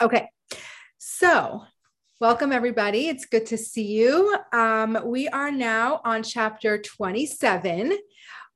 Okay. 0.00 0.28
So, 0.98 1.62
welcome 2.20 2.52
everybody. 2.52 3.08
It's 3.08 3.24
good 3.24 3.46
to 3.46 3.56
see 3.56 3.86
you. 3.86 4.36
Um, 4.52 4.98
we 5.06 5.26
are 5.28 5.50
now 5.50 6.02
on 6.04 6.22
chapter 6.22 6.76
27. 6.76 7.96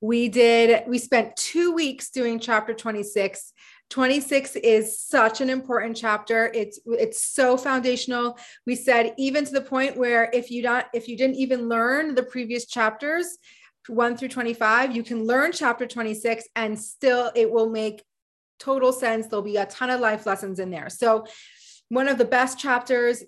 We 0.03 0.29
did, 0.29 0.87
we 0.87 0.99
spent 0.99 1.37
two 1.37 1.73
weeks 1.73 2.11
doing 2.11 2.41
chapter 2.41 2.75
26. 2.75 3.55
26 3.89 4.57
is 4.57 5.01
such 5.01 5.41
an 5.41 5.49
important 5.49 5.97
chapter. 5.97 6.53
It's 6.55 6.79
it's 6.87 7.25
so 7.25 7.57
foundational. 7.57 8.39
We 8.67 8.77
said 8.77 9.15
even 9.17 9.47
to 9.47 9.51
the 9.51 9.63
point 9.63 9.97
where 9.97 10.31
if 10.33 10.51
you 10.51 10.63
don't 10.63 10.87
if 10.93 11.09
you 11.09 11.17
didn't 11.17 11.37
even 11.37 11.69
learn 11.69 12.15
the 12.15 12.23
previous 12.23 12.67
chapters 12.67 13.39
1 13.89 14.17
through 14.17 14.29
25, 14.29 14.95
you 14.95 15.03
can 15.03 15.25
learn 15.25 15.53
chapter 15.53 15.87
26 15.87 16.45
and 16.55 16.79
still 16.79 17.33
it 17.35 17.51
will 17.51 17.71
make 17.71 18.05
total 18.61 18.93
sense. 18.93 19.27
There'll 19.27 19.43
be 19.43 19.57
a 19.57 19.67
ton 19.67 19.91
of 19.91 20.01
life 20.01 20.27
lessons 20.27 20.61
in 20.61 20.71
there. 20.71 20.89
So, 20.89 21.27
one 21.89 22.07
of 22.07 22.19
the 22.19 22.25
best 22.25 22.59
chapters, 22.59 23.25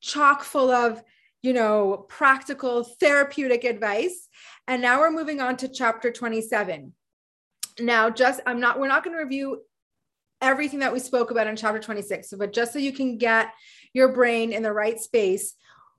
chock 0.00 0.42
full 0.42 0.70
of, 0.70 1.00
you 1.42 1.52
know, 1.52 2.06
practical 2.08 2.82
therapeutic 2.82 3.62
advice. 3.62 4.28
And 4.66 4.82
now 4.82 4.98
we're 4.98 5.12
moving 5.12 5.40
on 5.40 5.56
to 5.58 5.68
chapter 5.68 6.10
27. 6.10 6.92
Now, 7.78 8.10
just 8.10 8.40
I'm 8.46 8.58
not, 8.58 8.80
we're 8.80 8.88
not 8.88 9.04
going 9.04 9.16
to 9.16 9.22
review 9.22 9.62
everything 10.40 10.80
that 10.80 10.92
we 10.92 10.98
spoke 10.98 11.30
about 11.30 11.46
in 11.46 11.54
chapter 11.54 11.78
26, 11.78 12.34
but 12.38 12.52
just 12.52 12.72
so 12.72 12.78
you 12.78 12.92
can 12.92 13.18
get 13.18 13.52
your 13.92 14.12
brain 14.12 14.52
in 14.52 14.62
the 14.62 14.72
right 14.72 14.98
space, 14.98 15.54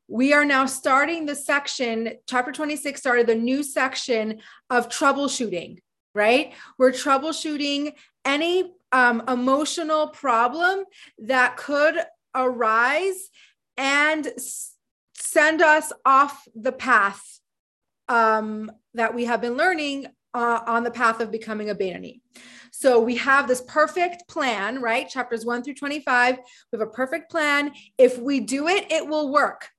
we 0.07 0.33
are 0.33 0.43
now 0.43 0.65
starting 0.65 1.25
the 1.25 1.35
section, 1.35 2.13
chapter 2.27 2.51
26 2.51 2.99
started 2.99 3.27
the 3.27 3.35
new 3.35 3.63
section 3.63 4.41
of 4.69 4.89
troubleshooting, 4.89 5.77
right? 6.13 6.53
We're 6.77 6.91
troubleshooting 6.91 7.93
any 8.25 8.73
um, 8.91 9.23
emotional 9.27 10.07
problem 10.09 10.85
that 11.19 11.57
could 11.57 11.95
arise 12.35 13.29
and 13.77 14.27
s- 14.27 14.75
send 15.13 15.61
us 15.61 15.91
off 16.05 16.47
the 16.55 16.71
path 16.71 17.39
um, 18.07 18.71
that 18.93 19.15
we 19.15 19.25
have 19.25 19.41
been 19.41 19.55
learning 19.55 20.07
uh, 20.33 20.59
on 20.65 20.83
the 20.83 20.91
path 20.91 21.19
of 21.19 21.31
becoming 21.31 21.69
a 21.69 21.75
Beinoni. 21.75 22.21
So 22.71 22.99
we 22.99 23.17
have 23.17 23.47
this 23.47 23.61
perfect 23.67 24.27
plan, 24.27 24.81
right? 24.81 25.07
Chapters 25.07 25.45
1 25.45 25.63
through 25.63 25.75
25. 25.75 26.37
We 26.37 26.79
have 26.79 26.87
a 26.87 26.91
perfect 26.91 27.29
plan. 27.29 27.73
If 27.97 28.17
we 28.17 28.39
do 28.39 28.67
it, 28.67 28.91
it 28.91 29.07
will 29.07 29.31
work. 29.31 29.69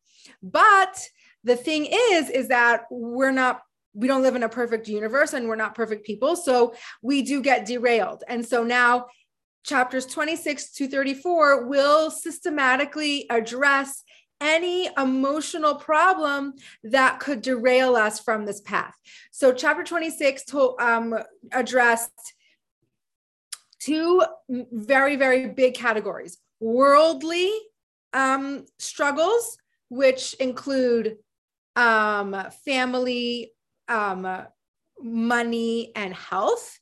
But 0.42 1.08
the 1.42 1.56
thing 1.56 1.86
is, 1.90 2.30
is 2.30 2.48
that 2.48 2.84
we're 2.90 3.32
not 3.32 3.62
we 3.94 4.08
don't 4.08 4.22
live 4.22 4.36
in 4.36 4.42
a 4.42 4.48
perfect 4.48 4.88
universe 4.88 5.32
and 5.32 5.48
we're 5.48 5.56
not 5.56 5.74
perfect 5.74 6.04
people. 6.06 6.36
So 6.36 6.74
we 7.02 7.22
do 7.22 7.42
get 7.42 7.66
derailed. 7.66 8.24
And 8.28 8.44
so 8.44 8.62
now 8.62 9.06
chapters 9.64 10.06
26 10.06 10.72
to 10.72 10.88
34 10.88 11.66
will 11.66 12.10
systematically 12.10 13.26
address 13.30 14.02
any 14.40 14.90
emotional 14.98 15.76
problem 15.76 16.54
that 16.82 17.20
could 17.20 17.42
derail 17.42 17.94
us 17.94 18.18
from 18.18 18.44
this 18.44 18.60
path. 18.60 18.94
So, 19.30 19.52
chapter 19.52 19.84
26 19.84 20.44
to, 20.46 20.76
um, 20.80 21.14
addressed 21.52 22.34
two 23.78 24.22
very, 24.48 25.14
very 25.14 25.48
big 25.48 25.74
categories 25.74 26.38
worldly 26.58 27.52
um, 28.12 28.64
struggles, 28.78 29.58
which 29.88 30.34
include 30.34 31.18
um, 31.76 32.36
family, 32.64 33.52
um, 33.92 34.46
money, 35.02 35.92
and 35.94 36.14
health. 36.14 36.78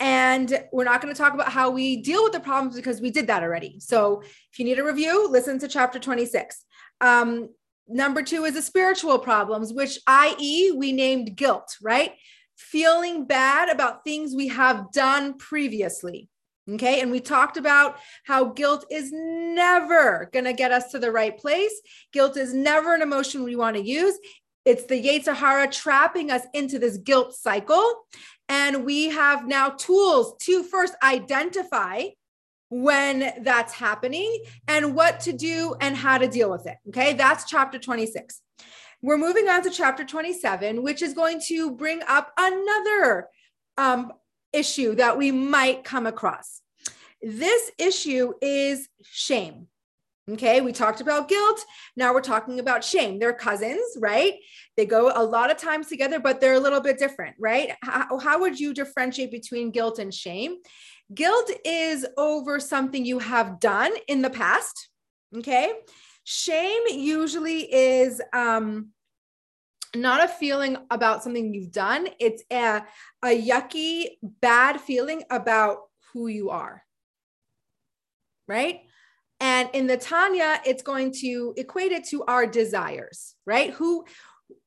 And 0.00 0.64
we're 0.72 0.84
not 0.84 1.00
going 1.00 1.14
to 1.14 1.18
talk 1.18 1.34
about 1.34 1.50
how 1.50 1.70
we 1.70 2.02
deal 2.02 2.24
with 2.24 2.32
the 2.32 2.40
problems 2.40 2.76
because 2.76 3.00
we 3.00 3.10
did 3.10 3.28
that 3.28 3.42
already. 3.42 3.78
So 3.80 4.22
if 4.22 4.58
you 4.58 4.64
need 4.64 4.78
a 4.78 4.84
review, 4.84 5.28
listen 5.30 5.58
to 5.60 5.68
chapter 5.68 5.98
26. 5.98 6.64
Um, 7.00 7.50
number 7.86 8.22
two 8.22 8.44
is 8.44 8.54
the 8.54 8.62
spiritual 8.62 9.18
problems, 9.18 9.72
which, 9.72 9.98
i.e., 10.06 10.72
we 10.72 10.92
named 10.92 11.36
guilt, 11.36 11.76
right? 11.80 12.12
Feeling 12.56 13.26
bad 13.26 13.68
about 13.68 14.04
things 14.04 14.34
we 14.34 14.48
have 14.48 14.90
done 14.92 15.38
previously. 15.38 16.28
Okay. 16.70 17.00
And 17.00 17.10
we 17.10 17.20
talked 17.20 17.58
about 17.58 17.98
how 18.24 18.46
guilt 18.46 18.86
is 18.90 19.10
never 19.12 20.30
going 20.32 20.46
to 20.46 20.54
get 20.54 20.72
us 20.72 20.90
to 20.92 20.98
the 20.98 21.12
right 21.12 21.36
place. 21.36 21.78
Guilt 22.10 22.38
is 22.38 22.54
never 22.54 22.94
an 22.94 23.02
emotion 23.02 23.44
we 23.44 23.54
want 23.54 23.76
to 23.76 23.82
use. 23.82 24.18
It's 24.64 24.84
the 24.86 25.02
Yetzer 25.02 25.34
Hara 25.34 25.68
trapping 25.68 26.30
us 26.30 26.42
into 26.54 26.78
this 26.78 26.96
guilt 26.96 27.34
cycle. 27.34 28.06
And 28.48 28.84
we 28.84 29.10
have 29.10 29.46
now 29.46 29.70
tools 29.70 30.36
to 30.42 30.62
first 30.62 30.94
identify 31.02 32.04
when 32.68 33.32
that's 33.42 33.72
happening 33.72 34.42
and 34.66 34.94
what 34.94 35.20
to 35.20 35.32
do 35.32 35.74
and 35.80 35.96
how 35.96 36.18
to 36.18 36.26
deal 36.26 36.50
with 36.50 36.66
it. 36.66 36.76
Okay, 36.88 37.12
that's 37.12 37.44
chapter 37.44 37.78
26. 37.78 38.40
We're 39.00 39.18
moving 39.18 39.48
on 39.48 39.62
to 39.62 39.70
chapter 39.70 40.04
27, 40.04 40.82
which 40.82 41.02
is 41.02 41.12
going 41.12 41.40
to 41.48 41.72
bring 41.72 42.00
up 42.08 42.32
another 42.38 43.28
um, 43.76 44.12
issue 44.52 44.94
that 44.94 45.18
we 45.18 45.30
might 45.30 45.84
come 45.84 46.06
across. 46.06 46.62
This 47.20 47.70
issue 47.78 48.32
is 48.40 48.88
shame. 49.02 49.68
Okay, 50.30 50.62
we 50.62 50.72
talked 50.72 51.02
about 51.02 51.28
guilt. 51.28 51.60
Now 51.96 52.14
we're 52.14 52.22
talking 52.22 52.58
about 52.58 52.82
shame. 52.82 53.18
They're 53.18 53.34
cousins, 53.34 53.84
right? 53.98 54.34
They 54.74 54.86
go 54.86 55.12
a 55.14 55.22
lot 55.22 55.50
of 55.50 55.58
times 55.58 55.88
together, 55.88 56.18
but 56.18 56.40
they're 56.40 56.54
a 56.54 56.60
little 56.60 56.80
bit 56.80 56.98
different, 56.98 57.36
right? 57.38 57.72
How, 57.82 58.18
how 58.18 58.40
would 58.40 58.58
you 58.58 58.72
differentiate 58.72 59.30
between 59.30 59.70
guilt 59.70 59.98
and 59.98 60.14
shame? 60.14 60.56
Guilt 61.14 61.50
is 61.64 62.06
over 62.16 62.58
something 62.58 63.04
you 63.04 63.18
have 63.18 63.60
done 63.60 63.92
in 64.08 64.22
the 64.22 64.30
past. 64.30 64.88
Okay. 65.36 65.72
Shame 66.24 66.82
usually 66.88 67.70
is 67.70 68.22
um, 68.32 68.92
not 69.94 70.24
a 70.24 70.28
feeling 70.28 70.78
about 70.90 71.22
something 71.22 71.52
you've 71.52 71.72
done, 71.72 72.08
it's 72.18 72.42
a, 72.50 72.82
a 73.22 73.42
yucky, 73.42 74.16
bad 74.22 74.80
feeling 74.80 75.22
about 75.30 75.78
who 76.12 76.28
you 76.28 76.50
are. 76.50 76.82
Right. 78.48 78.82
And 79.40 79.68
in 79.72 79.86
the 79.86 79.96
Tanya, 79.96 80.60
it's 80.64 80.82
going 80.82 81.12
to 81.20 81.54
equate 81.56 81.92
it 81.92 82.04
to 82.08 82.24
our 82.24 82.46
desires, 82.46 83.34
right? 83.46 83.72
Who 83.72 84.04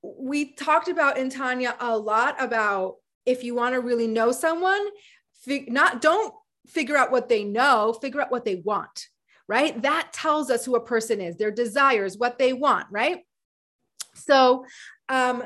we 0.01 0.53
talked 0.53 0.87
about 0.87 1.17
in 1.17 1.29
Tanya 1.29 1.75
a 1.79 1.97
lot 1.97 2.41
about 2.41 2.95
if 3.25 3.43
you 3.43 3.55
want 3.55 3.73
to 3.73 3.81
really 3.81 4.07
know 4.07 4.31
someone, 4.31 4.85
fig- 5.41 5.71
not 5.71 6.01
don't 6.01 6.33
figure 6.67 6.97
out 6.97 7.11
what 7.11 7.29
they 7.29 7.43
know, 7.43 7.93
figure 7.93 8.21
out 8.21 8.31
what 8.31 8.45
they 8.45 8.55
want, 8.55 9.07
right? 9.47 9.81
That 9.81 10.11
tells 10.13 10.49
us 10.49 10.65
who 10.65 10.75
a 10.75 10.85
person 10.85 11.21
is, 11.21 11.37
their 11.37 11.51
desires, 11.51 12.17
what 12.17 12.37
they 12.37 12.53
want, 12.53 12.87
right? 12.91 13.19
So, 14.13 14.65
um, 15.09 15.43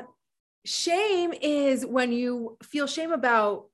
shame 0.64 1.32
is 1.32 1.84
when 1.84 2.12
you 2.12 2.56
feel 2.62 2.86
shame 2.86 3.12
about 3.12 3.66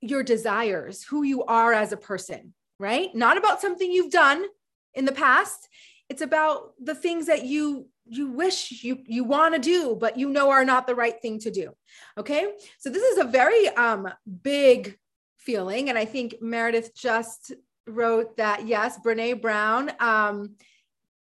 your 0.00 0.22
desires, 0.22 1.04
who 1.04 1.22
you 1.22 1.44
are 1.44 1.72
as 1.72 1.92
a 1.92 1.96
person, 1.96 2.54
right? 2.82 3.14
Not 3.14 3.38
about 3.38 3.60
something 3.60 3.90
you've 3.90 4.10
done 4.10 4.44
in 4.92 5.04
the 5.04 5.12
past. 5.12 5.68
It's 6.08 6.20
about 6.20 6.72
the 6.82 6.96
things 6.96 7.26
that 7.26 7.44
you 7.44 7.86
you 8.04 8.28
wish 8.32 8.82
you 8.82 8.98
you 9.06 9.22
want 9.22 9.54
to 9.54 9.60
do 9.60 9.96
but 9.98 10.18
you 10.18 10.28
know 10.28 10.50
are 10.50 10.64
not 10.64 10.88
the 10.88 10.94
right 10.94 11.22
thing 11.22 11.38
to 11.38 11.52
do 11.52 11.70
okay 12.18 12.52
so 12.80 12.90
this 12.90 13.02
is 13.04 13.18
a 13.18 13.24
very 13.24 13.68
um 13.68 14.08
big 14.42 14.98
feeling 15.38 15.88
and 15.88 15.96
i 15.96 16.04
think 16.04 16.34
meredith 16.40 16.92
just 16.96 17.52
wrote 17.86 18.36
that 18.36 18.66
yes 18.66 18.98
Brené 19.04 19.40
Brown 19.40 19.92
um 20.00 20.56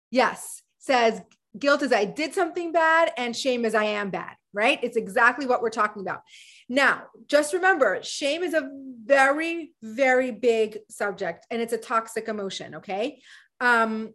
yes 0.09 0.63
says 0.79 1.21
guilt 1.57 1.83
is 1.83 1.93
i 1.93 2.05
did 2.05 2.33
something 2.33 2.71
bad 2.71 3.11
and 3.17 3.35
shame 3.35 3.65
is 3.65 3.75
i 3.75 3.85
am 3.85 4.09
bad 4.09 4.35
right 4.51 4.79
it's 4.81 4.97
exactly 4.97 5.45
what 5.45 5.61
we're 5.61 5.69
talking 5.69 6.01
about 6.01 6.23
now, 6.73 7.03
just 7.27 7.53
remember 7.53 8.01
shame 8.01 8.41
is 8.41 8.55
a 8.55 8.69
very, 9.05 9.73
very 9.83 10.31
big 10.31 10.79
subject 10.89 11.45
and 11.51 11.61
it's 11.61 11.73
a 11.73 11.77
toxic 11.77 12.27
emotion. 12.27 12.75
Okay. 12.75 13.21
Um, 13.59 14.13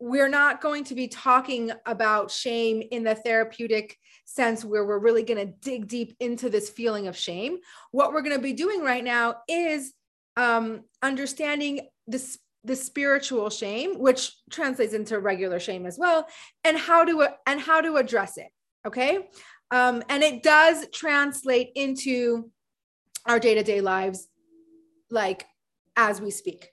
we're 0.00 0.28
not 0.28 0.62
going 0.62 0.84
to 0.84 0.94
be 0.94 1.08
talking 1.08 1.72
about 1.84 2.30
shame 2.30 2.82
in 2.90 3.04
the 3.04 3.14
therapeutic 3.14 3.98
sense 4.24 4.64
where 4.64 4.84
we're 4.84 4.98
really 4.98 5.22
going 5.22 5.46
to 5.46 5.52
dig 5.60 5.88
deep 5.88 6.16
into 6.20 6.48
this 6.48 6.70
feeling 6.70 7.06
of 7.06 7.16
shame. 7.16 7.58
What 7.92 8.12
we're 8.12 8.22
going 8.22 8.36
to 8.36 8.42
be 8.42 8.52
doing 8.54 8.82
right 8.82 9.04
now 9.04 9.36
is 9.46 9.92
um, 10.36 10.84
understanding 11.02 11.88
this 12.06 12.38
the 12.64 12.74
spiritual 12.74 13.48
shame 13.48 13.94
which 14.00 14.32
translates 14.50 14.92
into 14.92 15.20
regular 15.20 15.60
shame 15.60 15.86
as 15.86 15.96
well 15.96 16.26
and 16.64 16.76
how 16.76 17.04
to 17.04 17.28
and 17.46 17.60
how 17.60 17.80
to 17.80 17.94
address 17.94 18.36
it 18.38 18.48
okay 18.84 19.28
um, 19.70 20.02
and 20.08 20.22
it 20.22 20.42
does 20.42 20.86
translate 20.92 21.70
into 21.74 22.50
our 23.26 23.38
day 23.38 23.54
to 23.54 23.62
day 23.62 23.80
lives, 23.80 24.28
like 25.10 25.46
as 25.96 26.20
we 26.20 26.30
speak. 26.30 26.70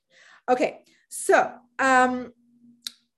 Okay, 0.50 0.81
so 1.10 1.51
um, 1.80 2.34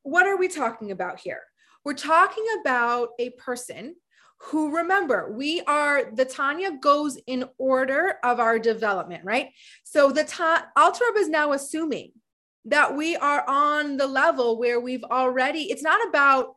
what 0.04 0.28
are 0.28 0.38
we 0.38 0.48
talking 0.48 0.92
about 0.92 1.20
here? 1.20 1.42
We're 1.84 1.94
talking 1.94 2.46
about 2.62 3.10
a 3.20 3.32
person 3.32 3.96
who 4.38 4.76
remember 4.76 5.32
we 5.32 5.62
are 5.62 6.12
the 6.12 6.26
tanya 6.26 6.78
goes 6.80 7.18
in 7.26 7.46
order 7.58 8.16
of 8.22 8.38
our 8.38 8.60
development 8.60 9.24
right 9.24 9.48
so 9.86 10.12
the 10.12 10.26
ta- 10.26 10.68
Alter 10.76 11.06
is 11.16 11.30
now 11.30 11.54
assuming 11.54 12.12
that 12.66 12.96
we 12.96 13.16
are 13.16 13.48
on 13.48 13.98
the 13.98 14.08
level 14.08 14.58
where 14.58 14.80
we've 14.80 15.04
already, 15.04 15.72
it's 15.72 15.84
not 15.84 16.06
about 16.10 16.55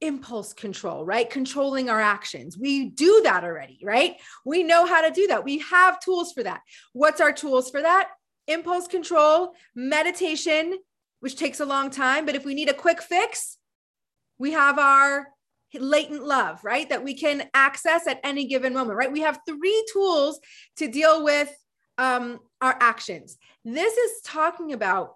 impulse 0.00 0.52
control, 0.52 1.04
right? 1.04 1.28
Controlling 1.28 1.90
our 1.90 2.00
actions. 2.00 2.56
We 2.56 2.90
do 2.90 3.20
that 3.24 3.44
already, 3.44 3.80
right? 3.82 4.16
We 4.44 4.62
know 4.62 4.86
how 4.86 5.02
to 5.06 5.10
do 5.10 5.26
that. 5.28 5.44
We 5.44 5.58
have 5.58 6.00
tools 6.00 6.32
for 6.32 6.42
that. 6.44 6.60
What's 6.92 7.20
our 7.20 7.32
tools 7.32 7.70
for 7.70 7.82
that? 7.82 8.10
Impulse 8.46 8.86
control, 8.86 9.52
meditation, 9.74 10.78
which 11.20 11.36
takes 11.36 11.60
a 11.60 11.66
long 11.66 11.90
time. 11.90 12.26
But 12.26 12.36
if 12.36 12.44
we 12.44 12.54
need 12.54 12.68
a 12.68 12.74
quick 12.74 13.02
fix, 13.02 13.58
we 14.38 14.52
have 14.52 14.78
our 14.78 15.28
latent 15.74 16.24
love, 16.24 16.64
right? 16.64 16.88
That 16.88 17.04
we 17.04 17.14
can 17.14 17.48
access 17.52 18.06
at 18.06 18.20
any 18.22 18.46
given 18.46 18.72
moment, 18.72 18.96
right? 18.96 19.12
We 19.12 19.20
have 19.20 19.40
three 19.46 19.84
tools 19.92 20.40
to 20.76 20.88
deal 20.88 21.24
with 21.24 21.54
um, 21.98 22.38
our 22.60 22.76
actions. 22.80 23.36
This 23.64 23.94
is 23.96 24.22
talking 24.22 24.72
about 24.72 25.14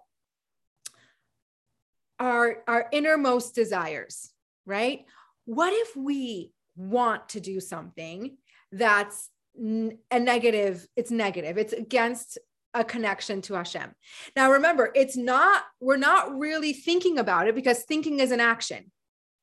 our, 2.19 2.63
our 2.67 2.87
innermost 2.91 3.55
desires, 3.55 4.32
right? 4.65 5.05
What 5.45 5.73
if 5.73 5.95
we 5.95 6.51
want 6.75 7.29
to 7.29 7.39
do 7.39 7.59
something 7.59 8.37
that's 8.71 9.29
a 9.55 10.19
negative, 10.19 10.87
it's 10.95 11.11
negative, 11.11 11.57
it's 11.57 11.73
against 11.73 12.39
a 12.73 12.83
connection 12.83 13.41
to 13.43 13.53
Hashem. 13.53 13.93
Now 14.35 14.51
remember, 14.51 14.91
it's 14.95 15.15
not, 15.15 15.63
we're 15.79 15.97
not 15.97 16.37
really 16.37 16.73
thinking 16.73 17.19
about 17.19 17.47
it 17.47 17.55
because 17.55 17.83
thinking 17.83 18.19
is 18.19 18.31
an 18.31 18.39
action. 18.39 18.91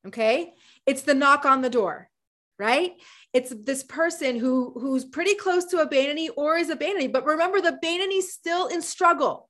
Okay. 0.06 0.54
It's 0.86 1.02
the 1.02 1.14
knock 1.14 1.44
on 1.44 1.60
the 1.60 1.70
door, 1.70 2.08
right? 2.58 2.92
It's 3.32 3.54
this 3.54 3.84
person 3.84 4.36
who 4.36 4.72
who's 4.80 5.04
pretty 5.04 5.34
close 5.34 5.66
to 5.66 5.78
a 5.78 5.86
Beinoni 5.86 6.30
or 6.36 6.56
is 6.56 6.70
a 6.70 6.76
Beinoni. 6.76 7.12
But 7.12 7.26
remember, 7.26 7.60
the 7.60 7.78
Beinoni's 7.84 8.32
still 8.32 8.66
in 8.66 8.82
struggle. 8.82 9.48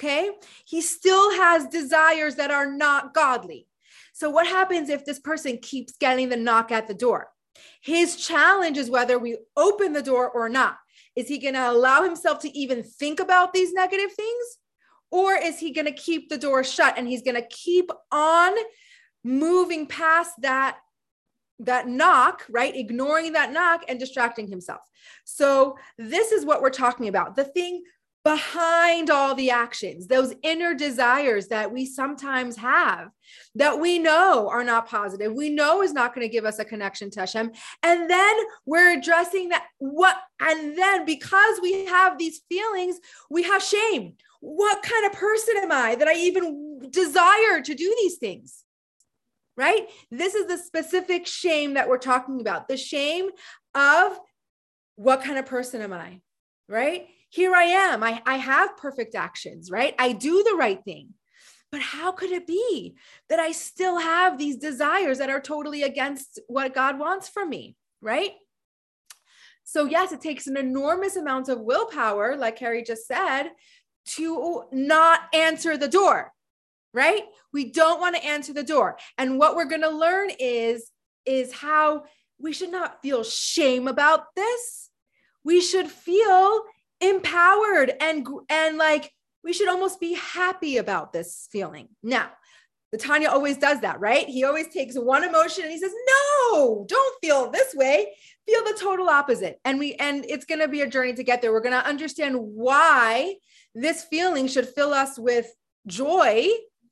Okay. 0.00 0.30
He 0.64 0.80
still 0.80 1.32
has 1.32 1.66
desires 1.66 2.36
that 2.36 2.50
are 2.50 2.70
not 2.70 3.12
godly. 3.12 3.66
So 4.20 4.28
what 4.28 4.46
happens 4.46 4.90
if 4.90 5.06
this 5.06 5.18
person 5.18 5.56
keeps 5.56 5.96
getting 5.96 6.28
the 6.28 6.36
knock 6.36 6.70
at 6.70 6.86
the 6.86 6.92
door? 6.92 7.28
His 7.80 8.16
challenge 8.16 8.76
is 8.76 8.90
whether 8.90 9.18
we 9.18 9.38
open 9.56 9.94
the 9.94 10.02
door 10.02 10.28
or 10.28 10.50
not. 10.50 10.76
Is 11.16 11.26
he 11.26 11.38
going 11.38 11.54
to 11.54 11.70
allow 11.70 12.02
himself 12.02 12.40
to 12.40 12.54
even 12.54 12.82
think 12.82 13.18
about 13.18 13.54
these 13.54 13.72
negative 13.72 14.12
things? 14.12 14.58
Or 15.10 15.32
is 15.32 15.58
he 15.58 15.72
going 15.72 15.86
to 15.86 15.92
keep 15.92 16.28
the 16.28 16.36
door 16.36 16.62
shut 16.62 16.98
and 16.98 17.08
he's 17.08 17.22
going 17.22 17.40
to 17.40 17.48
keep 17.48 17.90
on 18.12 18.52
moving 19.24 19.86
past 19.86 20.32
that 20.42 20.76
that 21.60 21.88
knock, 21.88 22.44
right? 22.50 22.76
Ignoring 22.76 23.32
that 23.32 23.52
knock 23.52 23.84
and 23.88 23.98
distracting 23.98 24.48
himself. 24.48 24.80
So, 25.24 25.76
this 25.98 26.32
is 26.32 26.44
what 26.44 26.62
we're 26.62 26.70
talking 26.70 27.08
about. 27.08 27.36
The 27.36 27.44
thing 27.44 27.82
behind 28.24 29.08
all 29.08 29.34
the 29.34 29.50
actions, 29.50 30.06
those 30.06 30.34
inner 30.42 30.74
desires 30.74 31.48
that 31.48 31.72
we 31.72 31.86
sometimes 31.86 32.56
have 32.56 33.08
that 33.54 33.80
we 33.80 33.98
know 33.98 34.48
are 34.48 34.64
not 34.64 34.88
positive, 34.88 35.32
we 35.32 35.48
know 35.48 35.82
is 35.82 35.92
not 35.92 36.14
going 36.14 36.26
to 36.26 36.32
give 36.32 36.44
us 36.44 36.58
a 36.58 36.64
connection 36.64 37.10
to 37.10 37.20
Hashem. 37.20 37.50
And 37.82 38.10
then 38.10 38.36
we're 38.66 38.98
addressing 38.98 39.48
that. 39.50 39.66
What, 39.78 40.16
and 40.40 40.76
then 40.76 41.06
because 41.06 41.60
we 41.62 41.86
have 41.86 42.18
these 42.18 42.42
feelings, 42.48 42.98
we 43.30 43.42
have 43.44 43.62
shame. 43.62 44.14
What 44.40 44.82
kind 44.82 45.06
of 45.06 45.12
person 45.12 45.54
am 45.58 45.72
I 45.72 45.94
that 45.94 46.08
I 46.08 46.14
even 46.14 46.90
desire 46.90 47.60
to 47.62 47.74
do 47.74 47.96
these 48.00 48.16
things? 48.16 48.64
right? 49.56 49.88
This 50.10 50.34
is 50.34 50.46
the 50.46 50.56
specific 50.56 51.26
shame 51.26 51.74
that 51.74 51.86
we're 51.86 51.98
talking 51.98 52.40
about 52.40 52.66
the 52.66 52.78
shame 52.78 53.28
of 53.74 54.18
what 54.96 55.22
kind 55.22 55.38
of 55.38 55.44
person 55.44 55.82
am 55.82 55.92
I, 55.92 56.22
right? 56.66 57.08
Here 57.30 57.54
I 57.54 57.64
am. 57.64 58.02
I, 58.02 58.22
I 58.26 58.36
have 58.36 58.76
perfect 58.76 59.14
actions, 59.14 59.70
right? 59.70 59.94
I 59.98 60.12
do 60.12 60.42
the 60.42 60.56
right 60.56 60.82
thing. 60.84 61.14
But 61.72 61.80
how 61.80 62.12
could 62.12 62.30
it 62.32 62.46
be 62.46 62.96
that 63.28 63.38
I 63.38 63.52
still 63.52 63.98
have 63.98 64.36
these 64.36 64.56
desires 64.56 65.18
that 65.18 65.30
are 65.30 65.40
totally 65.40 65.84
against 65.84 66.40
what 66.48 66.74
God 66.74 66.98
wants 66.98 67.28
from 67.28 67.48
me, 67.48 67.76
right? 68.02 68.32
So, 69.62 69.84
yes, 69.84 70.10
it 70.10 70.20
takes 70.20 70.48
an 70.48 70.56
enormous 70.56 71.14
amount 71.14 71.48
of 71.48 71.60
willpower, 71.60 72.36
like 72.36 72.56
Carrie 72.56 72.82
just 72.82 73.06
said, 73.06 73.50
to 74.06 74.64
not 74.72 75.20
answer 75.32 75.76
the 75.76 75.88
door 75.88 76.32
right? 76.92 77.22
We 77.52 77.70
don't 77.70 78.00
want 78.00 78.16
to 78.16 78.24
answer 78.24 78.52
the 78.52 78.62
door. 78.62 78.98
And 79.18 79.38
what 79.38 79.56
we're 79.56 79.64
going 79.66 79.82
to 79.82 79.90
learn 79.90 80.30
is 80.38 80.90
is 81.26 81.52
how 81.52 82.04
we 82.38 82.52
should 82.52 82.72
not 82.72 83.02
feel 83.02 83.22
shame 83.22 83.86
about 83.86 84.34
this. 84.34 84.90
We 85.44 85.60
should 85.60 85.88
feel 85.88 86.62
empowered 87.00 87.92
and 88.00 88.26
and 88.48 88.76
like 88.76 89.12
we 89.42 89.52
should 89.52 89.68
almost 89.68 90.00
be 90.00 90.14
happy 90.14 90.76
about 90.76 91.12
this 91.12 91.48
feeling. 91.50 91.88
Now, 92.02 92.30
the 92.92 92.98
Tanya 92.98 93.28
always 93.28 93.56
does 93.56 93.80
that, 93.80 94.00
right? 94.00 94.28
He 94.28 94.44
always 94.44 94.68
takes 94.68 94.96
one 94.96 95.24
emotion 95.24 95.64
and 95.64 95.72
he 95.72 95.78
says, 95.78 95.92
"No, 96.52 96.84
don't 96.88 97.20
feel 97.22 97.50
this 97.50 97.74
way. 97.74 98.14
Feel 98.46 98.64
the 98.64 98.76
total 98.78 99.08
opposite." 99.08 99.60
And 99.64 99.78
we 99.78 99.94
and 99.94 100.24
it's 100.28 100.44
going 100.44 100.60
to 100.60 100.68
be 100.68 100.82
a 100.82 100.88
journey 100.88 101.14
to 101.14 101.24
get 101.24 101.40
there. 101.40 101.52
We're 101.52 101.60
going 101.60 101.80
to 101.80 101.86
understand 101.86 102.36
why 102.36 103.36
this 103.74 104.04
feeling 104.04 104.48
should 104.48 104.68
fill 104.68 104.92
us 104.92 105.18
with 105.18 105.46
joy 105.86 106.48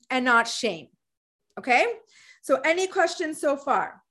and 0.09 0.25
not 0.25 0.47
shame. 0.47 0.87
Okay. 1.57 1.85
So, 2.41 2.61
any 2.63 2.87
questions 2.87 3.41
so 3.41 3.57
far? 3.57 4.01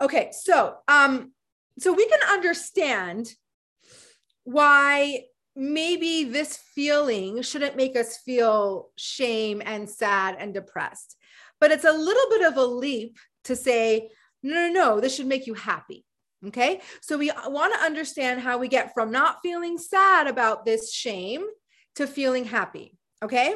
Okay. 0.00 0.30
So, 0.32 0.76
um, 0.88 1.32
so 1.78 1.92
we 1.92 2.08
can 2.08 2.20
understand 2.30 3.32
why 4.44 5.24
maybe 5.54 6.24
this 6.24 6.56
feeling 6.74 7.42
shouldn't 7.42 7.76
make 7.76 7.96
us 7.96 8.18
feel 8.18 8.90
shame 8.96 9.62
and 9.64 9.88
sad 9.88 10.36
and 10.38 10.54
depressed. 10.54 11.16
But 11.60 11.72
it's 11.72 11.84
a 11.84 11.92
little 11.92 12.28
bit 12.30 12.46
of 12.46 12.56
a 12.56 12.64
leap 12.64 13.18
to 13.44 13.56
say, 13.56 14.10
no, 14.42 14.54
no, 14.54 14.68
no, 14.68 15.00
this 15.00 15.16
should 15.16 15.26
make 15.26 15.46
you 15.46 15.54
happy. 15.54 16.04
Okay. 16.46 16.80
So 17.00 17.16
we 17.16 17.32
want 17.46 17.74
to 17.74 17.80
understand 17.80 18.40
how 18.40 18.58
we 18.58 18.68
get 18.68 18.92
from 18.94 19.10
not 19.10 19.38
feeling 19.42 19.78
sad 19.78 20.26
about 20.26 20.64
this 20.64 20.92
shame 20.92 21.46
to 21.96 22.06
feeling 22.06 22.44
happy. 22.44 22.96
Okay. 23.24 23.54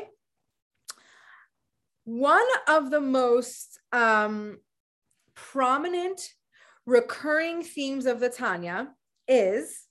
One 2.05 2.47
of 2.67 2.91
the 2.91 3.01
most 3.01 3.79
um, 3.93 4.59
prominent 5.35 6.21
recurring 6.91 7.63
themes 7.63 8.05
of 8.05 8.19
the 8.19 8.29
Tanya 8.29 8.89
is 9.29 9.87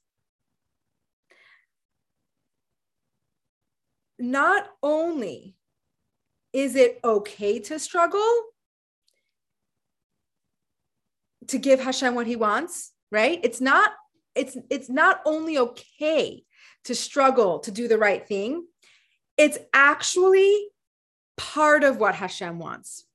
not 4.19 4.67
only 4.83 5.55
is 6.51 6.75
it 6.75 6.99
okay 7.03 7.59
to 7.59 7.79
struggle 7.79 8.41
to 11.47 11.57
give 11.57 11.79
Hashem 11.79 12.15
what 12.15 12.27
he 12.27 12.35
wants, 12.35 12.91
right? 13.11 13.39
It's 13.43 13.61
not 13.61 13.91
it's 14.35 14.57
it's 14.69 14.89
not 14.89 15.21
only 15.25 15.57
okay 15.57 16.43
to 16.83 16.95
struggle 16.95 17.59
to 17.59 17.71
do 17.71 17.87
the 17.87 17.97
right 17.97 18.27
thing, 18.27 18.65
it's 19.37 19.57
actually 19.73 20.67
part 21.37 21.85
of 21.85 21.97
what 21.97 22.15
Hashem 22.15 22.59
wants. 22.59 23.05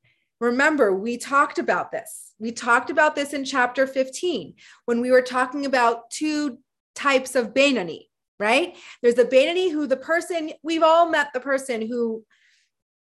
Remember, 0.41 0.95
we 0.95 1.17
talked 1.17 1.59
about 1.59 1.93
this. 1.93 2.33
We 2.39 2.53
talked 2.53 2.91
about 2.91 3.15
this 3.15 3.33
in 3.33 3.45
chapter 3.45 3.87
15 3.87 4.55
when 4.87 5.01
we 5.01 5.11
were 5.11 5.23
talking 5.23 5.67
about 5.67 6.11
two 6.11 6.59
types 6.95 7.35
of 7.35 7.55
Beinoni, 7.55 8.09
right? 8.39 8.77
There's 9.03 9.15
the 9.15 9.25
Beinoni 9.25 9.71
who 9.71 9.87
the 9.87 9.97
person, 9.97 10.53
we've 10.63 10.83
all 10.83 11.09
met 11.09 11.29
the 11.33 11.41
person 11.41 11.87
who 11.87 12.25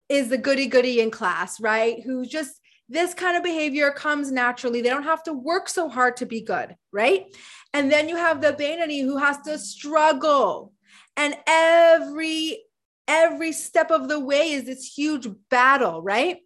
is 0.10 0.29
the 0.29 0.38
goody 0.38 0.67
goody 0.67 1.01
in 1.01 1.12
class, 1.12 1.60
right? 1.60 2.01
Who 2.03 2.25
just 2.25 2.60
this 2.89 3.13
kind 3.13 3.36
of 3.36 3.43
behavior 3.43 3.91
comes 3.91 4.31
naturally. 4.31 4.81
They 4.81 4.89
don't 4.89 5.03
have 5.03 5.24
to 5.24 5.34
work 5.34 5.67
so 5.67 5.89
hard 5.89 6.15
to 6.17 6.25
be 6.25 6.41
good, 6.41 6.75
right? 6.93 7.25
And 7.74 7.91
then 7.91 8.07
you 8.07 8.15
have 8.15 8.41
the 8.41 8.53
Beinoni 8.53 9.01
who 9.01 9.17
has 9.17 9.38
to 9.41 9.57
struggle. 9.57 10.72
And 11.17 11.36
every 11.46 12.63
every 13.07 13.51
step 13.53 13.89
of 13.91 14.10
the 14.10 14.19
way 14.19 14.51
is 14.51 14.65
this 14.65 14.93
huge 14.93 15.27
battle, 15.50 16.01
right? 16.01 16.38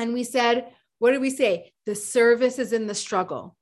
And 0.00 0.14
we 0.14 0.24
said, 0.24 0.72
what 0.98 1.10
did 1.12 1.20
we 1.20 1.30
say? 1.30 1.72
The 1.84 1.94
service 1.94 2.58
is 2.58 2.72
in 2.72 2.86
the 2.86 2.94
struggle. 2.94 3.56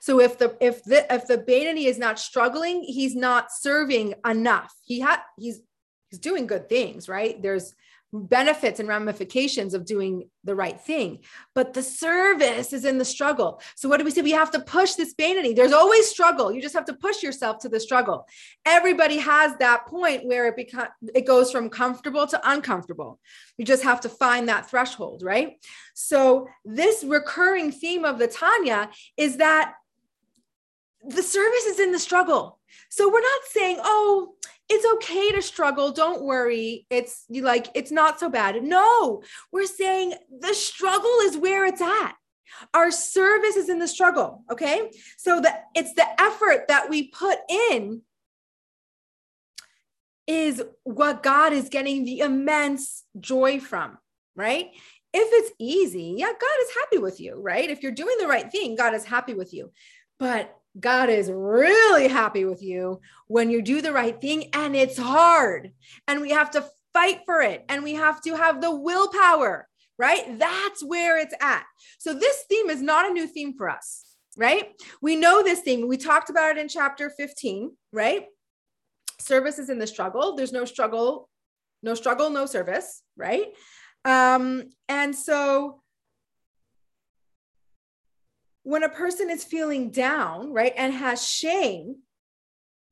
So 0.00 0.20
if 0.20 0.38
the 0.38 0.56
if 0.60 0.84
the 0.84 1.12
if 1.12 1.26
the 1.26 1.38
Beinoni 1.38 1.86
is 1.86 1.98
not 1.98 2.20
struggling, 2.20 2.82
he's 2.82 3.16
not 3.16 3.50
serving 3.50 4.14
enough. 4.24 4.72
He 4.84 5.00
had 5.00 5.18
he's 5.36 5.60
he's 6.08 6.20
doing 6.20 6.46
good 6.46 6.68
things, 6.68 7.08
right? 7.08 7.42
There's 7.42 7.74
benefits 8.12 8.78
and 8.78 8.88
ramifications 8.88 9.72
of 9.72 9.86
doing 9.86 10.28
the 10.44 10.54
right 10.54 10.80
thing. 10.80 11.20
But 11.54 11.72
the 11.72 11.82
service 11.82 12.72
is 12.72 12.84
in 12.84 12.98
the 12.98 13.04
struggle. 13.04 13.60
So 13.74 13.88
what 13.88 13.98
do 13.98 14.04
we 14.04 14.10
say? 14.10 14.20
We 14.20 14.32
have 14.32 14.50
to 14.50 14.60
push 14.60 14.94
this 14.94 15.14
vanity. 15.16 15.54
There's 15.54 15.72
always 15.72 16.08
struggle. 16.08 16.52
You 16.52 16.60
just 16.60 16.74
have 16.74 16.84
to 16.86 16.94
push 16.94 17.22
yourself 17.22 17.60
to 17.60 17.68
the 17.70 17.80
struggle. 17.80 18.26
Everybody 18.66 19.16
has 19.18 19.56
that 19.56 19.86
point 19.86 20.26
where 20.26 20.46
it 20.46 20.56
becomes 20.56 20.90
it 21.14 21.26
goes 21.26 21.50
from 21.50 21.70
comfortable 21.70 22.26
to 22.26 22.40
uncomfortable. 22.44 23.18
You 23.56 23.64
just 23.64 23.82
have 23.82 24.02
to 24.02 24.08
find 24.08 24.48
that 24.48 24.68
threshold, 24.68 25.22
right? 25.24 25.54
So 25.94 26.48
this 26.64 27.04
recurring 27.04 27.72
theme 27.72 28.04
of 28.04 28.18
the 28.18 28.28
Tanya 28.28 28.90
is 29.16 29.38
that 29.38 29.74
the 31.04 31.22
service 31.22 31.64
is 31.64 31.80
in 31.80 31.92
the 31.92 31.98
struggle. 31.98 32.58
So 32.90 33.08
we're 33.08 33.20
not 33.20 33.40
saying, 33.50 33.78
oh, 33.82 34.34
it's 34.68 34.86
okay 34.94 35.32
to 35.32 35.42
struggle. 35.42 35.92
Don't 35.92 36.22
worry. 36.22 36.86
It's 36.90 37.24
like, 37.28 37.68
it's 37.74 37.90
not 37.90 38.18
so 38.18 38.28
bad. 38.28 38.62
No, 38.62 39.22
we're 39.52 39.66
saying 39.66 40.14
the 40.40 40.54
struggle 40.54 41.18
is 41.24 41.36
where 41.36 41.66
it's 41.66 41.82
at. 41.82 42.14
Our 42.74 42.90
service 42.90 43.56
is 43.56 43.68
in 43.68 43.78
the 43.78 43.88
struggle. 43.88 44.44
Okay. 44.50 44.90
So 45.18 45.40
that 45.40 45.64
it's 45.74 45.94
the 45.94 46.06
effort 46.20 46.68
that 46.68 46.88
we 46.90 47.08
put 47.08 47.38
in 47.48 48.02
is 50.26 50.62
what 50.84 51.22
God 51.22 51.52
is 51.52 51.68
getting 51.68 52.04
the 52.04 52.20
immense 52.20 53.04
joy 53.18 53.58
from, 53.58 53.98
right? 54.36 54.70
If 55.14 55.28
it's 55.30 55.52
easy, 55.58 56.14
yeah, 56.16 56.26
God 56.26 56.62
is 56.62 56.74
happy 56.80 56.98
with 56.98 57.20
you, 57.20 57.34
right? 57.34 57.68
If 57.68 57.82
you're 57.82 57.92
doing 57.92 58.16
the 58.18 58.28
right 58.28 58.50
thing, 58.50 58.76
God 58.76 58.94
is 58.94 59.04
happy 59.04 59.34
with 59.34 59.52
you. 59.52 59.72
But 60.18 60.56
God 60.78 61.10
is 61.10 61.30
really 61.30 62.08
happy 62.08 62.44
with 62.44 62.62
you 62.62 63.00
when 63.26 63.50
you 63.50 63.62
do 63.62 63.82
the 63.82 63.92
right 63.92 64.18
thing 64.20 64.50
and 64.54 64.74
it's 64.74 64.98
hard 64.98 65.72
and 66.08 66.20
we 66.20 66.30
have 66.30 66.50
to 66.52 66.64
fight 66.94 67.20
for 67.26 67.40
it 67.42 67.64
and 67.68 67.82
we 67.82 67.94
have 67.94 68.20
to 68.22 68.36
have 68.36 68.60
the 68.60 68.74
willpower, 68.74 69.68
right? 69.98 70.38
That's 70.38 70.82
where 70.82 71.18
it's 71.18 71.34
at. 71.40 71.64
So 71.98 72.14
this 72.14 72.44
theme 72.48 72.70
is 72.70 72.80
not 72.80 73.08
a 73.08 73.12
new 73.12 73.26
theme 73.26 73.54
for 73.56 73.68
us, 73.68 74.04
right? 74.36 74.70
We 75.02 75.16
know 75.16 75.42
this 75.42 75.60
theme. 75.60 75.86
We 75.88 75.98
talked 75.98 76.30
about 76.30 76.56
it 76.56 76.60
in 76.60 76.68
chapter 76.68 77.10
15, 77.10 77.72
right? 77.92 78.26
Service 79.20 79.58
is 79.58 79.68
in 79.68 79.78
the 79.78 79.86
struggle. 79.86 80.36
There's 80.36 80.52
no 80.52 80.64
struggle, 80.64 81.28
no 81.82 81.94
struggle, 81.94 82.30
no 82.30 82.46
service, 82.46 83.02
right? 83.16 83.48
Um, 84.04 84.64
and 84.88 85.14
so 85.14 85.81
when 88.62 88.82
a 88.82 88.88
person 88.88 89.30
is 89.30 89.44
feeling 89.44 89.90
down, 89.90 90.52
right, 90.52 90.72
and 90.76 90.92
has 90.92 91.26
shame 91.26 91.96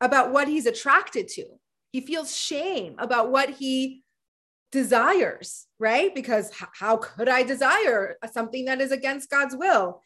about 0.01 0.33
what 0.33 0.49
he's 0.49 0.67
attracted 0.67 1.29
to, 1.29 1.45
he 1.93 2.01
feels 2.01 2.37
shame 2.37 2.97
about 2.99 3.31
what 3.31 3.51
he 3.51 4.03
desires, 4.73 5.67
right? 5.79 6.15
Because 6.15 6.51
how 6.73 6.97
could 6.97 7.29
I 7.29 7.43
desire 7.43 8.17
something 8.33 8.67
that 8.67 8.81
is 8.81 8.93
against 8.93 9.31
God's 9.31 9.57
will? 9.57 10.03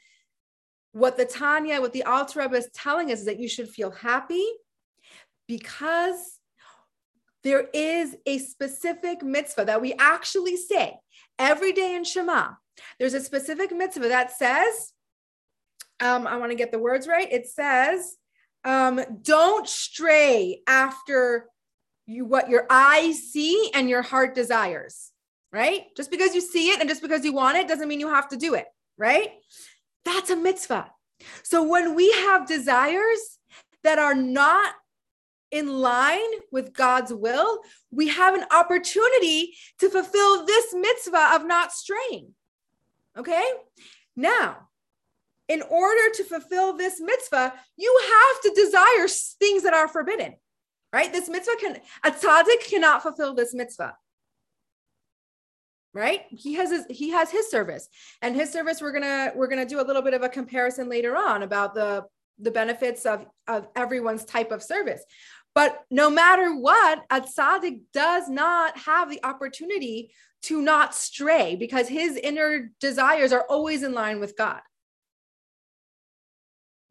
What 0.93 1.17
the 1.17 1.27
Tanya, 1.27 1.81
what 1.81 1.93
the 1.93 2.05
Alter 2.05 2.41
Rebbe 2.41 2.57
is 2.57 2.69
telling 2.75 3.11
us 3.11 3.21
is 3.21 3.25
that 3.27 3.41
you 3.41 3.49
should 3.49 3.69
feel 3.69 3.91
happy 3.91 4.47
because 5.47 6.41
there 7.43 7.69
is 7.75 8.17
a 8.25 8.39
specific 8.39 9.23
mitzvah 9.23 9.67
that 9.67 9.83
we 9.83 9.93
actually 9.99 10.57
say 10.57 10.99
every 11.39 11.73
day 11.73 11.95
in 11.95 12.05
Shema. 12.05 12.53
There's 12.99 13.15
a 13.15 13.21
specific 13.21 13.71
mitzvah 13.71 14.09
that 14.09 14.33
says, 14.33 14.94
um, 16.01 16.27
I 16.27 16.37
want 16.37 16.51
to 16.51 16.57
get 16.57 16.73
the 16.73 16.79
words 16.79 17.07
right. 17.07 17.31
It 17.31 17.47
says, 17.47 18.17
um, 18.65 19.01
don't 19.23 19.69
stray 19.69 20.63
after 20.67 21.49
you 22.07 22.25
what 22.25 22.49
your 22.49 22.67
eyes 22.69 23.31
see 23.33 23.71
and 23.75 23.89
your 23.89 24.03
heart 24.03 24.35
desires, 24.35 25.13
right? 25.53 25.85
Just 25.97 26.11
because 26.11 26.35
you 26.35 26.41
see 26.41 26.71
it 26.71 26.81
and 26.81 26.89
just 26.89 27.03
because 27.03 27.25
you 27.25 27.33
want 27.33 27.57
it 27.57 27.69
doesn't 27.69 27.89
mean 27.89 28.01
you 28.01 28.09
have 28.09 28.29
to 28.29 28.37
do 28.37 28.55
it, 28.55 28.67
right? 28.99 29.31
That's 30.05 30.31
a 30.31 30.37
mitzvah. 30.37 30.91
So 31.43 31.63
when 31.63 31.95
we 31.95 32.11
have 32.13 32.47
desires 32.47 33.39
that 33.83 33.99
are 33.99 34.15
not 34.15 34.75
in 35.51 35.69
line 35.69 36.21
with 36.51 36.75
God's 36.75 37.13
will, 37.13 37.61
we 37.91 38.09
have 38.09 38.35
an 38.35 38.45
opportunity 38.51 39.55
to 39.79 39.89
fulfill 39.89 40.45
this 40.45 40.75
mitzvah 40.75 41.33
of 41.35 41.47
not 41.47 41.73
straying. 41.73 42.35
Okay? 43.17 43.45
Now, 44.17 44.69
in 45.49 45.63
order 45.63 46.15
to 46.15 46.25
fulfill 46.25 46.77
this 46.77 47.01
mitzvah, 47.01 47.53
you 47.77 48.01
have 48.03 48.43
to 48.43 48.61
desire 48.61 49.09
things 49.09 49.63
that 49.65 49.75
are 49.75 49.89
forbidden, 49.89 50.35
right? 50.93 51.13
This 51.13 51.29
mitzvah 51.29 51.57
can, 51.61 51.81
a 52.05 52.11
tzaddik 52.11 52.69
cannot 52.69 53.03
fulfill 53.03 53.35
this 53.35 53.55
mitzvah. 53.55 53.97
Right? 55.93 56.23
He 56.29 56.55
has 56.55 56.73
his 56.73 56.87
he 56.91 57.11
has 57.11 57.31
his 57.31 57.49
service. 57.49 57.89
And 58.21 58.35
his 58.35 58.53
service, 58.53 58.83
we're 58.83 58.91
gonna 58.91 59.31
we're 59.37 59.47
gonna 59.47 59.65
do 59.65 59.81
a 59.81 59.87
little 59.87 60.03
bit 60.03 60.13
of 60.13 60.23
a 60.23 60.29
comparison 60.29 60.89
later 60.89 61.17
on 61.17 61.45
about 61.45 61.73
the 61.73 62.07
the 62.41 62.51
benefits 62.51 63.07
of, 63.07 63.25
of 63.47 63.69
everyone's 63.77 64.25
type 64.25 64.51
of 64.51 64.61
service. 64.61 65.05
But 65.55 65.85
no 65.93 66.11
matter 66.11 66.53
what, 66.53 67.05
a 67.11 67.21
tzaddik 67.21 67.83
does 67.93 68.29
not 68.29 68.77
have 68.77 69.09
the 69.09 69.25
opportunity 69.25 70.11
to 70.43 70.61
not 70.61 70.97
stray 70.97 71.55
because 71.55 71.87
his 71.87 72.17
inner 72.17 72.73
desires 72.81 73.33
are 73.33 73.47
always 73.49 73.85
in 73.85 73.95
line 73.95 74.19
with 74.19 74.37
God. 74.37 74.61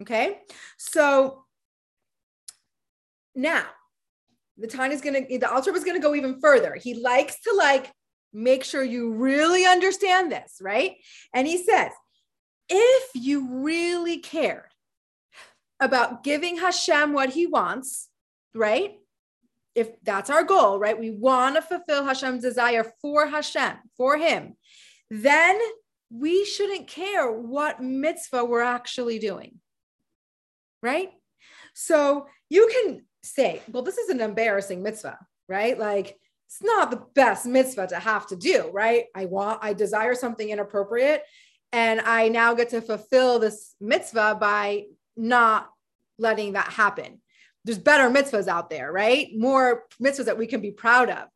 Okay. 0.04 0.40
So 0.78 1.46
now 3.36 3.64
the 4.58 4.68
Tanya 4.68 4.96
is 4.96 5.02
going 5.02 5.26
to, 5.28 5.40
the 5.40 5.52
Alter 5.52 5.74
is 5.76 5.84
going 5.84 5.96
to 6.00 6.06
go 6.06 6.14
even 6.14 6.40
further. 6.42 6.76
He 6.76 6.96
likes 6.96 7.40
to 7.42 7.54
like 7.56 7.92
make 8.34 8.66
sure 8.66 8.84
you 8.84 9.14
really 9.14 9.66
understand 9.66 10.32
this, 10.32 10.58
right? 10.62 10.96
And 11.34 11.48
he 11.48 11.64
says, 11.64 11.92
if 12.68 13.10
you 13.16 13.48
really 13.50 14.18
cared 14.18 14.68
about 15.80 16.24
giving 16.24 16.58
Hashem 16.58 17.14
what 17.14 17.30
he 17.30 17.48
wants, 17.48 18.10
right? 18.54 18.96
If 19.76 19.90
that's 20.04 20.30
our 20.30 20.44
goal, 20.44 20.80
right? 20.80 21.00
We 21.00 21.12
want 21.12 21.56
to 21.56 21.62
fulfill 21.62 22.04
Hashem's 22.04 22.44
desire 22.44 22.92
for 23.02 23.28
Hashem, 23.28 23.78
for 23.96 24.18
him, 24.18 24.56
then 25.10 25.60
we 26.12 26.46
shouldn't 26.46 26.88
care 26.88 27.32
what 27.32 27.82
mitzvah 27.82 28.46
we're 28.46 28.62
actually 28.62 29.18
doing 29.18 29.60
right? 30.84 31.10
So 31.74 32.28
you 32.50 32.70
can 32.72 33.06
say, 33.24 33.62
well, 33.72 33.82
this 33.82 33.98
is 33.98 34.10
an 34.10 34.22
embarrassing 34.22 34.84
mitzvah, 34.84 35.18
right? 35.48 35.80
Like 35.80 36.20
it's 36.48 36.62
not 36.62 36.92
the 36.92 37.02
best 37.16 37.48
mitzvah 37.48 37.88
to 37.88 37.96
have 37.96 38.28
to 38.28 38.36
do, 38.36 38.70
right? 38.72 39.06
I 39.16 39.26
want, 39.26 39.60
I 39.64 39.74
desire 39.74 40.14
something 40.14 40.48
inappropriate, 40.48 41.24
and 41.72 42.00
I 42.02 42.28
now 42.28 42.54
get 42.54 42.70
to 42.70 42.82
fulfill 42.82 43.40
this 43.40 43.74
mitzvah 43.82 44.38
by 44.40 44.84
not 45.18 45.70
letting 46.20 46.54
that 46.54 46.68
happen. 46.68 47.22
There's 47.66 47.80
better 47.80 48.10
mitzvahs 48.10 48.48
out 48.48 48.70
there, 48.70 48.92
right? 48.92 49.30
More 49.36 49.86
mitzvahs 50.00 50.26
that 50.26 50.38
we 50.38 50.46
can 50.46 50.62
be 50.62 50.70
proud 50.70 51.10
of. 51.10 51.28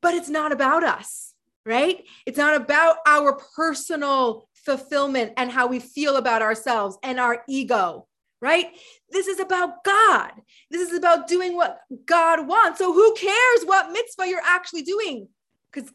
But 0.00 0.14
it's 0.14 0.28
not 0.28 0.50
about 0.50 0.82
us, 0.82 1.34
right? 1.64 2.02
It's 2.26 2.38
not 2.38 2.56
about 2.56 2.96
our 3.06 3.38
personal 3.54 4.48
fulfillment 4.54 5.34
and 5.36 5.50
how 5.50 5.68
we 5.68 5.78
feel 5.78 6.16
about 6.16 6.42
ourselves 6.42 6.98
and 7.02 7.20
our 7.20 7.44
ego 7.48 8.08
right? 8.44 8.66
This 9.10 9.26
is 9.26 9.40
about 9.40 9.82
God. 9.84 10.32
This 10.70 10.90
is 10.90 10.98
about 10.98 11.26
doing 11.26 11.56
what 11.56 11.80
God 12.04 12.46
wants. 12.46 12.78
So 12.78 12.92
who 12.92 13.14
cares 13.14 13.64
what 13.64 13.90
mitzvah 13.90 14.28
you're 14.28 14.42
actually 14.44 14.82
doing? 14.82 15.28
Because 15.72 15.90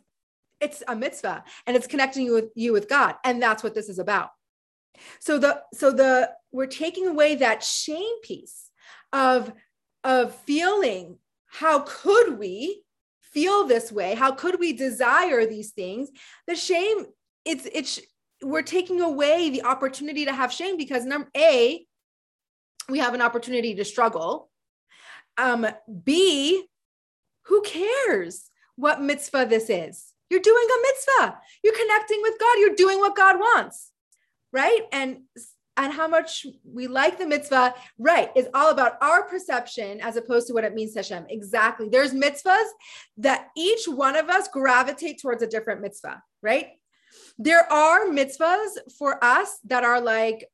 it's 0.59 0.81
a 0.87 0.95
mitzvah 0.95 1.43
and 1.67 1.77
it's 1.77 1.87
connecting 1.87 2.25
you 2.25 2.33
with 2.33 2.49
you 2.55 2.73
with 2.73 2.89
God. 2.89 3.15
And 3.23 3.41
that's 3.41 3.63
what 3.63 3.75
this 3.75 3.87
is 3.87 3.99
about. 3.99 4.31
So 5.19 5.37
the 5.37 5.61
so 5.73 5.91
the 5.91 6.31
we're 6.51 6.65
taking 6.65 7.07
away 7.07 7.35
that 7.35 7.63
shame 7.63 8.21
piece 8.23 8.71
of 9.13 9.53
of 10.03 10.33
feeling 10.35 11.17
how 11.45 11.79
could 11.79 12.39
we 12.39 12.83
feel 13.21 13.65
this 13.65 13.91
way? 13.91 14.15
How 14.15 14.31
could 14.31 14.59
we 14.59 14.73
desire 14.73 15.45
these 15.45 15.71
things? 15.71 16.09
The 16.47 16.55
shame, 16.55 17.05
it's 17.45 17.67
it's 17.71 17.99
we're 18.41 18.61
taking 18.61 19.01
away 19.01 19.49
the 19.49 19.63
opportunity 19.63 20.25
to 20.25 20.33
have 20.33 20.51
shame 20.51 20.77
because 20.77 21.05
number 21.05 21.29
A, 21.35 21.85
we 22.89 22.99
have 22.99 23.13
an 23.13 23.21
opportunity 23.21 23.75
to 23.75 23.85
struggle. 23.85 24.49
Um, 25.37 25.67
B, 26.03 26.65
who 27.45 27.61
cares 27.61 28.49
what 28.75 29.01
mitzvah 29.01 29.45
this 29.45 29.69
is? 29.69 30.13
You're 30.29 30.41
doing 30.41 30.67
a 30.67 30.81
mitzvah. 30.83 31.39
You're 31.63 31.75
connecting 31.75 32.19
with 32.21 32.39
God. 32.39 32.55
You're 32.59 32.75
doing 32.75 32.99
what 32.99 33.15
God 33.15 33.37
wants, 33.37 33.91
right? 34.51 34.81
And 34.91 35.21
and 35.79 35.93
how 35.93 36.09
much 36.09 36.45
we 36.65 36.87
like 36.87 37.17
the 37.17 37.25
mitzvah, 37.25 37.73
right, 37.97 38.31
is 38.35 38.49
all 38.53 38.69
about 38.69 39.01
our 39.01 39.23
perception 39.23 40.01
as 40.01 40.17
opposed 40.17 40.45
to 40.47 40.53
what 40.53 40.65
it 40.65 40.73
means 40.73 40.91
to 40.91 40.99
Hashem. 40.99 41.27
Exactly. 41.29 41.87
There's 41.87 42.13
mitzvahs 42.13 42.67
that 43.17 43.47
each 43.55 43.87
one 43.87 44.17
of 44.17 44.27
us 44.27 44.49
gravitate 44.49 45.21
towards 45.21 45.41
a 45.41 45.47
different 45.47 45.79
mitzvah, 45.79 46.21
right? 46.41 46.71
There 47.37 47.71
are 47.71 48.07
mitzvahs 48.07 48.71
for 48.97 49.23
us 49.23 49.57
that 49.67 49.85
are 49.85 50.01
like 50.01 50.49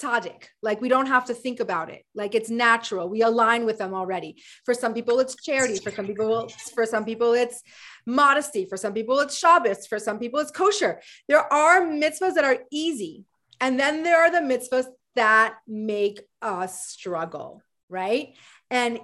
tzaddik. 0.00 0.48
Like 0.62 0.80
we 0.80 0.88
don't 0.88 1.06
have 1.06 1.26
to 1.26 1.34
think 1.34 1.60
about 1.60 1.90
it. 1.90 2.04
Like 2.14 2.34
it's 2.34 2.50
natural. 2.50 3.08
We 3.08 3.22
align 3.22 3.64
with 3.64 3.78
them 3.78 3.94
already. 3.94 4.42
For 4.64 4.74
some 4.74 4.94
people, 4.94 5.20
it's 5.20 5.36
charity. 5.42 5.78
For 5.78 5.90
some 5.90 6.06
people, 6.06 6.50
for 6.74 6.86
some 6.86 7.04
people, 7.04 7.32
it's 7.34 7.62
modesty. 8.06 8.64
For 8.64 8.76
some 8.76 8.92
people, 8.92 9.18
it's 9.20 9.36
Shabbos. 9.36 9.86
For 9.86 9.98
some 9.98 10.18
people, 10.18 10.40
it's 10.40 10.50
kosher. 10.50 11.00
There 11.28 11.52
are 11.52 11.82
mitzvahs 11.82 12.34
that 12.34 12.44
are 12.44 12.58
easy. 12.70 13.24
And 13.60 13.78
then 13.78 14.02
there 14.02 14.20
are 14.20 14.30
the 14.30 14.38
mitzvahs 14.38 14.86
that 15.14 15.56
make 15.68 16.20
us 16.42 16.86
struggle, 16.86 17.62
right? 17.88 18.34
And 18.70 18.98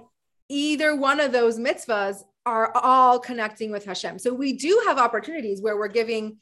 either 0.49 0.95
one 0.95 1.19
of 1.19 1.31
those 1.31 1.57
mitzvahs 1.57 2.23
are 2.45 2.75
all 2.75 3.19
connecting 3.19 3.71
with 3.71 3.85
Hashem. 3.85 4.19
So 4.19 4.33
we 4.33 4.53
do 4.53 4.83
have 4.87 4.97
opportunities 4.97 5.61
where 5.61 5.77
we're 5.77 5.87
giving 5.87 6.37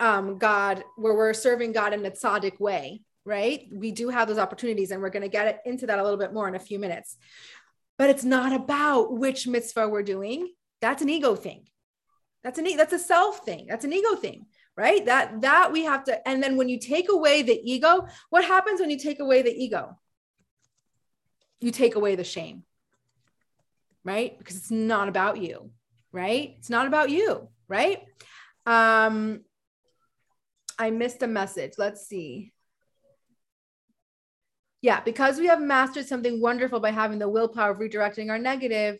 um, 0.00 0.38
God, 0.38 0.82
where 0.96 1.14
we're 1.14 1.34
serving 1.34 1.72
God 1.72 1.92
in 1.92 2.04
a 2.04 2.10
tzaddik 2.10 2.58
way 2.58 3.02
right? 3.26 3.66
We 3.72 3.90
do 3.90 4.08
have 4.08 4.28
those 4.28 4.38
opportunities, 4.38 4.92
and 4.92 5.02
we're 5.02 5.10
going 5.10 5.22
to 5.22 5.28
get 5.28 5.60
into 5.66 5.86
that 5.88 5.98
a 5.98 6.02
little 6.02 6.18
bit 6.18 6.32
more 6.32 6.48
in 6.48 6.54
a 6.54 6.60
few 6.60 6.78
minutes. 6.78 7.16
but 7.98 8.10
it's 8.10 8.24
not 8.24 8.52
about 8.52 9.12
which 9.12 9.46
mitzvah 9.46 9.88
we're 9.88 10.02
doing. 10.02 10.52
That's 10.80 11.02
an 11.02 11.08
ego 11.08 11.34
thing. 11.34 11.66
That's 12.42 12.58
an 12.58 12.66
that's 12.76 12.92
a 12.92 12.98
self 12.98 13.44
thing. 13.44 13.66
That's 13.68 13.84
an 13.84 13.92
ego 13.92 14.14
thing, 14.14 14.46
right? 14.76 15.04
That 15.06 15.40
that 15.40 15.72
we 15.72 15.84
have 15.84 16.04
to. 16.04 16.28
And 16.28 16.42
then 16.42 16.56
when 16.56 16.68
you 16.68 16.78
take 16.78 17.08
away 17.10 17.42
the 17.42 17.58
ego, 17.64 18.06
what 18.30 18.44
happens 18.44 18.80
when 18.80 18.90
you 18.90 18.98
take 18.98 19.20
away 19.20 19.42
the 19.42 19.50
ego? 19.52 19.98
You 21.60 21.70
take 21.70 21.96
away 21.96 22.14
the 22.16 22.24
shame, 22.24 22.64
right? 24.04 24.38
Because 24.38 24.56
it's 24.56 24.70
not 24.70 25.08
about 25.08 25.40
you, 25.40 25.70
right? 26.12 26.54
It's 26.58 26.70
not 26.70 26.86
about 26.86 27.10
you, 27.10 27.48
right? 27.66 28.04
Um, 28.66 29.40
I 30.78 30.90
missed 30.90 31.22
a 31.22 31.26
message. 31.26 31.72
Let's 31.78 32.06
see. 32.06 32.52
Yeah, 34.82 35.00
because 35.00 35.38
we 35.38 35.46
have 35.46 35.60
mastered 35.60 36.06
something 36.06 36.40
wonderful 36.40 36.80
by 36.80 36.90
having 36.90 37.18
the 37.18 37.28
willpower 37.28 37.70
of 37.70 37.78
redirecting 37.78 38.30
our 38.30 38.38
negative 38.38 38.98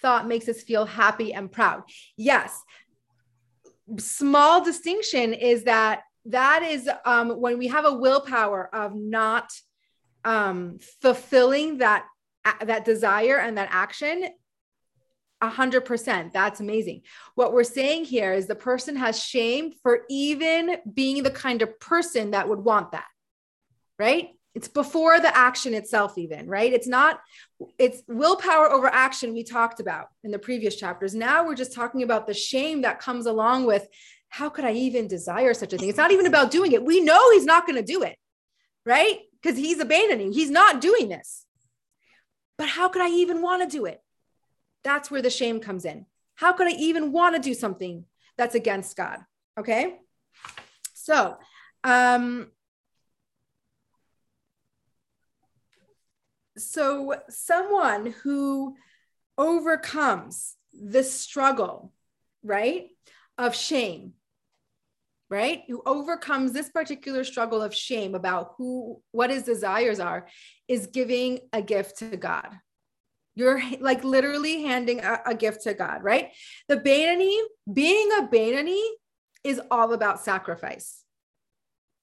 thought 0.00 0.26
makes 0.26 0.48
us 0.48 0.62
feel 0.62 0.84
happy 0.84 1.32
and 1.32 1.50
proud. 1.50 1.82
Yes. 2.16 2.60
Small 3.98 4.64
distinction 4.64 5.32
is 5.32 5.64
that 5.64 6.02
that 6.26 6.62
is 6.62 6.88
um, 7.04 7.40
when 7.40 7.58
we 7.58 7.68
have 7.68 7.84
a 7.84 7.94
willpower 7.94 8.68
of 8.74 8.94
not 8.94 9.50
um, 10.24 10.78
fulfilling 11.00 11.78
that 11.78 12.06
that 12.64 12.84
desire 12.84 13.38
and 13.38 13.56
that 13.56 13.68
action 13.70 14.28
a 15.40 15.48
hundred 15.48 15.84
percent. 15.84 16.32
That's 16.32 16.60
amazing. 16.60 17.02
What 17.34 17.52
we're 17.52 17.64
saying 17.64 18.04
here 18.04 18.32
is 18.32 18.46
the 18.46 18.54
person 18.54 18.96
has 18.96 19.22
shame 19.22 19.72
for 19.82 20.02
even 20.08 20.76
being 20.92 21.22
the 21.22 21.30
kind 21.30 21.62
of 21.62 21.78
person 21.80 22.30
that 22.30 22.48
would 22.48 22.60
want 22.60 22.92
that. 22.92 23.06
Right. 23.98 24.30
It's 24.54 24.68
before 24.68 25.18
the 25.18 25.34
action 25.34 25.72
itself, 25.72 26.18
even, 26.18 26.46
right? 26.46 26.72
It's 26.72 26.86
not, 26.86 27.20
it's 27.78 28.02
willpower 28.06 28.70
over 28.70 28.86
action 28.86 29.32
we 29.32 29.44
talked 29.44 29.80
about 29.80 30.08
in 30.24 30.30
the 30.30 30.38
previous 30.38 30.76
chapters. 30.76 31.14
Now 31.14 31.46
we're 31.46 31.54
just 31.54 31.72
talking 31.72 32.02
about 32.02 32.26
the 32.26 32.34
shame 32.34 32.82
that 32.82 33.00
comes 33.00 33.26
along 33.26 33.64
with 33.64 33.88
how 34.28 34.50
could 34.50 34.64
I 34.64 34.72
even 34.72 35.08
desire 35.08 35.54
such 35.54 35.72
a 35.72 35.78
thing? 35.78 35.88
It's 35.88 35.98
not 35.98 36.10
even 36.10 36.26
about 36.26 36.50
doing 36.50 36.72
it. 36.72 36.84
We 36.84 37.00
know 37.00 37.32
he's 37.32 37.44
not 37.44 37.66
going 37.66 37.76
to 37.76 37.82
do 37.82 38.02
it, 38.02 38.16
right? 38.84 39.20
Because 39.40 39.58
he's 39.58 39.80
abandoning, 39.80 40.32
he's 40.32 40.50
not 40.50 40.80
doing 40.80 41.08
this. 41.08 41.46
But 42.58 42.68
how 42.68 42.88
could 42.88 43.02
I 43.02 43.08
even 43.08 43.42
want 43.42 43.62
to 43.62 43.76
do 43.76 43.86
it? 43.86 44.00
That's 44.84 45.10
where 45.10 45.22
the 45.22 45.30
shame 45.30 45.60
comes 45.60 45.84
in. 45.84 46.06
How 46.34 46.52
could 46.52 46.66
I 46.66 46.72
even 46.72 47.12
want 47.12 47.36
to 47.36 47.42
do 47.42 47.54
something 47.54 48.04
that's 48.36 48.54
against 48.54 48.96
God? 48.96 49.18
Okay. 49.58 49.98
So, 50.94 51.36
um, 51.84 52.50
so 56.56 57.14
someone 57.28 58.14
who 58.22 58.76
overcomes 59.38 60.56
this 60.72 61.12
struggle, 61.12 61.92
right, 62.42 62.88
of 63.38 63.54
shame, 63.54 64.12
right, 65.30 65.62
who 65.68 65.82
overcomes 65.86 66.52
this 66.52 66.68
particular 66.68 67.24
struggle 67.24 67.62
of 67.62 67.74
shame 67.74 68.14
about 68.14 68.52
who, 68.58 69.00
what 69.12 69.30
his 69.30 69.44
desires 69.44 69.98
are, 69.98 70.28
is 70.68 70.88
giving 70.88 71.40
a 71.52 71.62
gift 71.62 71.98
to 71.98 72.16
God. 72.16 72.48
You're 73.34 73.62
like 73.80 74.04
literally 74.04 74.64
handing 74.64 75.00
a, 75.00 75.20
a 75.26 75.34
gift 75.34 75.62
to 75.62 75.72
God, 75.72 76.02
right? 76.02 76.32
The 76.68 76.76
Beinoni, 76.76 77.38
being 77.72 78.10
a 78.18 78.28
Beinoni 78.28 78.86
is 79.42 79.60
all 79.70 79.94
about 79.94 80.20
sacrifice. 80.20 81.02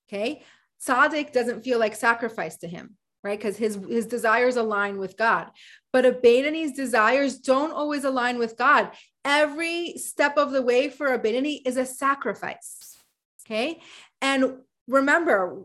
Okay. 0.07 0.41
Tzaddik 0.83 1.31
doesn't 1.31 1.63
feel 1.63 1.77
like 1.77 1.95
sacrifice 1.95 2.57
to 2.57 2.67
him, 2.67 2.95
right? 3.23 3.37
Because 3.37 3.57
his, 3.57 3.75
his 3.87 4.05
desires 4.05 4.55
align 4.55 4.97
with 4.97 5.17
God. 5.17 5.49
But 5.91 6.05
a 6.05 6.11
Beinoni's 6.11 6.73
desires 6.73 7.39
don't 7.39 7.71
always 7.71 8.03
align 8.03 8.37
with 8.37 8.57
God. 8.57 8.91
Every 9.25 9.95
step 9.97 10.37
of 10.37 10.51
the 10.51 10.61
way 10.61 10.89
for 10.89 11.13
a 11.13 11.19
Bainani 11.19 11.61
is 11.65 11.77
a 11.77 11.85
sacrifice. 11.85 12.97
Okay. 13.45 13.81
And 14.21 14.57
remember, 14.87 15.63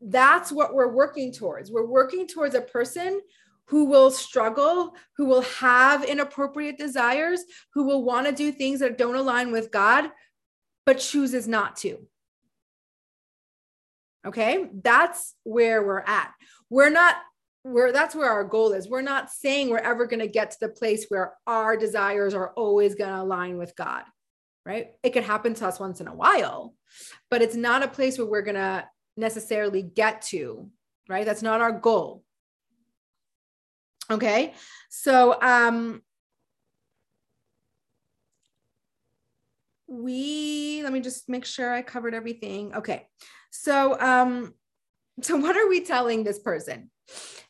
that's 0.00 0.52
what 0.52 0.74
we're 0.74 0.92
working 0.92 1.32
towards. 1.32 1.70
We're 1.70 1.86
working 1.86 2.26
towards 2.26 2.54
a 2.54 2.60
person 2.60 3.20
who 3.66 3.86
will 3.86 4.10
struggle, 4.12 4.94
who 5.16 5.26
will 5.26 5.42
have 5.42 6.04
inappropriate 6.04 6.78
desires, 6.78 7.42
who 7.74 7.84
will 7.84 8.04
want 8.04 8.26
to 8.26 8.32
do 8.32 8.52
things 8.52 8.80
that 8.80 8.96
don't 8.96 9.16
align 9.16 9.50
with 9.50 9.72
God, 9.72 10.10
but 10.84 11.00
chooses 11.00 11.48
not 11.48 11.76
to. 11.78 12.06
Okay, 14.26 14.68
that's 14.82 15.34
where 15.44 15.86
we're 15.86 16.00
at. 16.00 16.32
We're 16.68 16.90
not 16.90 17.16
where 17.62 17.92
that's 17.92 18.14
where 18.14 18.30
our 18.30 18.44
goal 18.44 18.72
is. 18.72 18.88
We're 18.88 19.02
not 19.02 19.30
saying 19.30 19.70
we're 19.70 19.78
ever 19.78 20.06
going 20.06 20.20
to 20.20 20.28
get 20.28 20.52
to 20.52 20.56
the 20.60 20.68
place 20.68 21.06
where 21.08 21.34
our 21.46 21.76
desires 21.76 22.34
are 22.34 22.52
always 22.52 22.94
going 22.94 23.10
to 23.10 23.22
align 23.22 23.56
with 23.58 23.74
God, 23.76 24.04
right? 24.64 24.88
It 25.02 25.10
could 25.10 25.24
happen 25.24 25.54
to 25.54 25.66
us 25.66 25.80
once 25.80 26.00
in 26.00 26.06
a 26.06 26.14
while, 26.14 26.74
but 27.30 27.42
it's 27.42 27.56
not 27.56 27.82
a 27.82 27.88
place 27.88 28.18
where 28.18 28.26
we're 28.26 28.42
going 28.42 28.54
to 28.54 28.86
necessarily 29.16 29.82
get 29.82 30.22
to, 30.22 30.70
right? 31.08 31.24
That's 31.24 31.42
not 31.42 31.60
our 31.60 31.72
goal. 31.72 32.22
Okay. 34.10 34.54
So, 34.88 35.40
um, 35.40 36.02
we, 39.88 40.75
let 40.86 40.92
me 40.92 41.00
just 41.00 41.28
make 41.28 41.44
sure 41.44 41.74
I 41.74 41.82
covered 41.82 42.14
everything. 42.14 42.72
Okay. 42.72 43.08
So, 43.50 43.98
um, 43.98 44.54
so 45.20 45.36
what 45.44 45.56
are 45.56 45.68
we 45.68 45.80
telling 45.80 46.22
this 46.22 46.38
person? 46.38 46.92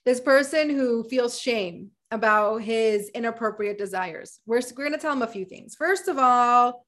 This 0.07 0.21
person 0.21 0.71
who 0.71 1.05
feels 1.05 1.39
shame 1.39 1.91
about 2.11 2.63
his 2.63 3.11
inappropriate 3.11 3.77
desires. 3.77 4.41
We're, 4.47 4.63
we're 4.75 4.85
going 4.85 4.93
to 4.93 4.99
tell 4.99 5.13
him 5.13 5.21
a 5.21 5.27
few 5.27 5.45
things. 5.45 5.75
First 5.75 6.09
of 6.09 6.19
all, 6.19 6.87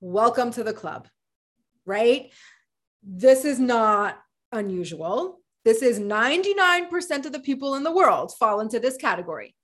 welcome 0.00 0.50
to 0.52 0.64
the 0.64 0.72
club, 0.72 1.06
right? 1.86 2.32
This 3.04 3.44
is 3.44 3.60
not 3.60 4.18
unusual. 4.50 5.38
This 5.64 5.80
is 5.80 6.00
99% 6.00 7.24
of 7.24 7.30
the 7.30 7.38
people 7.38 7.76
in 7.76 7.84
the 7.84 7.94
world 7.94 8.32
fall 8.36 8.58
into 8.58 8.80
this 8.80 8.96
category. 8.96 9.54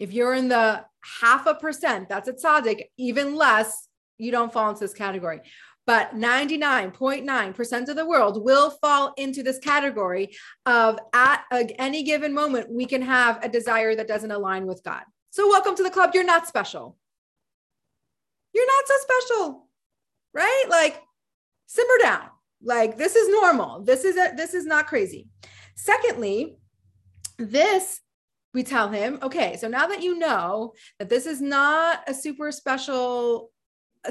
If 0.00 0.12
you're 0.12 0.34
in 0.34 0.48
the 0.48 0.84
half 1.20 1.46
a 1.46 1.54
percent, 1.54 2.08
that's 2.08 2.28
a 2.28 2.32
tzaddik, 2.32 2.86
even 2.96 3.36
less, 3.36 3.85
you 4.18 4.30
don't 4.30 4.52
fall 4.52 4.70
into 4.70 4.80
this 4.80 4.94
category. 4.94 5.40
But 5.86 6.16
99.9% 6.16 7.88
of 7.88 7.96
the 7.96 8.06
world 8.06 8.44
will 8.44 8.70
fall 8.70 9.14
into 9.16 9.44
this 9.44 9.58
category 9.58 10.36
of 10.64 10.98
at 11.12 11.44
any 11.52 12.02
given 12.02 12.34
moment, 12.34 12.70
we 12.70 12.86
can 12.86 13.02
have 13.02 13.44
a 13.44 13.48
desire 13.48 13.94
that 13.94 14.08
doesn't 14.08 14.32
align 14.32 14.66
with 14.66 14.82
God. 14.82 15.02
So, 15.30 15.48
welcome 15.48 15.76
to 15.76 15.82
the 15.84 15.90
club. 15.90 16.10
You're 16.12 16.24
not 16.24 16.48
special. 16.48 16.96
You're 18.52 18.66
not 18.66 18.84
so 18.86 18.94
special, 19.02 19.68
right? 20.34 20.64
Like, 20.68 21.02
simmer 21.66 21.98
down. 22.02 22.30
Like 22.62 22.96
this 22.96 23.16
is 23.16 23.28
normal. 23.28 23.82
This 23.82 24.04
is 24.04 24.16
a, 24.16 24.32
this 24.36 24.54
is 24.54 24.64
not 24.64 24.86
crazy. 24.86 25.28
Secondly, 25.76 26.58
this 27.38 28.00
we 28.54 28.62
tell 28.62 28.88
him, 28.88 29.18
okay, 29.22 29.58
so 29.58 29.68
now 29.68 29.86
that 29.86 30.02
you 30.02 30.18
know 30.18 30.72
that 30.98 31.10
this 31.10 31.26
is 31.26 31.42
not 31.42 32.00
a 32.08 32.14
super 32.14 32.50
special 32.50 33.50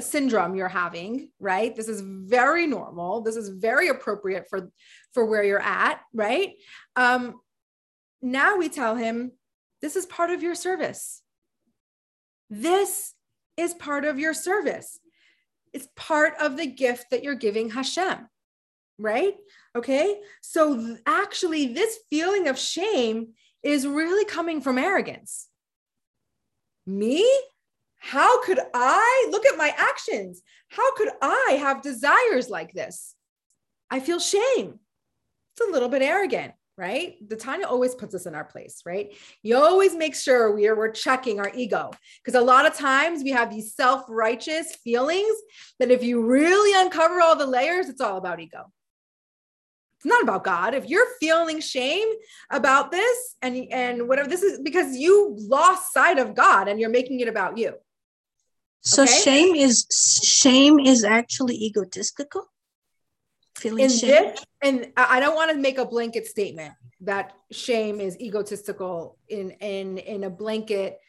syndrome 0.00 0.54
you're 0.54 0.68
having, 0.68 1.30
right? 1.38 1.74
This 1.74 1.88
is 1.88 2.02
very 2.04 2.66
normal. 2.66 3.20
This 3.22 3.36
is 3.36 3.48
very 3.48 3.88
appropriate 3.88 4.46
for 4.48 4.70
for 5.14 5.24
where 5.24 5.44
you're 5.44 5.60
at, 5.60 6.00
right? 6.12 6.54
Um 6.96 7.40
now 8.22 8.56
we 8.56 8.68
tell 8.68 8.96
him 8.96 9.32
this 9.82 9.96
is 9.96 10.06
part 10.06 10.30
of 10.30 10.42
your 10.42 10.54
service. 10.54 11.22
This 12.48 13.14
is 13.56 13.74
part 13.74 14.04
of 14.04 14.18
your 14.18 14.34
service. 14.34 14.98
It's 15.72 15.88
part 15.96 16.34
of 16.40 16.56
the 16.56 16.66
gift 16.66 17.06
that 17.10 17.22
you're 17.22 17.34
giving 17.34 17.70
Hashem 17.70 18.28
right? 18.98 19.34
Okay. 19.74 20.20
So 20.40 20.76
th- 20.76 20.98
actually, 21.06 21.72
this 21.72 21.98
feeling 22.10 22.48
of 22.48 22.58
shame 22.58 23.28
is 23.62 23.86
really 23.86 24.24
coming 24.24 24.60
from 24.60 24.78
arrogance. 24.78 25.48
Me? 26.86 27.28
How 27.98 28.42
could 28.42 28.60
I 28.74 29.28
look 29.30 29.46
at 29.46 29.58
my 29.58 29.72
actions? 29.76 30.42
How 30.68 30.94
could 30.94 31.08
I 31.20 31.56
have 31.60 31.82
desires 31.82 32.48
like 32.48 32.72
this? 32.72 33.14
I 33.90 34.00
feel 34.00 34.18
shame. 34.18 34.78
It's 35.52 35.68
a 35.68 35.72
little 35.72 35.88
bit 35.88 36.02
arrogant, 36.02 36.52
right? 36.76 37.16
The 37.26 37.36
Tanya 37.36 37.66
always 37.66 37.94
puts 37.94 38.14
us 38.14 38.26
in 38.26 38.34
our 38.34 38.44
place, 38.44 38.82
right? 38.84 39.14
You 39.42 39.56
always 39.56 39.94
make 39.94 40.14
sure 40.14 40.54
we 40.54 40.66
are 40.68 40.76
we're 40.76 40.90
checking 40.90 41.40
our 41.40 41.50
ego 41.54 41.90
because 42.22 42.38
a 42.38 42.44
lot 42.44 42.66
of 42.66 42.74
times 42.74 43.22
we 43.22 43.30
have 43.30 43.50
these 43.50 43.74
self-righteous 43.74 44.76
feelings 44.76 45.36
that 45.78 45.90
if 45.90 46.02
you 46.02 46.26
really 46.26 46.78
uncover 46.84 47.20
all 47.20 47.36
the 47.36 47.46
layers, 47.46 47.88
it's 47.88 48.00
all 48.00 48.18
about 48.18 48.40
ego. 48.40 48.70
It's 49.98 50.06
not 50.06 50.22
about 50.22 50.44
God. 50.44 50.74
If 50.74 50.88
you're 50.88 51.06
feeling 51.18 51.60
shame 51.60 52.08
about 52.50 52.90
this 52.90 53.36
and 53.40 53.56
and 53.72 54.08
whatever 54.08 54.28
this 54.28 54.42
is 54.42 54.60
because 54.60 54.94
you 54.94 55.34
lost 55.38 55.92
sight 55.92 56.18
of 56.18 56.34
God 56.34 56.68
and 56.68 56.78
you're 56.78 56.90
making 56.90 57.20
it 57.20 57.28
about 57.28 57.56
you. 57.56 57.74
So 58.86 59.02
okay? 59.02 59.12
shame 59.12 59.56
is 59.56 59.86
shame 60.22 60.78
is 60.78 61.02
actually 61.02 61.56
egotistical. 61.56 62.46
feeling 63.56 63.84
in 63.84 63.90
shame. 63.90 64.10
this, 64.10 64.44
and 64.62 64.92
I 64.96 65.18
don't 65.18 65.34
want 65.34 65.50
to 65.50 65.56
make 65.56 65.78
a 65.78 65.84
blanket 65.84 66.26
statement 66.26 66.72
that 67.00 67.32
shame 67.50 68.00
is 68.00 68.18
egotistical 68.20 69.18
in 69.28 69.50
in 69.50 69.98
in 69.98 70.22
a 70.22 70.30
blanket 70.30 71.00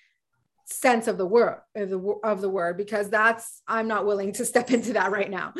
sense 0.65 1.07
of 1.07 1.19
the 1.19 1.25
word 1.25 1.61
of 1.75 1.89
the 1.89 1.99
of 2.23 2.41
the 2.41 2.49
word 2.49 2.77
because 2.77 3.11
that's 3.11 3.61
I'm 3.67 3.87
not 3.87 4.07
willing 4.07 4.33
to 4.33 4.45
step 4.51 4.71
into 4.71 4.93
that 4.93 5.11
right 5.11 5.29
now. 5.29 5.53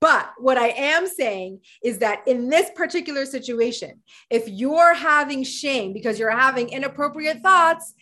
But 0.00 0.32
what 0.38 0.58
I 0.58 0.70
am 0.70 1.06
saying 1.06 1.60
is 1.84 1.98
that 1.98 2.26
in 2.26 2.48
this 2.48 2.70
particular 2.74 3.24
situation, 3.24 4.02
if 4.30 4.48
you're 4.48 4.94
having 4.94 5.44
shame 5.44 5.92
because 5.92 6.18
you're 6.18 6.36
having 6.36 6.70
inappropriate 6.70 7.40
thoughts, 7.40 7.94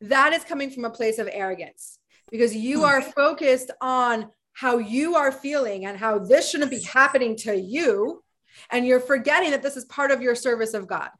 that 0.00 0.32
is 0.32 0.42
coming 0.42 0.70
from 0.70 0.84
a 0.84 0.90
place 0.90 1.20
of 1.20 1.28
arrogance 1.30 2.00
because 2.30 2.54
you 2.54 2.80
hmm. 2.80 2.84
are 2.84 3.02
focused 3.02 3.70
on 3.80 4.30
how 4.52 4.78
you 4.78 5.16
are 5.16 5.32
feeling 5.32 5.86
and 5.86 5.98
how 5.98 6.18
this 6.18 6.50
shouldn't 6.50 6.70
be 6.70 6.82
happening 6.82 7.36
to 7.36 7.56
you 7.56 8.22
and 8.70 8.86
you're 8.86 9.00
forgetting 9.00 9.50
that 9.50 9.62
this 9.62 9.76
is 9.76 9.84
part 9.84 10.10
of 10.10 10.22
your 10.22 10.34
service 10.34 10.74
of 10.74 10.86
God. 10.86 11.10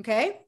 Okay? 0.00 0.40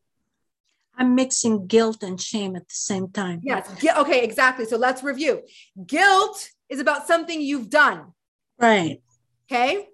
I'm 0.97 1.15
mixing 1.15 1.67
guilt 1.67 2.03
and 2.03 2.21
shame 2.21 2.57
at 2.57 2.63
the 2.69 2.75
same 2.75 3.09
time. 3.09 3.41
Yes. 3.45 3.71
Okay, 3.99 4.25
exactly. 4.25 4.65
So 4.65 4.79
let's 4.79 5.03
review. 5.03 5.43
Guilt 5.87 6.49
is 6.71 6.81
about 6.81 7.07
something 7.07 7.41
you've 7.41 7.69
done. 7.69 8.13
Right. 8.59 9.03
Okay. 9.51 9.89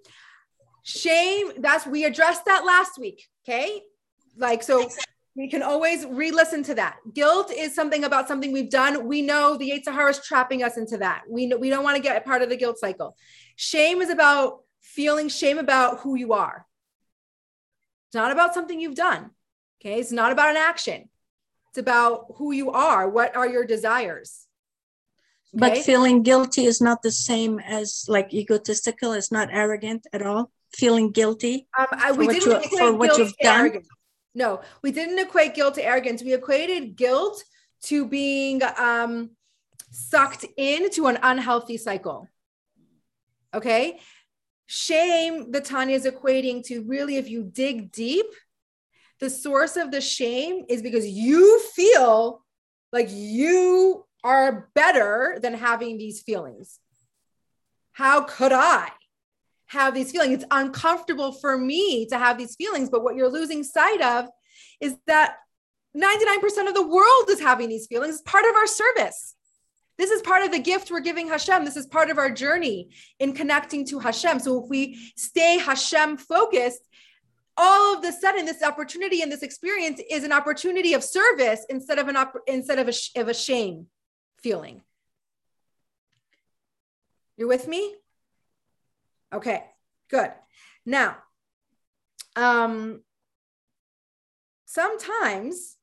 Shame, 0.85 1.53
that's 1.59 1.87
we 1.87 2.05
addressed 2.05 2.45
that 2.45 2.65
last 2.65 2.99
week. 2.99 3.29
Okay. 3.45 3.83
Like, 4.37 4.63
so 4.63 4.89
we 5.35 5.49
can 5.49 5.63
always 5.63 6.05
re 6.05 6.31
listen 6.31 6.63
to 6.65 6.75
that. 6.75 6.99
Guilt 7.15 7.51
is 7.51 7.75
something 7.75 8.05
about 8.05 8.29
something 8.29 8.53
we've 8.53 8.71
done. 8.71 9.07
We 9.07 9.23
know 9.23 9.57
the 9.57 9.71
Yetzer 9.71 9.93
Hara 9.93 10.11
is 10.11 10.19
trapping 10.19 10.63
us 10.63 10.77
into 10.77 10.99
that. 10.99 11.23
We, 11.29 11.47
know, 11.47 11.57
we 11.57 11.71
don't 11.71 11.85
want 11.85 11.97
to 11.97 12.03
get 12.03 12.25
part 12.25 12.43
of 12.43 12.51
the 12.51 12.57
guilt 12.57 12.79
cycle. 12.79 13.17
Shame 13.57 14.03
is 14.03 14.11
about 14.11 14.61
feeling 14.83 15.29
shame 15.29 15.59
about 15.59 16.01
who 16.01 16.17
you 16.17 16.35
are. 16.35 16.67
It's 18.09 18.15
not 18.15 18.31
about 18.31 18.53
something 18.53 18.79
you've 18.79 18.95
done. 18.95 19.31
Okay. 19.81 19.99
It's 19.99 20.13
not 20.13 20.33
about 20.33 20.51
an 20.51 20.57
action. 20.57 21.09
It's 21.71 21.79
about 21.79 22.27
who 22.37 22.53
you 22.53 22.71
are. 22.71 23.09
What 23.09 23.35
are 23.35 23.49
your 23.49 23.65
desires? 23.65 24.47
But 25.55 25.79
feeling 25.79 26.23
guilty 26.23 26.65
is 26.65 26.81
not 26.81 27.03
the 27.03 27.11
same 27.11 27.59
as 27.59 28.07
like 28.09 28.33
egotistical, 28.33 29.13
it's 29.13 29.33
not 29.33 29.49
arrogant 29.53 30.07
at 30.13 30.23
all. 30.23 30.51
Feeling 30.75 31.11
guilty. 31.11 31.67
Um, 31.79 31.87
I, 31.93 32.13
For 32.13 32.19
we 32.19 32.27
what 32.27 32.35
didn't 32.35 32.73
you, 32.73 32.79
for 32.79 32.93
what 32.95 33.19
you've 33.19 33.37
done? 33.37 33.61
arrogance. 33.61 33.89
No, 34.35 34.63
we 34.83 34.93
didn't 34.93 35.19
equate 35.19 35.55
guilt 35.55 35.75
to 35.75 35.85
arrogance. 35.85 36.23
We 36.23 36.35
equated 36.35 36.97
guilt 36.97 37.43
to 37.85 38.07
being 38.07 38.63
um, 38.79 39.31
sucked 39.91 40.47
into 40.57 41.07
an 41.07 41.19
unhealthy 41.23 41.77
cycle. 41.77 42.29
Okay. 43.53 44.01
Shame, 44.67 45.53
the 45.53 45.61
Tanya 45.61 45.97
is 45.97 46.07
equating 46.07 46.65
to 46.65 46.83
really, 46.85 47.17
if 47.17 47.29
you 47.29 47.45
dig 47.45 47.93
deep, 47.93 48.27
the 49.21 49.29
source 49.29 49.77
of 49.77 49.91
the 49.91 50.01
shame 50.01 50.65
is 50.69 50.83
because 50.83 51.07
you 51.07 51.61
feel 51.75 52.43
like 52.91 53.09
you 53.11 54.07
are 54.25 54.71
better 54.75 55.39
than 55.43 55.55
having 55.55 55.99
these 55.99 56.23
feelings. 56.23 56.79
How 57.93 58.23
could 58.23 58.53
I? 58.53 58.91
Have 59.73 59.95
these 59.95 60.13
feelings. 60.13 60.35
It's 60.35 60.45
uncomfortable 60.51 61.33
for 61.33 61.57
me 61.57 62.07
to 62.07 62.19
have 62.19 62.37
these 62.37 62.55
feelings, 62.57 62.91
but 62.91 63.03
what 63.03 63.17
you're 63.17 63.31
losing 63.31 63.65
sight 63.65 64.03
of 64.03 64.29
is 64.81 64.97
that 65.07 65.37
99% 65.97 66.69
of 66.69 66.75
the 66.75 66.87
world 66.87 67.31
is 67.31 67.41
having 67.41 67.69
these 67.69 67.87
feelings. 67.87 68.15
It's 68.15 68.31
part 68.31 68.45
of 68.45 68.55
our 68.55 68.67
service. 68.67 69.35
This 69.99 70.11
is 70.11 70.23
part 70.23 70.45
of 70.45 70.53
the 70.53 70.59
gift 70.59 70.91
we're 70.91 71.01
giving 71.01 71.29
Hashem. 71.29 71.65
This 71.65 71.77
is 71.77 71.87
part 71.87 72.11
of 72.11 72.19
our 72.19 72.31
journey 72.31 72.91
in 73.19 73.33
connecting 73.33 73.87
to 73.87 73.99
Hashem. 73.99 74.41
So 74.41 74.63
if 74.63 74.69
we 74.69 75.13
stay 75.17 75.59
Hashem 75.59 76.19
focused, 76.19 76.89
all 77.57 77.97
of 77.97 78.03
the 78.03 78.13
sudden, 78.13 78.47
this 78.47 78.63
opportunity 78.63 79.23
and 79.23 79.31
this 79.31 79.43
experience 79.43 80.01
is 80.11 80.25
an 80.25 80.33
opportunity 80.33 80.95
of 80.95 81.05
service 81.05 81.65
instead 81.69 81.99
of 81.99 82.09
an 82.09 82.17
op- 82.17 82.41
instead 82.47 82.79
of 82.79 82.89
a, 82.89 82.93
sh- 82.93 83.11
of 83.17 83.29
a 83.29 83.35
shame 83.35 83.87
feeling. 84.43 84.83
You're 87.37 87.49
with 87.49 87.69
me? 87.69 87.95
Okay, 89.33 89.65
good. 90.11 90.31
Now, 90.85 91.17
um, 92.37 93.03
sometimes 94.67 95.77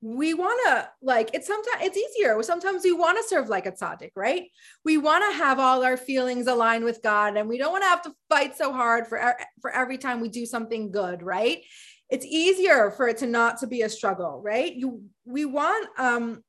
we 0.00 0.32
want 0.32 0.60
to 0.66 0.88
like 1.02 1.30
it's 1.34 1.46
sometimes 1.46 1.82
it's 1.82 1.96
easier. 1.96 2.40
Sometimes 2.42 2.84
we 2.84 2.92
want 2.92 3.18
to 3.18 3.28
serve 3.28 3.48
like 3.48 3.66
a 3.66 3.72
tzaddik, 3.72 4.12
right? 4.14 4.44
We 4.84 4.96
want 4.96 5.24
to 5.30 5.36
have 5.36 5.58
all 5.58 5.84
our 5.84 5.96
feelings 5.96 6.46
aligned 6.46 6.84
with 6.84 7.02
God, 7.02 7.36
and 7.36 7.48
we 7.48 7.58
don't 7.58 7.72
want 7.72 7.82
to 7.82 7.88
have 7.88 8.02
to 8.02 8.12
fight 8.28 8.56
so 8.56 8.72
hard 8.72 9.06
for 9.08 9.36
for 9.60 9.70
every 9.72 9.98
time 9.98 10.20
we 10.20 10.28
do 10.28 10.46
something 10.46 10.92
good, 10.92 11.22
right? 11.22 11.62
It's 12.10 12.24
easier 12.24 12.90
for 12.92 13.08
it 13.08 13.18
to 13.18 13.26
not 13.26 13.58
to 13.58 13.66
be 13.66 13.82
a 13.82 13.88
struggle, 13.88 14.40
right? 14.42 14.72
You 14.72 15.02
we 15.24 15.44
want 15.44 15.88
um 15.98 16.44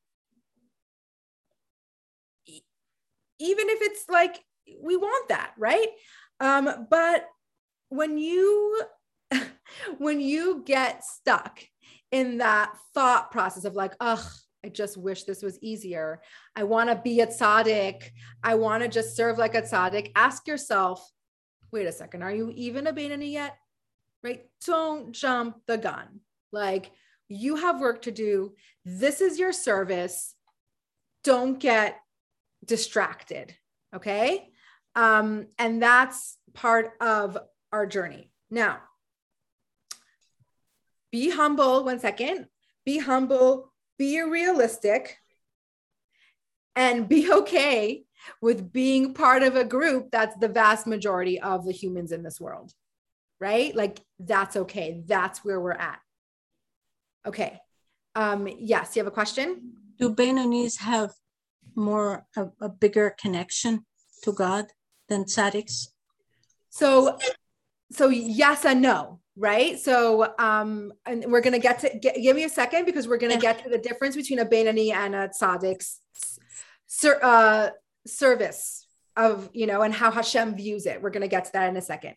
even 3.41 3.69
if 3.69 3.79
it's 3.81 4.05
like 4.09 4.39
we 4.81 4.97
want 4.97 5.29
that, 5.29 5.53
right? 5.57 5.87
Um, 6.39 6.87
but 6.89 7.27
when 7.89 8.17
you 8.17 8.81
when 9.97 10.19
you 10.19 10.63
get 10.65 11.03
stuck 11.03 11.59
in 12.11 12.37
that 12.39 12.73
thought 12.93 13.31
process 13.31 13.65
of 13.65 13.75
like, 13.75 13.93
ugh, 13.99 14.23
I 14.63 14.69
just 14.69 14.97
wish 14.97 15.23
this 15.23 15.41
was 15.41 15.59
easier. 15.61 16.21
I 16.55 16.63
want 16.63 16.89
to 16.89 16.95
be 16.95 17.21
a 17.21 17.27
tzaddik. 17.27 18.03
I 18.43 18.55
want 18.55 18.83
to 18.83 18.89
just 18.89 19.15
serve 19.15 19.37
like 19.37 19.55
a 19.55 19.61
tzaddik. 19.61 20.11
Ask 20.15 20.47
yourself, 20.47 21.07
wait 21.71 21.87
a 21.87 21.91
second, 21.91 22.23
are 22.23 22.33
you 22.33 22.51
even 22.55 22.87
a 22.87 22.93
Beinoni 22.93 23.31
yet? 23.31 23.55
Right? 24.23 24.45
Don't 24.65 25.13
jump 25.13 25.61
the 25.65 25.77
gun. 25.77 26.21
Like 26.51 26.91
you 27.29 27.55
have 27.57 27.79
work 27.79 28.01
to 28.03 28.11
do. 28.11 28.55
This 28.83 29.21
is 29.21 29.39
your 29.39 29.53
service. 29.53 30.33
Don't 31.23 31.59
get 31.59 31.99
distracted. 32.65 33.55
Okay. 33.95 34.49
Um, 34.99 35.47
and 35.57 35.81
that's 35.81 36.37
part 36.53 36.91
of 36.99 37.37
our 37.71 37.87
journey. 37.87 38.33
Now, 38.51 38.79
be 41.09 41.29
humble. 41.29 41.85
One 41.85 42.01
second. 42.01 42.47
Be 42.85 42.97
humble. 42.97 43.71
Be 43.97 44.21
realistic. 44.21 45.17
And 46.75 47.07
be 47.07 47.31
okay 47.41 48.03
with 48.41 48.73
being 48.73 49.13
part 49.13 49.41
of 49.41 49.55
a 49.55 49.63
group 49.63 50.11
that's 50.11 50.35
the 50.35 50.49
vast 50.49 50.85
majority 50.85 51.39
of 51.39 51.63
the 51.63 51.71
humans 51.71 52.11
in 52.11 52.21
this 52.21 52.41
world. 52.41 52.73
Right? 53.39 53.73
Like, 53.73 54.01
that's 54.19 54.57
okay. 54.57 55.01
That's 55.05 55.45
where 55.45 55.61
we're 55.61 55.71
at. 55.71 55.99
Okay. 57.25 57.57
Um, 58.15 58.49
yes, 58.59 58.97
you 58.97 58.99
have 58.99 59.07
a 59.07 59.11
question? 59.11 59.75
Do 59.97 60.13
Beinonis 60.13 60.79
have 60.79 61.13
more 61.73 62.25
a, 62.35 62.47
a 62.59 62.67
bigger 62.67 63.15
connection 63.17 63.85
to 64.23 64.33
God 64.33 64.65
than 65.09 65.25
tzaddiks? 65.25 65.87
So, 66.69 67.17
so 67.91 68.09
yes 68.09 68.65
and 68.65 68.81
no, 68.81 69.19
right? 69.35 69.79
So, 69.79 70.33
um, 70.37 70.93
and 71.05 71.25
we're 71.27 71.41
gonna 71.41 71.59
get 71.59 71.79
to 71.79 71.89
get, 71.99 72.15
give 72.15 72.35
me 72.35 72.43
a 72.43 72.49
second 72.49 72.85
because 72.85 73.07
we're 73.07 73.17
gonna 73.17 73.37
get 73.39 73.63
to 73.63 73.69
the 73.69 73.77
difference 73.77 74.15
between 74.15 74.39
a 74.39 74.45
Beinoni 74.45 74.93
and 74.93 75.15
a 75.15 75.29
Tzaddik's 75.29 75.99
ser, 76.87 77.19
uh, 77.21 77.69
service 78.05 78.87
of 79.17 79.49
you 79.53 79.67
know 79.67 79.81
and 79.81 79.93
how 79.93 80.11
Hashem 80.11 80.55
views 80.55 80.85
it. 80.85 81.01
We're 81.01 81.09
gonna 81.09 81.27
get 81.27 81.45
to 81.45 81.51
that 81.53 81.69
in 81.69 81.77
a 81.77 81.81
second. 81.81 82.15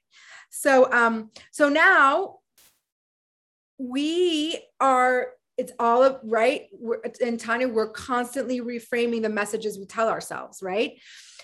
So, 0.50 0.92
um, 0.92 1.30
so 1.50 1.68
now 1.68 2.38
we 3.78 4.62
are. 4.80 5.28
It's 5.58 5.72
all 5.78 6.02
of 6.02 6.18
right. 6.24 6.68
We're, 6.72 7.00
in 7.20 7.36
Tanya, 7.36 7.68
we're 7.68 7.90
constantly 7.90 8.60
reframing 8.60 9.22
the 9.22 9.28
messages 9.28 9.78
we 9.78 9.84
tell 9.84 10.08
ourselves, 10.08 10.62
right? 10.62 10.94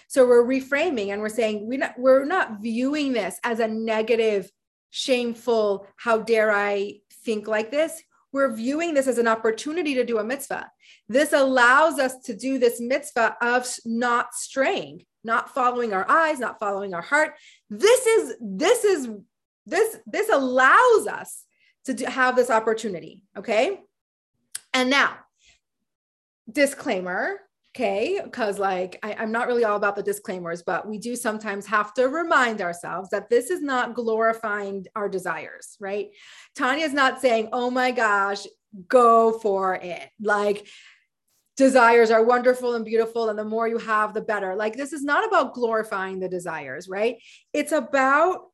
So 0.08 0.26
we're 0.26 0.44
reframing 0.44 1.12
and 1.12 1.20
we're 1.20 1.28
saying 1.28 1.68
we're 1.68 1.78
not 1.78 1.98
we're 1.98 2.24
not 2.24 2.60
viewing 2.60 3.12
this 3.12 3.38
as 3.44 3.60
a 3.60 3.68
negative, 3.68 4.50
shameful, 4.90 5.86
how 5.96 6.18
dare 6.18 6.50
I 6.50 7.00
think 7.24 7.46
like 7.46 7.70
this? 7.70 8.02
We're 8.32 8.54
viewing 8.54 8.94
this 8.94 9.06
as 9.06 9.18
an 9.18 9.28
opportunity 9.28 9.94
to 9.94 10.04
do 10.04 10.18
a 10.18 10.24
mitzvah. 10.24 10.70
This 11.08 11.32
allows 11.32 11.98
us 11.98 12.18
to 12.24 12.34
do 12.34 12.58
this 12.58 12.80
mitzvah 12.80 13.36
of 13.40 13.66
not 13.84 14.34
straying, 14.34 15.04
not 15.24 15.54
following 15.54 15.92
our 15.92 16.10
eyes, 16.10 16.38
not 16.38 16.58
following 16.58 16.94
our 16.94 17.02
heart. 17.02 17.34
This 17.70 18.06
is 18.06 18.34
this 18.40 18.84
is 18.84 19.08
this 19.66 19.98
this 20.06 20.30
allows 20.30 21.06
us 21.06 21.44
to 21.84 21.94
do, 21.94 22.06
have 22.06 22.34
this 22.34 22.50
opportunity, 22.50 23.22
okay? 23.36 23.80
And 24.72 24.90
now, 24.90 25.16
disclaimer, 26.50 27.40
okay 27.78 28.20
because 28.24 28.58
like 28.58 28.98
I, 29.02 29.14
i'm 29.14 29.30
not 29.30 29.46
really 29.46 29.64
all 29.64 29.76
about 29.76 29.94
the 29.94 30.02
disclaimers 30.02 30.62
but 30.62 30.88
we 30.88 30.98
do 30.98 31.14
sometimes 31.14 31.66
have 31.66 31.94
to 31.94 32.08
remind 32.08 32.60
ourselves 32.60 33.10
that 33.10 33.30
this 33.30 33.50
is 33.50 33.62
not 33.62 33.94
glorifying 33.94 34.86
our 34.96 35.08
desires 35.08 35.76
right? 35.80 36.08
Tanya's 36.56 36.92
not 36.92 37.20
saying 37.20 37.50
oh 37.52 37.70
my 37.70 37.90
gosh 37.90 38.46
go 38.86 39.38
for 39.38 39.76
it. 39.76 40.10
Like 40.20 40.66
desires 41.56 42.10
are 42.10 42.24
wonderful 42.24 42.74
and 42.74 42.84
beautiful 42.84 43.28
and 43.28 43.38
the 43.38 43.44
more 43.44 43.66
you 43.66 43.78
have 43.78 44.14
the 44.14 44.20
better. 44.20 44.54
Like 44.54 44.76
this 44.76 44.92
is 44.92 45.02
not 45.02 45.26
about 45.26 45.54
glorifying 45.54 46.20
the 46.20 46.28
desires 46.28 46.88
right? 46.88 47.16
It's 47.52 47.72
about 47.72 48.46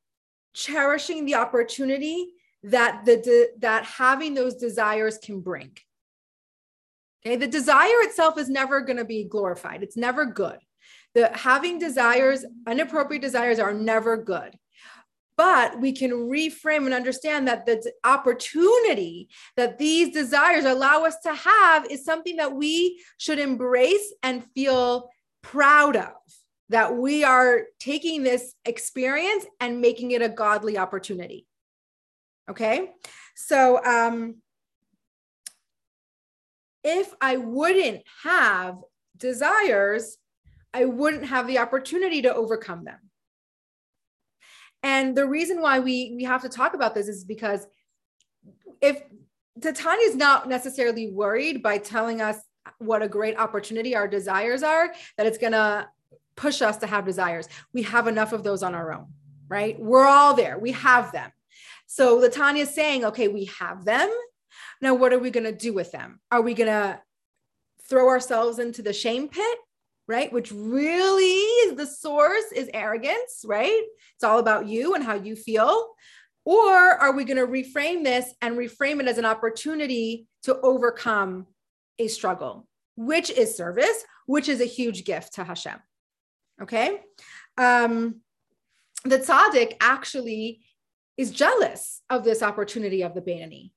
cherishing 0.55 1.25
the 1.25 1.35
opportunity 1.35 2.29
that 2.63 3.05
the 3.05 3.17
de- 3.19 3.59
that 3.59 3.85
having 3.85 4.35
those 4.35 4.55
desires 4.55 5.19
can 5.19 5.41
bring 5.41 5.77
okay 7.25 7.37
the 7.37 7.47
desire 7.47 8.01
itself 8.03 8.39
is 8.39 8.49
never 8.49 8.81
going 8.81 8.99
to 8.99 9.05
be 9.05 9.25
glorified. 9.25 9.83
It's 9.83 9.97
never 9.97 10.27
good. 10.27 10.59
The 11.15 11.29
having 11.29 11.79
desires 11.79 12.45
inappropriate 12.69 13.23
desires 13.23 13.59
are 13.59 13.73
never 13.73 14.17
good. 14.17 14.57
But 15.37 15.81
we 15.81 15.93
can 15.93 16.11
reframe 16.11 16.85
and 16.85 16.95
understand 16.95 17.49
that 17.49 17.67
the 17.67 17.93
opportunity 18.05 19.29
that 19.57 19.79
these 19.79 20.13
desires 20.13 20.65
allow 20.65 21.05
us 21.05 21.17
to 21.25 21.35
have 21.35 21.91
is 21.91 22.05
something 22.05 22.37
that 22.37 22.55
we 22.55 23.03
should 23.19 23.41
embrace 23.41 24.13
and 24.23 24.45
feel 24.55 25.11
proud 25.43 25.97
of 25.97 26.13
that 26.69 26.97
we 26.97 27.25
are 27.25 27.63
taking 27.81 28.23
this 28.23 28.55
experience 28.65 29.45
and 29.61 29.81
making 29.81 30.13
it 30.13 30.23
a 30.23 30.29
godly 30.29 30.79
opportunity. 30.79 31.47
Okay? 32.49 32.91
So 33.35 33.85
um 33.85 34.37
if 36.85 37.13
i 37.21 37.37
wouldn't 37.37 38.03
have 38.23 38.77
desires 39.17 40.17
i 40.73 40.85
wouldn't 40.85 41.25
have 41.25 41.47
the 41.47 41.59
opportunity 41.59 42.23
to 42.23 42.35
overcome 42.35 42.85
them 42.85 42.99
and 44.83 45.17
the 45.17 45.27
reason 45.27 45.61
why 45.61 45.81
we 45.81 46.15
we 46.17 46.25
have 46.25 46.43
to 46.43 46.49
talk 46.49 46.75
about 46.75 46.95
this 46.95 47.09
is 47.09 47.25
because 47.25 47.67
if 48.81 49.03
Tanya 49.61 50.07
is 50.07 50.17
not 50.17 50.49
necessarily 50.49 51.11
worried 51.11 51.63
by 51.63 51.79
telling 51.79 52.21
us 52.21 52.39
what 52.79 53.03
a 53.03 53.09
great 53.09 53.39
opportunity 53.39 53.95
our 53.95 54.09
desires 54.09 54.63
are, 54.63 54.93
that 55.17 55.27
it's 55.27 55.39
gonna 55.39 55.89
push 56.37 56.63
us 56.63 56.77
to 56.79 56.87
have 56.87 57.05
desires. 57.05 57.49
We 57.73 57.83
have 57.83 58.09
enough 58.09 58.33
of 58.33 58.43
those 58.43 58.63
on 58.63 58.75
our 58.75 58.93
own, 58.93 59.07
right? 59.49 59.79
We're 59.79 60.07
all 60.07 60.35
there. 60.35 60.59
We 60.59 60.73
have 60.73 61.13
them. 61.13 61.31
So 61.87 62.21
Latanya 62.21 62.63
is 62.63 62.75
saying, 62.75 63.05
okay, 63.05 63.29
we 63.29 63.47
have 63.59 63.85
them. 63.85 64.11
Now, 64.85 64.95
what 64.95 65.15
are 65.15 65.19
we 65.19 65.31
going 65.31 65.45
to 65.45 65.53
do 65.53 65.73
with 65.73 65.93
them? 65.93 66.21
Are 66.31 66.43
we 66.43 66.53
going 66.53 66.69
to 66.69 67.01
throw 67.89 68.09
ourselves 68.09 68.59
into 68.59 68.83
the 68.83 68.93
shame 68.93 69.29
pit? 69.29 69.59
right? 70.07 70.33
Which 70.33 70.53
really 70.53 71.25
is 71.25 71.77
the 71.77 71.87
source 71.87 72.53
is 72.55 72.69
arrogance, 72.75 73.43
right? 73.47 73.83
It's 74.15 74.25
all 74.25 74.39
about 74.39 74.67
you 74.67 74.95
and 74.95 75.03
how 75.03 75.15
you 75.15 75.35
feel. 75.35 75.95
Or 76.45 76.75
are 76.75 77.13
we 77.13 77.25
going 77.25 77.39
to 77.39 77.47
reframe 77.47 78.05
this 78.05 78.35
and 78.43 78.57
reframe 78.57 79.01
it 79.01 79.09
as 79.09 79.17
an 79.17 79.25
opportunity 79.25 80.27
to 80.43 80.61
overcome 80.61 81.47
a 81.99 82.09
struggle, 82.09 82.67
which 82.97 83.31
is 83.31 83.57
service, 83.57 84.05
which 84.27 84.51
is 84.51 84.61
a 84.61 84.67
huge 84.67 85.05
gift 85.05 85.35
to 85.35 85.45
Hashem? 85.45 85.79
Okay. 86.61 87.01
Um, 87.57 88.17
the 89.05 89.19
tzaddik 89.19 89.77
actually 89.81 90.61
is 91.17 91.31
jealous 91.31 92.03
of 92.11 92.25
this 92.25 92.43
opportunity 92.43 93.03
of 93.03 93.15
the 93.15 93.23
Beinoni. 93.23 93.71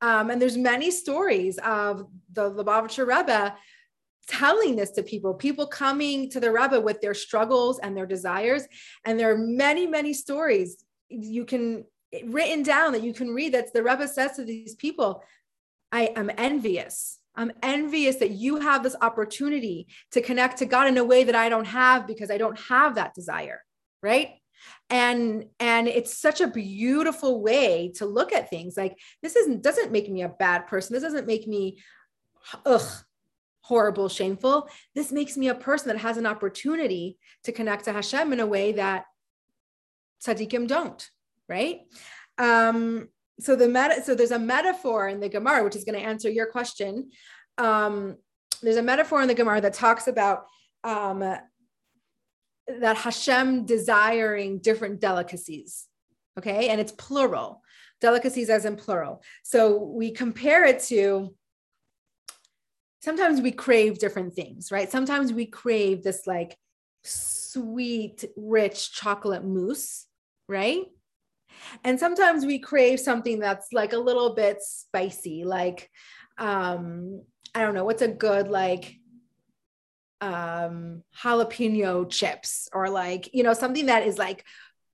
Um, 0.00 0.30
and 0.30 0.40
there's 0.40 0.56
many 0.56 0.90
stories 0.90 1.58
of 1.58 2.06
the 2.32 2.50
Lubavitcher 2.50 3.06
Rebbe 3.06 3.54
telling 4.28 4.76
this 4.76 4.90
to 4.92 5.02
people, 5.02 5.34
people 5.34 5.66
coming 5.66 6.30
to 6.30 6.40
the 6.40 6.52
Rebbe 6.52 6.80
with 6.80 7.00
their 7.00 7.14
struggles 7.14 7.78
and 7.80 7.96
their 7.96 8.06
desires. 8.06 8.66
And 9.04 9.18
there 9.18 9.32
are 9.32 9.38
many, 9.38 9.86
many 9.86 10.14
stories 10.14 10.84
you 11.08 11.44
can 11.44 11.84
written 12.24 12.62
down 12.62 12.92
that 12.92 13.02
you 13.02 13.12
can 13.12 13.32
read 13.32 13.54
that 13.54 13.72
the 13.72 13.82
Rebbe 13.82 14.08
says 14.08 14.36
to 14.36 14.44
these 14.44 14.74
people, 14.74 15.22
I 15.92 16.12
am 16.16 16.30
envious. 16.36 17.18
I'm 17.36 17.52
envious 17.62 18.16
that 18.16 18.30
you 18.30 18.56
have 18.56 18.82
this 18.82 18.96
opportunity 19.00 19.86
to 20.12 20.20
connect 20.20 20.58
to 20.58 20.66
God 20.66 20.88
in 20.88 20.98
a 20.98 21.04
way 21.04 21.24
that 21.24 21.34
I 21.34 21.48
don't 21.48 21.66
have 21.66 22.06
because 22.06 22.30
I 22.30 22.38
don't 22.38 22.58
have 22.58 22.96
that 22.96 23.14
desire, 23.14 23.62
right? 24.02 24.39
And 24.88 25.46
and 25.58 25.88
it's 25.88 26.16
such 26.18 26.40
a 26.40 26.48
beautiful 26.48 27.42
way 27.42 27.92
to 27.96 28.06
look 28.06 28.32
at 28.32 28.50
things. 28.50 28.76
Like 28.76 28.98
this 29.22 29.36
isn't 29.36 29.62
doesn't 29.62 29.92
make 29.92 30.10
me 30.10 30.22
a 30.22 30.28
bad 30.28 30.66
person. 30.66 30.94
This 30.94 31.02
doesn't 31.02 31.26
make 31.26 31.46
me 31.46 31.78
ugh 32.66 33.04
horrible, 33.62 34.08
shameful. 34.08 34.68
This 34.96 35.12
makes 35.12 35.36
me 35.36 35.46
a 35.46 35.54
person 35.54 35.88
that 35.88 35.98
has 35.98 36.16
an 36.16 36.26
opportunity 36.26 37.18
to 37.44 37.52
connect 37.52 37.84
to 37.84 37.92
Hashem 37.92 38.32
in 38.32 38.40
a 38.40 38.46
way 38.46 38.72
that 38.72 39.04
tzaddikim 40.24 40.66
don't, 40.66 41.08
right? 41.48 41.82
Um, 42.36 43.08
so 43.38 43.54
the 43.54 43.68
meta, 43.68 44.02
so 44.04 44.16
there's 44.16 44.32
a 44.32 44.38
metaphor 44.40 45.08
in 45.08 45.20
the 45.20 45.28
Gemara, 45.28 45.62
which 45.62 45.76
is 45.76 45.84
going 45.84 45.98
to 45.98 46.04
answer 46.04 46.28
your 46.28 46.46
question. 46.46 47.10
Um, 47.58 48.16
there's 48.60 48.76
a 48.76 48.82
metaphor 48.82 49.22
in 49.22 49.28
the 49.28 49.34
Gemara 49.34 49.60
that 49.60 49.74
talks 49.74 50.08
about 50.08 50.46
um, 50.82 51.22
that 52.80 52.96
Hashem 52.98 53.66
desiring 53.66 54.58
different 54.58 55.00
delicacies. 55.00 55.86
Okay, 56.38 56.68
and 56.68 56.80
it's 56.80 56.92
plural, 56.92 57.62
delicacies 58.00 58.50
as 58.50 58.64
in 58.64 58.76
plural. 58.76 59.22
So 59.42 59.82
we 59.82 60.12
compare 60.12 60.64
it 60.64 60.80
to 60.84 61.34
sometimes 63.00 63.40
we 63.40 63.52
crave 63.52 63.98
different 63.98 64.34
things, 64.34 64.70
right? 64.70 64.90
Sometimes 64.90 65.32
we 65.32 65.46
crave 65.46 66.02
this 66.02 66.26
like 66.26 66.56
sweet, 67.02 68.24
rich 68.36 68.92
chocolate 68.92 69.44
mousse, 69.44 70.06
right? 70.48 70.84
And 71.84 71.98
sometimes 71.98 72.46
we 72.46 72.58
crave 72.58 73.00
something 73.00 73.40
that's 73.40 73.72
like 73.72 73.92
a 73.92 73.98
little 73.98 74.34
bit 74.34 74.58
spicy, 74.62 75.44
like 75.44 75.90
um, 76.38 77.22
I 77.54 77.62
don't 77.62 77.74
know, 77.74 77.84
what's 77.84 78.02
a 78.02 78.08
good 78.08 78.48
like 78.48 78.96
um 80.20 81.02
jalapeno 81.22 82.08
chips 82.08 82.68
or 82.72 82.90
like, 82.90 83.32
you 83.34 83.42
know, 83.42 83.54
something 83.54 83.86
that 83.86 84.06
is 84.06 84.18
like, 84.18 84.44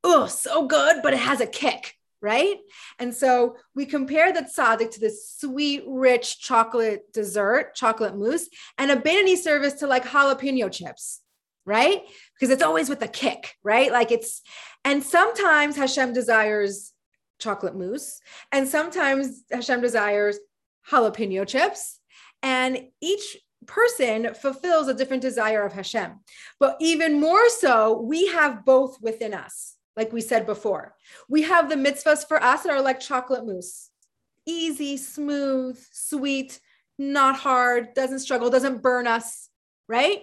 oh, 0.05 0.27
so 0.27 0.67
good, 0.67 1.03
but 1.03 1.13
it 1.13 1.19
has 1.19 1.41
a 1.41 1.47
kick, 1.47 1.95
right? 2.23 2.57
And 2.99 3.15
so 3.15 3.57
we 3.75 3.87
compare 3.87 4.33
the 4.33 4.43
tzaddik 4.43 4.93
to 4.93 5.01
this 5.01 5.35
sweet, 5.37 5.83
rich 5.87 6.41
chocolate 6.41 7.13
dessert, 7.13 7.75
chocolate 7.75 8.17
mousse, 8.17 8.49
and 8.79 8.91
a 8.91 8.97
Beinoni 8.97 9.37
service 9.37 9.75
to 9.75 9.87
like 9.87 10.05
jalapeno 10.05 10.71
chips, 10.71 11.21
right? 11.65 12.03
Because 12.35 12.53
it's 12.53 12.63
always 12.63 12.89
with 12.89 13.03
a 13.03 13.09
kick, 13.09 13.57
right? 13.65 13.91
Like 13.91 14.13
it's, 14.13 14.43
and 14.85 15.03
sometimes 15.03 15.77
Hashem 15.77 16.13
desires 16.13 16.93
chocolate 17.39 17.77
mousse, 17.77 18.21
and 18.53 18.69
sometimes 18.69 19.43
Hashem 19.51 19.81
desires 19.81 20.39
jalapeno 20.89 21.47
chips, 21.47 22.01
and 22.43 22.79
each 23.01 23.37
person 23.67 24.35
fulfills 24.35 24.89
a 24.89 24.95
different 24.95 25.23
desire 25.23 25.65
of 25.65 25.73
Hashem. 25.73 26.21
But 26.61 26.77
even 26.81 27.21
more 27.21 27.49
so, 27.49 28.01
we 28.01 28.27
have 28.29 28.65
both 28.65 29.01
within 29.01 29.35
us 29.35 29.77
like 29.97 30.13
we 30.13 30.21
said 30.21 30.47
before. 30.47 30.95
We 31.29 31.43
have 31.43 31.69
the 31.69 31.75
mitzvahs 31.75 32.29
for 32.29 32.43
us 32.43 32.63
that 32.63 32.73
are 32.73 32.83
like 32.83 33.01
chocolate 33.01 33.47
mousse 33.47 33.91
easy, 34.49 34.97
smooth, 34.97 35.77
sweet, 35.91 36.61
not 36.99 37.35
hard, 37.37 37.95
doesn't 37.95 38.21
struggle, 38.21 38.49
doesn't 38.49 38.81
burn 38.81 39.09
us, 39.09 39.49
right? 39.89 40.23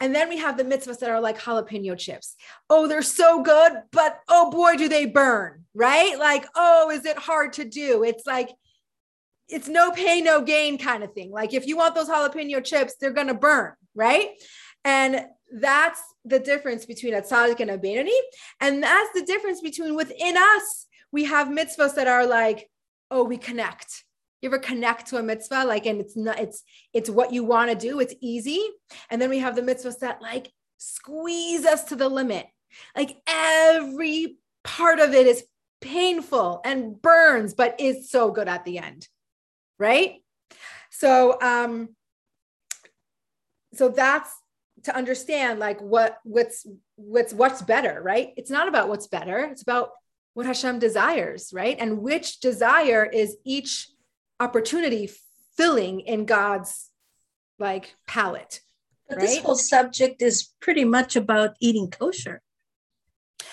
And 0.00 0.14
then 0.14 0.28
we 0.28 0.38
have 0.38 0.56
the 0.56 0.62
mitzvahs 0.62 1.00
that 1.00 1.10
are 1.10 1.20
like 1.20 1.40
jalapeno 1.40 1.98
chips. 1.98 2.36
Oh, 2.70 2.86
they're 2.86 3.02
so 3.02 3.42
good, 3.42 3.72
but 3.90 4.20
oh 4.28 4.52
boy, 4.52 4.76
do 4.76 4.88
they 4.88 5.06
burn, 5.06 5.64
right? 5.74 6.16
Like, 6.16 6.46
oh, 6.54 6.90
is 6.90 7.04
it 7.04 7.18
hard 7.18 7.54
to 7.54 7.64
do? 7.64 8.04
It's 8.04 8.26
like, 8.26 8.50
it's 9.48 9.68
no 9.68 9.90
pay, 9.90 10.20
no 10.20 10.42
gain 10.42 10.78
kind 10.78 11.02
of 11.02 11.12
thing. 11.12 11.30
Like, 11.30 11.54
if 11.54 11.66
you 11.66 11.76
want 11.76 11.94
those 11.94 12.08
jalapeno 12.08 12.62
chips, 12.62 12.94
they're 13.00 13.12
going 13.12 13.28
to 13.28 13.34
burn, 13.34 13.72
right? 13.94 14.30
And 14.84 15.24
that's 15.52 16.00
the 16.24 16.38
difference 16.38 16.84
between 16.84 17.14
a 17.14 17.22
tzaddik 17.22 17.60
and 17.60 17.70
a 17.70 17.78
Beinoni. 17.78 18.18
And 18.60 18.82
that's 18.82 19.12
the 19.14 19.24
difference 19.24 19.60
between 19.60 19.94
within 19.94 20.36
us, 20.36 20.86
we 21.10 21.24
have 21.24 21.48
mitzvahs 21.48 21.94
that 21.94 22.06
are 22.06 22.26
like, 22.26 22.68
oh, 23.10 23.24
we 23.24 23.38
connect. 23.38 24.04
You 24.42 24.50
ever 24.50 24.58
connect 24.58 25.08
to 25.08 25.16
a 25.16 25.22
mitzvah? 25.22 25.64
Like, 25.64 25.86
and 25.86 26.00
it's 26.00 26.16
not, 26.16 26.38
it's, 26.38 26.62
it's 26.92 27.10
what 27.10 27.32
you 27.32 27.44
want 27.44 27.70
to 27.70 27.76
do. 27.76 27.98
It's 27.98 28.14
easy. 28.20 28.62
And 29.10 29.20
then 29.20 29.30
we 29.30 29.38
have 29.38 29.56
the 29.56 29.62
mitzvahs 29.62 29.98
that 30.00 30.22
like 30.22 30.52
squeeze 30.76 31.64
us 31.64 31.84
to 31.84 31.96
the 31.96 32.08
limit. 32.08 32.46
Like 32.94 33.16
every 33.26 34.36
part 34.62 35.00
of 35.00 35.14
it 35.14 35.26
is 35.26 35.44
painful 35.80 36.60
and 36.64 37.00
burns, 37.00 37.54
but 37.54 37.80
is 37.80 38.10
so 38.10 38.30
good 38.30 38.48
at 38.48 38.64
the 38.64 38.78
end. 38.78 39.08
Right. 39.78 40.22
So, 40.90 41.40
um, 41.40 41.90
so 43.74 43.88
that's 43.88 44.30
to 44.84 44.96
understand 44.96 45.58
like 45.58 45.80
what 45.80 46.18
what's 46.24 46.66
what's 46.96 47.32
what's 47.32 47.62
better, 47.62 48.00
right? 48.02 48.32
It's 48.36 48.50
not 48.50 48.68
about 48.68 48.88
what's 48.88 49.06
better. 49.06 49.38
It's 49.38 49.62
about 49.62 49.90
what 50.34 50.46
Hashem 50.46 50.78
desires, 50.78 51.50
right? 51.52 51.76
And 51.78 51.98
which 51.98 52.40
desire 52.40 53.04
is 53.04 53.36
each 53.44 53.88
opportunity 54.40 55.10
filling 55.56 56.00
in 56.00 56.24
God's 56.24 56.90
like 57.58 57.94
palette. 58.06 58.60
But 59.08 59.18
right? 59.18 59.26
this 59.26 59.38
whole 59.38 59.56
subject 59.56 60.22
is 60.22 60.50
pretty 60.60 60.84
much 60.84 61.16
about 61.16 61.56
eating 61.60 61.90
kosher, 61.90 62.40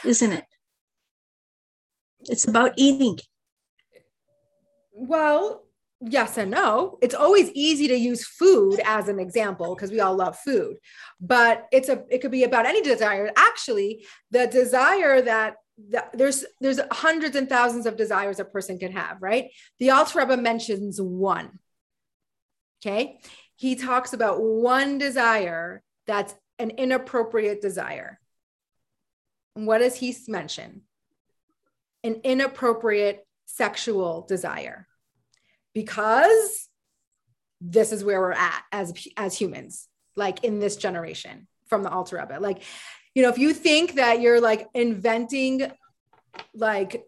isn't 0.03 0.31
it? 0.31 0.45
It's 2.21 2.47
about 2.47 2.73
eating. 2.75 3.19
Well, 4.91 5.64
yes 6.07 6.37
and 6.37 6.51
no. 6.51 6.97
It's 7.01 7.15
always 7.15 7.49
easy 7.51 7.87
to 7.87 7.97
use 7.97 8.25
food 8.25 8.79
as 8.85 9.07
an 9.07 9.19
example 9.19 9.75
because 9.75 9.91
we 9.91 9.99
all 9.99 10.15
love 10.15 10.37
food, 10.37 10.77
but 11.19 11.67
it's 11.71 11.89
a 11.89 12.03
it 12.09 12.19
could 12.19 12.31
be 12.31 12.43
about 12.43 12.65
any 12.65 12.81
desire. 12.81 13.31
Actually, 13.35 14.05
the 14.31 14.47
desire 14.47 15.21
that 15.21 15.55
the, 15.89 16.05
there's 16.13 16.45
there's 16.61 16.79
hundreds 16.91 17.35
and 17.35 17.49
thousands 17.49 17.85
of 17.85 17.97
desires 17.97 18.39
a 18.39 18.45
person 18.45 18.77
can 18.77 18.91
have, 18.91 19.21
right? 19.21 19.51
The 19.79 19.91
Alter 19.91 20.19
Rebbe 20.19 20.37
mentions 20.37 21.01
one. 21.01 21.59
Okay, 22.85 23.19
he 23.55 23.75
talks 23.75 24.13
about 24.13 24.41
one 24.41 24.97
desire 24.97 25.81
that's 26.05 26.35
an 26.59 26.71
inappropriate 26.71 27.61
desire. 27.61 28.19
what 29.53 29.79
does 29.79 29.95
he 29.95 30.15
mention? 30.27 30.81
An 32.03 32.21
inappropriate 32.23 33.25
sexual 33.45 34.25
desire 34.27 34.87
because 35.75 36.67
this 37.61 37.91
is 37.91 38.03
where 38.03 38.19
we're 38.19 38.31
at 38.31 38.63
as 38.71 38.93
as 39.15 39.37
humans 39.37 39.87
like 40.15 40.43
in 40.43 40.59
this 40.59 40.77
generation 40.77 41.47
from 41.67 41.83
the 41.83 41.89
Alter 41.89 42.17
Rebbe. 42.17 42.39
Like, 42.39 42.63
you 43.13 43.21
know, 43.21 43.29
if 43.29 43.37
you 43.37 43.53
think 43.53 43.95
that 43.95 44.21
you're 44.21 44.41
like 44.41 44.67
inventing 44.73 45.71
like 46.53 47.05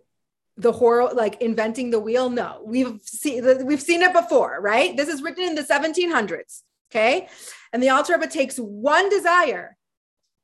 the 0.58 0.71
horror, 0.71 1.13
like 1.13 1.41
inventing 1.41 1.89
the 1.91 1.99
wheel, 1.99 2.30
no, 2.30 2.62
we've 2.65 2.99
seen 3.03 3.65
we've 3.65 3.82
seen 3.82 4.01
it 4.01 4.13
before, 4.13 4.60
right? 4.62 4.95
This 4.95 5.08
is 5.08 5.21
written 5.21 5.43
in 5.43 5.56
the 5.56 5.63
1700s. 5.63 6.63
Okay. 6.91 7.27
And 7.71 7.82
the 7.82 7.89
Alter 7.89 8.13
Rebbe 8.13 8.27
takes 8.27 8.58
one 8.58 9.10
desire 9.10 9.77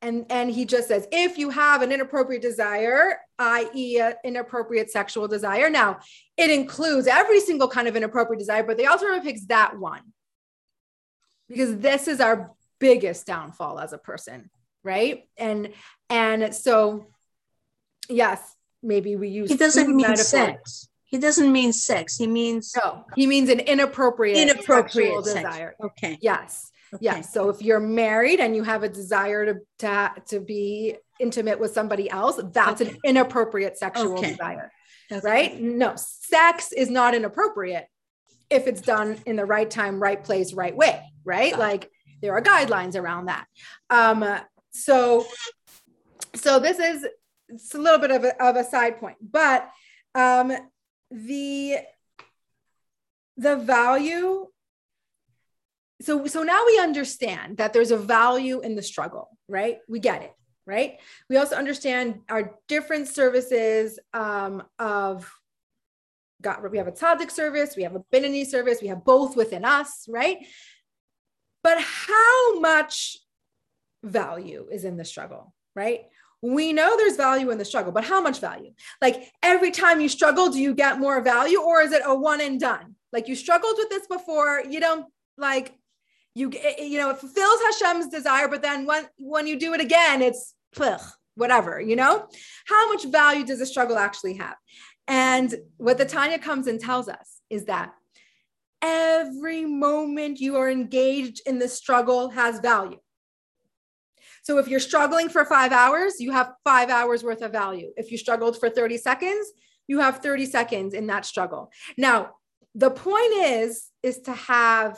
and 0.03 0.25
and 0.29 0.51
he 0.51 0.65
just 0.65 0.87
says 0.89 1.07
if 1.11 1.37
you 1.37 1.49
have 1.49 1.81
an 1.81 1.91
inappropriate 1.91 2.41
desire 2.41 3.17
i.e 3.39 3.99
an 3.99 4.13
inappropriate 4.23 4.91
sexual 4.91 5.27
desire. 5.27 5.69
Now 5.69 5.99
it 6.37 6.51
includes 6.51 7.07
every 7.07 7.39
single 7.39 7.67
kind 7.67 7.87
of 7.87 7.95
inappropriate 7.95 8.39
desire 8.39 8.63
but 8.63 8.77
the 8.77 8.83
Rebbe 8.83 9.23
picks 9.23 9.45
that 9.45 9.79
one. 9.79 10.01
Because 11.47 11.77
this 11.77 12.07
is 12.07 12.19
our 12.19 12.51
biggest 12.79 13.25
downfall 13.25 13.79
as 13.79 13.93
a 13.93 13.97
person 13.97 14.49
right? 14.83 15.27
And 15.37 15.69
and 16.09 16.53
so 16.53 17.07
yes 18.09 18.39
maybe 18.81 19.15
we 19.15 19.29
use 19.29 19.49
he 19.49 19.57
doesn't 19.57 19.87
mean 19.87 20.07
metaphor. 20.07 20.23
sex. 20.23 20.89
He 21.05 21.19
doesn't 21.19 21.51
mean 21.51 21.71
sex. 21.71 22.17
He 22.17 22.27
means 22.27 22.73
no 22.75 23.05
he 23.15 23.25
means 23.25 23.49
an 23.49 23.61
inappropriate 23.61 24.37
inappropriate 24.37 25.23
desire. 25.23 25.75
Okay. 25.81 26.17
Yes 26.21 26.72
Okay. 26.93 27.03
Yes. 27.05 27.33
So 27.33 27.49
if 27.49 27.61
you're 27.61 27.79
married 27.79 28.39
and 28.39 28.55
you 28.55 28.63
have 28.63 28.83
a 28.83 28.89
desire 28.89 29.45
to 29.45 29.59
to, 29.79 30.11
to 30.27 30.39
be 30.39 30.95
intimate 31.19 31.59
with 31.59 31.73
somebody 31.73 32.09
else, 32.09 32.39
that's 32.51 32.81
okay. 32.81 32.91
an 32.91 32.97
inappropriate 33.03 33.77
sexual 33.77 34.17
okay. 34.17 34.31
desire. 34.31 34.71
Right? 35.23 35.59
No, 35.59 35.93
sex 35.95 36.71
is 36.71 36.89
not 36.89 37.13
inappropriate 37.13 37.85
if 38.49 38.67
it's 38.67 38.81
done 38.81 39.17
in 39.25 39.35
the 39.35 39.45
right 39.45 39.69
time, 39.69 40.01
right 40.01 40.23
place, 40.23 40.53
right 40.53 40.75
way. 40.75 41.03
Right? 41.23 41.57
Like 41.57 41.89
there 42.21 42.33
are 42.33 42.41
guidelines 42.41 42.95
around 42.95 43.25
that. 43.25 43.45
Um, 43.89 44.25
so 44.71 45.25
so 46.35 46.59
this 46.59 46.79
is 46.79 47.05
it's 47.49 47.75
a 47.75 47.77
little 47.77 47.99
bit 47.99 48.11
of 48.11 48.23
a, 48.23 48.43
of 48.43 48.55
a 48.55 48.63
side 48.63 48.99
point, 48.99 49.17
but 49.21 49.69
um, 50.15 50.51
the 51.11 51.77
the 53.37 53.55
value 53.57 54.47
so 56.03 56.25
so 56.27 56.43
now 56.43 56.63
we 56.65 56.79
understand 56.79 57.57
that 57.57 57.73
there's 57.73 57.91
a 57.91 57.97
value 57.97 58.59
in 58.61 58.75
the 58.75 58.83
struggle 58.83 59.29
right 59.47 59.79
we 59.87 59.99
get 59.99 60.21
it 60.21 60.33
right 60.65 60.99
we 61.29 61.37
also 61.37 61.55
understand 61.55 62.19
our 62.29 62.55
different 62.67 63.07
services 63.07 63.99
um, 64.13 64.63
of 64.79 65.31
God, 66.43 66.61
we 66.69 66.77
have 66.77 66.87
a 66.87 66.91
tzaddik 66.91 67.31
service, 67.31 67.75
we 67.75 67.83
have 67.83 67.95
a 67.95 68.03
Beinoni 68.13 68.45
service, 68.45 68.79
we 68.81 68.89
have 68.89 69.03
both 69.03 69.35
within 69.35 69.65
us, 69.65 70.05
right? 70.07 70.37
But 71.63 71.79
how 71.79 72.59
much 72.59 73.17
value 74.03 74.67
is 74.69 74.83
in 74.83 74.97
the 74.97 75.05
struggle, 75.05 75.55
right? 75.75 76.01
We 76.41 76.73
know 76.73 76.97
there's 76.97 77.15
value 77.15 77.49
in 77.51 77.57
the 77.57 77.65
struggle, 77.65 77.93
but 77.93 78.03
how 78.03 78.21
much 78.21 78.39
value? 78.41 78.73
Like 79.01 79.31
every 79.41 79.71
time 79.71 80.01
you 80.01 80.09
struggle, 80.09 80.49
do 80.49 80.59
you 80.59 80.75
get 80.75 80.99
more 80.99 81.21
value 81.21 81.61
or 81.61 81.81
is 81.81 81.93
it 81.93 82.01
a 82.05 82.13
one 82.13 82.41
and 82.41 82.59
done? 82.59 82.95
Like 83.13 83.29
you 83.29 83.35
struggled 83.35 83.75
with 83.77 83.89
this 83.89 84.05
before, 84.07 84.61
you 84.69 84.81
don't 84.81 85.05
like 85.37 85.73
you 86.35 86.51
you 86.79 86.97
know 86.97 87.09
it 87.11 87.17
fulfills 87.17 87.59
Hashem's 87.61 88.07
desire, 88.07 88.47
but 88.47 88.61
then 88.61 88.85
when 88.85 89.05
when 89.17 89.47
you 89.47 89.59
do 89.59 89.73
it 89.73 89.81
again, 89.81 90.21
it's 90.21 90.55
whatever. 91.35 91.79
You 91.79 91.95
know, 91.95 92.27
how 92.65 92.91
much 92.91 93.05
value 93.05 93.45
does 93.45 93.59
the 93.59 93.65
struggle 93.65 93.97
actually 93.97 94.35
have? 94.35 94.55
And 95.07 95.53
what 95.77 95.97
the 95.97 96.05
Tanya 96.05 96.39
comes 96.39 96.67
and 96.67 96.79
tells 96.79 97.07
us 97.09 97.39
is 97.49 97.65
that 97.65 97.93
every 98.81 99.65
moment 99.65 100.39
you 100.39 100.57
are 100.57 100.69
engaged 100.69 101.41
in 101.45 101.59
the 101.59 101.67
struggle 101.67 102.29
has 102.29 102.59
value. 102.59 102.99
So 104.43 104.57
if 104.57 104.67
you're 104.67 104.81
struggling 104.81 105.29
for 105.29 105.45
five 105.45 105.71
hours, 105.71 106.15
you 106.19 106.31
have 106.31 106.53
five 106.65 106.89
hours 106.89 107.23
worth 107.23 107.41
of 107.41 107.51
value. 107.51 107.91
If 107.95 108.11
you 108.11 108.17
struggled 108.17 108.59
for 108.59 108.69
30 108.69 108.97
seconds, 108.97 109.51
you 109.87 109.99
have 109.99 110.19
30 110.19 110.45
seconds 110.45 110.93
in 110.93 111.07
that 111.07 111.25
struggle. 111.25 111.71
Now, 111.97 112.31
the 112.75 112.91
point 112.91 113.33
is, 113.33 113.89
is 114.01 114.19
to 114.21 114.33
have 114.33 114.97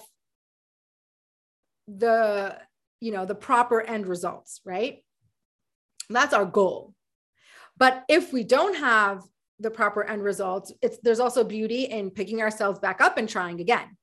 the 1.88 2.58
you 3.00 3.12
know 3.12 3.26
the 3.26 3.36
proper 3.36 3.82
end 3.82 4.08
results 4.08 4.62
right? 4.65 5.04
That's 6.10 6.34
our 6.34 6.45
goal. 6.45 6.93
But 7.78 8.06
if 8.08 8.32
we 8.32 8.43
don't 8.43 8.76
have 8.76 9.24
the 9.60 9.71
proper 9.71 10.04
end 10.04 10.24
results 10.24 10.74
it's 10.82 10.98
there's 11.04 11.19
also 11.19 11.43
beauty 11.43 11.86
in 11.86 12.12
picking 12.12 12.41
ourselves 12.41 12.80
back 12.80 13.02
up 13.02 13.17
and 13.17 13.30
trying 13.30 13.62
again 13.62 13.98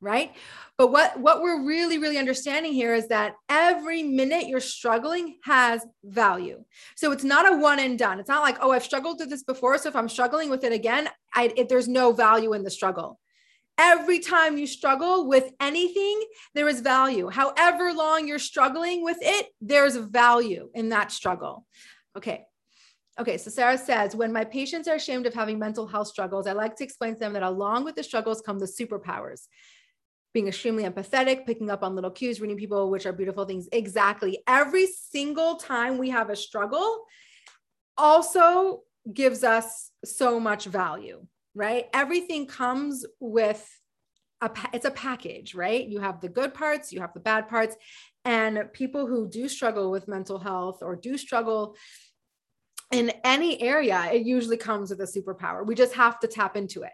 right? 0.00 0.34
But 0.76 0.92
what 0.92 1.18
what 1.18 1.40
we're 1.40 1.64
really 1.64 1.98
really 1.98 2.18
understanding 2.18 2.72
here 2.72 2.94
is 2.94 3.08
that 3.08 3.34
every 3.48 4.02
minute 4.02 4.46
you're 4.46 4.60
struggling 4.60 5.36
has 5.44 5.84
value. 6.04 6.64
So 6.96 7.12
it's 7.12 7.24
not 7.24 7.50
a 7.50 7.56
one 7.56 7.78
and 7.78 7.98
done. 7.98 8.20
It's 8.20 8.28
not 8.28 8.42
like 8.42 8.58
oh 8.60 8.72
i've 8.72 8.84
struggled 8.84 9.18
with 9.20 9.30
this 9.30 9.42
before 9.42 9.78
so 9.78 9.88
if 9.88 9.96
i'm 9.96 10.08
struggling 10.08 10.50
with 10.50 10.64
it 10.64 10.72
again 10.72 11.08
I, 11.34 11.52
it, 11.56 11.68
there's 11.68 11.88
no 11.88 12.12
value 12.12 12.52
in 12.52 12.62
the 12.62 12.70
struggle 12.70 13.18
Every 13.78 14.20
time 14.20 14.56
you 14.56 14.66
struggle 14.66 15.26
with 15.28 15.52
anything, 15.60 16.22
there 16.54 16.68
is 16.68 16.80
value. 16.80 17.28
However 17.28 17.92
long 17.92 18.26
you're 18.26 18.38
struggling 18.38 19.04
with 19.04 19.18
it, 19.20 19.48
there's 19.60 19.96
value 19.96 20.70
in 20.74 20.88
that 20.90 21.12
struggle. 21.12 21.66
Okay. 22.16 22.46
Okay, 23.18 23.38
so 23.38 23.50
Sarah 23.50 23.78
says, 23.78 24.14
when 24.14 24.32
my 24.32 24.44
patients 24.44 24.88
are 24.88 24.96
ashamed 24.96 25.26
of 25.26 25.32
having 25.32 25.58
mental 25.58 25.86
health 25.86 26.08
struggles, 26.08 26.46
I 26.46 26.52
like 26.52 26.76
to 26.76 26.84
explain 26.84 27.14
to 27.14 27.18
them 27.18 27.32
that 27.32 27.42
along 27.42 27.84
with 27.84 27.94
the 27.94 28.02
struggles 28.02 28.42
come 28.42 28.58
the 28.58 28.66
superpowers. 28.66 29.46
Being 30.34 30.48
extremely 30.48 30.84
empathetic, 30.84 31.46
picking 31.46 31.70
up 31.70 31.82
on 31.82 31.94
little 31.94 32.10
cues, 32.10 32.42
reading 32.42 32.58
people, 32.58 32.90
which 32.90 33.06
are 33.06 33.12
beautiful 33.12 33.46
things. 33.46 33.68
Exactly. 33.72 34.38
Every 34.46 34.86
single 34.86 35.56
time 35.56 35.96
we 35.96 36.10
have 36.10 36.28
a 36.28 36.36
struggle 36.36 37.04
also 37.96 38.82
gives 39.12 39.44
us 39.44 39.90
so 40.04 40.38
much 40.38 40.66
value 40.66 41.26
right? 41.56 41.86
Everything 41.94 42.46
comes 42.46 43.04
with 43.18 43.66
a 44.42 44.50
it's 44.74 44.84
a 44.84 44.90
package, 44.90 45.54
right? 45.54 45.84
You 45.88 45.98
have 46.00 46.20
the 46.20 46.28
good 46.28 46.52
parts, 46.52 46.92
you 46.92 47.00
have 47.00 47.14
the 47.14 47.20
bad 47.20 47.48
parts, 47.48 47.74
and 48.24 48.70
people 48.74 49.06
who 49.06 49.28
do 49.28 49.48
struggle 49.48 49.90
with 49.90 50.06
mental 50.06 50.38
health 50.38 50.80
or 50.82 50.94
do 50.94 51.16
struggle 51.16 51.74
in 52.92 53.10
any 53.24 53.60
area, 53.60 54.08
it 54.12 54.26
usually 54.26 54.58
comes 54.58 54.90
with 54.90 55.00
a 55.00 55.04
superpower. 55.04 55.66
We 55.66 55.74
just 55.74 55.94
have 55.94 56.20
to 56.20 56.28
tap 56.28 56.56
into 56.56 56.82
it, 56.82 56.92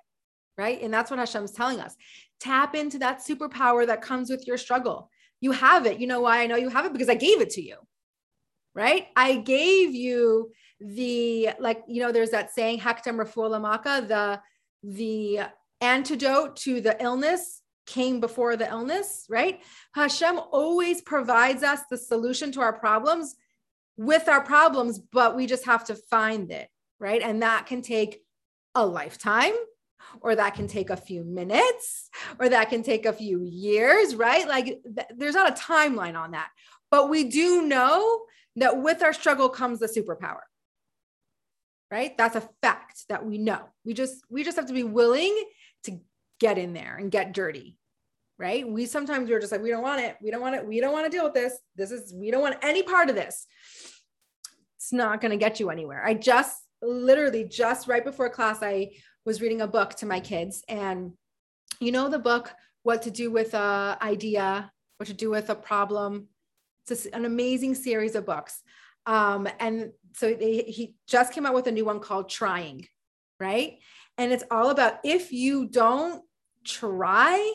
right? 0.57 0.81
And 0.81 0.95
that's 0.95 1.11
what 1.11 1.19
Hashem's 1.19 1.53
telling 1.53 1.81
us. 1.81 1.95
Tap 2.41 2.75
into 2.75 2.99
that 3.01 3.19
superpower 3.19 3.87
that 3.87 4.01
comes 4.01 4.31
with 4.31 4.47
your 4.47 4.57
struggle. 4.57 5.11
You 5.41 5.53
have 5.53 5.87
it. 5.87 5.99
You 5.99 6.07
know 6.07 6.21
why 6.21 6.41
I 6.41 6.47
know 6.47 6.57
you 6.57 6.71
have 6.71 6.87
it? 6.87 6.93
Because 6.93 7.09
I 7.09 7.15
gave 7.15 7.41
it 7.41 7.51
to 7.51 7.63
you, 7.63 7.77
right? 8.75 9.09
I 9.17 9.37
gave 9.37 9.95
you 9.95 10.53
the, 10.81 11.51
like, 11.59 11.83
you 11.89 12.01
know, 12.01 12.13
there's 12.13 12.31
that 12.31 12.53
saying, 12.53 12.81
Hakdim 12.81 13.17
Rafua 13.17 13.51
Lamaka, 13.51 14.07
the 14.07 14.41
the 14.83 15.41
antidote 15.81 16.57
to 16.57 16.81
the 16.81 17.01
illness 17.03 17.63
came 17.87 18.21
before 18.21 18.57
the 18.57 18.71
illness, 18.71 19.27
right? 19.29 19.61
Hashem 19.95 20.39
always 20.51 21.03
provides 21.03 21.63
us 21.63 21.81
the 21.91 21.97
solution 21.97 22.53
to 22.53 22.61
our 22.61 22.73
problems 22.73 23.35
with 23.97 24.29
our 24.29 24.43
problems, 24.43 24.99
but 24.99 25.37
we 25.37 25.47
just 25.47 25.67
have 25.67 25.85
to 25.85 25.95
find 25.95 26.51
it, 26.51 26.69
right? 26.99 27.21
And 27.23 27.43
that 27.43 27.67
can 27.67 27.83
take 27.83 28.23
a 28.75 28.87
lifetime, 28.87 29.55
or 30.21 30.35
that 30.35 30.55
can 30.55 30.67
take 30.67 30.91
a 30.91 30.97
few 30.97 31.25
minutes, 31.25 32.09
or 32.39 32.49
that 32.49 32.71
can 32.71 32.83
take 32.83 33.07
a 33.07 33.13
few 33.13 33.43
years, 33.45 34.15
right? 34.15 34.47
Like 34.47 34.67
th- 34.67 35.09
there's 35.17 35.35
not 35.35 35.51
a 35.51 35.61
timeline 35.61 36.17
on 36.17 36.33
that. 36.33 36.49
But 36.91 37.11
we 37.11 37.25
do 37.25 37.63
know 37.63 38.23
that 38.57 38.83
with 38.83 39.03
our 39.03 39.13
struggle 39.13 39.49
comes 39.49 39.79
the 39.79 39.87
superpower 39.87 40.41
right? 41.93 42.17
That's 42.17 42.37
a 42.37 42.49
fact 42.63 43.05
that 43.11 43.25
we 43.25 43.39
know. 43.39 43.61
We 43.85 43.93
just 43.93 44.25
we 44.31 44.43
just 44.43 44.57
have 44.57 44.67
to 44.67 44.73
be 44.73 44.83
willing 44.83 45.37
to 45.85 46.01
get 46.41 46.59
in 46.59 46.73
there 46.73 46.97
and 46.97 47.13
get 47.13 47.35
dirty 47.35 47.77
right? 48.39 48.69
We 48.69 48.87
sometimes 48.87 49.31
we're 49.31 49.39
just 49.39 49.53
like 49.53 49.63
we 49.63 49.71
don't 49.71 49.85
want 49.85 50.01
it. 50.03 50.17
We 50.21 50.33
don't 50.33 50.41
want 50.41 50.57
it. 50.57 50.67
We 50.67 50.81
don't 50.81 50.93
want 50.93 51.07
to 51.07 51.17
deal 51.17 51.23
with 51.23 51.35
this. 51.35 51.57
This 51.77 51.93
is 51.93 52.13
we 52.13 52.33
don't 52.33 52.41
want 52.41 52.57
any 52.61 52.83
part 52.83 53.09
of 53.09 53.15
this. 53.15 53.47
It's 54.79 54.93
not 54.93 55.21
going 55.21 55.31
to 55.31 55.37
get 55.37 55.61
you 55.61 55.71
anywhere. 55.71 56.05
I 56.05 56.15
just 56.15 56.61
literally 56.83 57.45
just 57.45 57.87
right 57.87 58.05
before 58.05 58.29
class 58.29 58.61
i 58.61 58.91
was 59.25 59.41
reading 59.41 59.61
a 59.61 59.69
book 59.69 59.95
to 59.97 60.07
my 60.07 60.19
kids. 60.19 60.65
And 60.69 61.13
you 61.79 61.93
know 61.93 62.09
the 62.09 62.19
book 62.19 62.53
what 62.83 63.03
to 63.03 63.13
do 63.13 63.31
with 63.31 63.55
a 63.55 63.97
idea 64.03 64.73
what 64.97 65.07
to 65.07 65.15
do 65.15 65.31
with 65.31 65.49
a 65.49 65.55
problem? 65.55 66.27
It's 66.89 67.07
an 67.07 67.25
amazing 67.25 67.77
series 67.77 68.17
of 68.17 68.27
books 68.27 68.61
um, 69.07 69.49
and 69.59 69.93
so 70.15 70.33
they, 70.35 70.63
he 70.63 70.95
just 71.07 71.33
came 71.33 71.47
out 71.47 71.55
with 71.55 71.67
a 71.67 71.73
new 71.73 71.85
one 71.85 72.01
called 72.01 72.29
trying 72.29 72.87
right? 73.41 73.79
And 74.19 74.33
it's 74.33 74.45
all 74.53 74.71
about 74.71 74.99
if 75.03 75.33
you 75.33 75.67
don't 75.67 76.23
try 76.65 77.55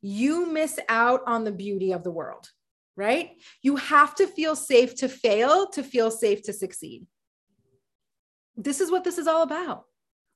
you 0.00 0.46
miss 0.46 0.80
out 0.88 1.22
on 1.26 1.44
the 1.44 1.52
beauty 1.52 1.92
of 1.92 2.02
the 2.02 2.10
world 2.10 2.50
right? 2.96 3.30
You 3.62 3.76
have 3.76 4.16
to 4.16 4.26
feel 4.26 4.56
safe 4.56 4.96
to 4.96 5.08
fail 5.08 5.68
to 5.68 5.84
feel 5.84 6.10
safe 6.10 6.42
to 6.42 6.52
succeed. 6.52 7.06
This 8.56 8.80
is 8.80 8.90
what 8.90 9.04
this 9.04 9.18
is 9.18 9.28
all 9.28 9.42
about. 9.42 9.84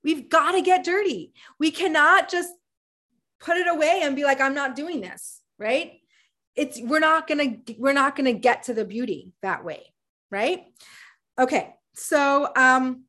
We've 0.05 0.29
got 0.29 0.53
to 0.53 0.63
get 0.63 0.85
dirty. 0.85 1.33
We 1.59 1.73
cannot 1.73 2.31
just 2.31 2.53
put 3.41 3.57
it 3.57 3.67
away 3.67 4.03
and 4.05 4.15
be 4.15 4.23
like 4.23 4.41
i'm 4.41 4.55
not 4.55 4.77
doing 4.77 5.01
this 5.01 5.43
right? 5.63 6.01
It's 6.55 6.81
we're 6.83 6.99
not 6.99 7.27
to 7.29 7.75
we're 7.79 7.95
not 7.95 8.17
to 8.17 8.33
get 8.33 8.65
to 8.65 8.75
the 8.75 8.85
beauty 8.85 9.33
that 9.41 9.65
way 9.65 9.92
right? 10.33 10.65
Okay 11.39 11.75
so 11.95 12.49
um 12.57 13.05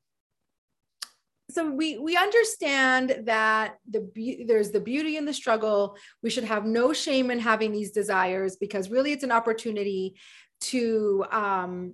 so 1.49 1.69
we 1.69 1.97
we 1.97 2.17
understand 2.17 3.23
that 3.25 3.75
the 3.89 4.01
be- 4.01 4.43
there's 4.43 4.71
the 4.71 4.79
beauty 4.79 5.17
in 5.17 5.25
the 5.25 5.33
struggle. 5.33 5.97
We 6.21 6.29
should 6.29 6.45
have 6.45 6.65
no 6.65 6.93
shame 6.93 7.29
in 7.31 7.39
having 7.39 7.71
these 7.71 7.91
desires 7.91 8.55
because 8.55 8.89
really 8.89 9.11
it's 9.11 9.23
an 9.23 9.31
opportunity 9.31 10.15
to 10.61 11.25
um 11.31 11.93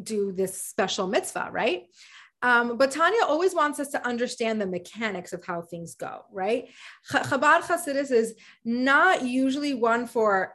do 0.00 0.30
this 0.30 0.62
special 0.62 1.06
mitzvah 1.06 1.48
right? 1.52 1.84
Um, 2.42 2.76
but 2.76 2.90
Tanya 2.90 3.24
always 3.24 3.54
wants 3.54 3.80
us 3.80 3.88
to 3.88 4.06
understand 4.06 4.60
the 4.60 4.66
mechanics 4.66 5.32
of 5.32 5.44
how 5.44 5.62
things 5.62 5.94
go, 5.94 6.26
right? 6.30 6.68
Chabad 7.10 7.62
Hasidus 7.62 8.10
is 8.12 8.34
not 8.64 9.22
usually 9.22 9.72
one 9.72 10.06
for, 10.06 10.54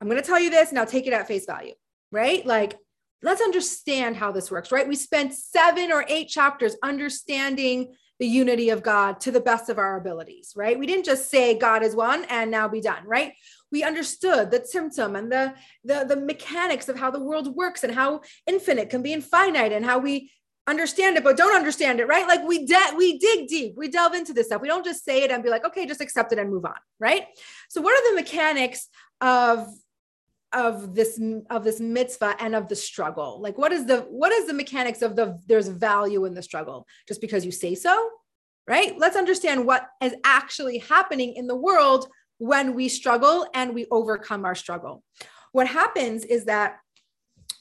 I'm 0.00 0.08
going 0.08 0.20
to 0.20 0.26
tell 0.26 0.38
you 0.38 0.50
this, 0.50 0.72
now 0.72 0.84
take 0.84 1.06
it 1.06 1.14
at 1.14 1.26
face 1.26 1.46
value, 1.46 1.72
right? 2.12 2.44
Like, 2.46 2.78
let's 3.22 3.40
understand 3.40 4.16
how 4.16 4.32
this 4.32 4.50
works, 4.50 4.70
right? 4.70 4.86
We 4.86 4.96
spent 4.96 5.34
seven 5.34 5.92
or 5.92 6.04
eight 6.08 6.28
chapters 6.28 6.76
understanding 6.82 7.94
the 8.18 8.26
unity 8.26 8.70
of 8.70 8.82
God 8.82 9.20
to 9.20 9.30
the 9.30 9.40
best 9.40 9.68
of 9.68 9.78
our 9.78 9.98
abilities, 9.98 10.52
right? 10.56 10.78
We 10.78 10.86
didn't 10.86 11.04
just 11.04 11.30
say 11.30 11.58
God 11.58 11.82
is 11.82 11.94
one 11.94 12.24
and 12.24 12.50
now 12.50 12.66
be 12.66 12.80
done, 12.80 13.04
right? 13.06 13.34
We 13.70 13.82
understood 13.82 14.50
the 14.50 14.64
symptom 14.64 15.16
and 15.16 15.30
the, 15.30 15.54
the, 15.84 16.04
the 16.08 16.16
mechanics 16.16 16.88
of 16.88 16.98
how 16.98 17.10
the 17.10 17.22
world 17.22 17.54
works 17.54 17.84
and 17.84 17.94
how 17.94 18.22
infinite 18.46 18.88
can 18.88 19.02
be 19.02 19.12
infinite 19.12 19.72
and 19.72 19.84
how 19.84 19.98
we 19.98 20.30
understand 20.68 21.16
it 21.16 21.22
but 21.22 21.36
don't 21.36 21.54
understand 21.54 22.00
it 22.00 22.08
right 22.08 22.26
like 22.26 22.42
we 22.42 22.66
de- 22.66 22.94
we 22.96 23.18
dig 23.18 23.46
deep 23.46 23.74
we 23.76 23.86
delve 23.86 24.14
into 24.14 24.32
this 24.32 24.46
stuff 24.46 24.60
we 24.60 24.66
don't 24.66 24.84
just 24.84 25.04
say 25.04 25.22
it 25.22 25.30
and 25.30 25.44
be 25.44 25.48
like 25.48 25.64
okay 25.64 25.86
just 25.86 26.00
accept 26.00 26.32
it 26.32 26.40
and 26.40 26.50
move 26.50 26.64
on 26.64 26.74
right 26.98 27.26
so 27.68 27.80
what 27.80 27.92
are 27.92 28.10
the 28.10 28.20
mechanics 28.20 28.88
of 29.20 29.68
of 30.56 30.94
this 30.94 31.20
of 31.50 31.62
this 31.62 31.78
mitzvah 31.78 32.34
and 32.40 32.56
of 32.56 32.66
the 32.66 32.74
struggle. 32.74 33.40
Like 33.40 33.56
what 33.58 33.72
is 33.72 33.86
the 33.86 34.00
what 34.08 34.32
is 34.32 34.46
the 34.48 34.54
mechanics 34.54 35.02
of 35.02 35.14
the 35.14 35.38
there's 35.46 35.68
value 35.68 36.24
in 36.24 36.34
the 36.34 36.42
struggle? 36.42 36.86
Just 37.06 37.20
because 37.20 37.44
you 37.44 37.52
say 37.52 37.76
so 37.76 38.10
right? 38.66 38.98
Let's 38.98 39.16
understand 39.16 39.66
what 39.66 39.86
is 40.02 40.14
actually 40.24 40.78
happening 40.78 41.34
in 41.34 41.46
the 41.46 41.56
world 41.56 42.08
when 42.38 42.74
we 42.74 42.88
struggle 42.88 43.46
and 43.54 43.74
we 43.74 43.86
overcome 43.90 44.44
our 44.44 44.54
struggle. 44.54 45.02
What 45.52 45.66
happens 45.66 46.24
is 46.24 46.44
that 46.46 46.78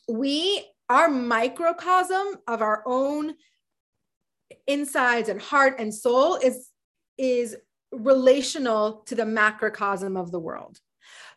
we 0.09 0.65
our 0.89 1.09
microcosm 1.09 2.35
of 2.47 2.61
our 2.61 2.83
own 2.85 3.33
insides 4.67 5.29
and 5.29 5.41
heart 5.41 5.79
and 5.79 5.93
soul 5.93 6.35
is 6.35 6.69
is 7.17 7.55
relational 7.91 9.03
to 9.05 9.15
the 9.15 9.25
macrocosm 9.25 10.17
of 10.17 10.31
the 10.31 10.39
world 10.39 10.79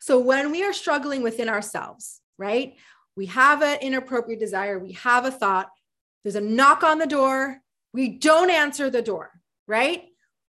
so 0.01 0.19
when 0.19 0.51
we 0.51 0.65
are 0.65 0.73
struggling 0.73 1.23
within 1.23 1.49
ourselves 1.49 2.21
right 2.39 2.75
we 3.17 3.27
have 3.27 3.63
an 3.63 3.79
inappropriate 3.81 4.41
desire 4.41 4.79
we 4.79 4.93
have 4.93 5.25
a 5.25 5.31
thought 5.31 5.69
there's 6.23 6.37
a 6.37 6.41
knock 6.41 6.83
on 6.83 6.99
the 6.99 7.07
door 7.07 7.59
we 7.93 8.09
don't 8.19 8.51
answer 8.51 8.91
the 8.91 9.03
door 9.03 9.31
right? 9.69 10.05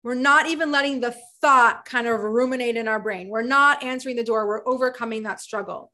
We're 0.03 0.13
not 0.13 0.47
even 0.47 0.71
letting 0.71 0.99
the 0.99 1.15
thought 1.41 1.85
kind 1.85 2.05
of 2.05 2.19
ruminate 2.19 2.77
in 2.77 2.87
our 2.87 2.99
brain. 2.99 3.29
We're 3.29 3.41
not 3.41 3.81
answering 3.81 4.17
the 4.17 4.23
door 4.23 4.45
we're 4.45 4.67
overcoming 4.67 5.23
that 5.23 5.41
struggle. 5.41 5.91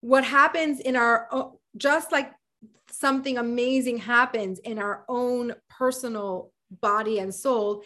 What 0.00 0.24
happens 0.24 0.80
in 0.80 0.96
our 0.96 1.52
just 1.76 2.12
like 2.12 2.32
something 2.90 3.36
amazing 3.36 3.98
happens 3.98 4.60
in 4.60 4.78
our 4.78 5.04
own 5.08 5.54
personal 5.68 6.52
body 6.80 7.18
and 7.18 7.34
soul, 7.34 7.82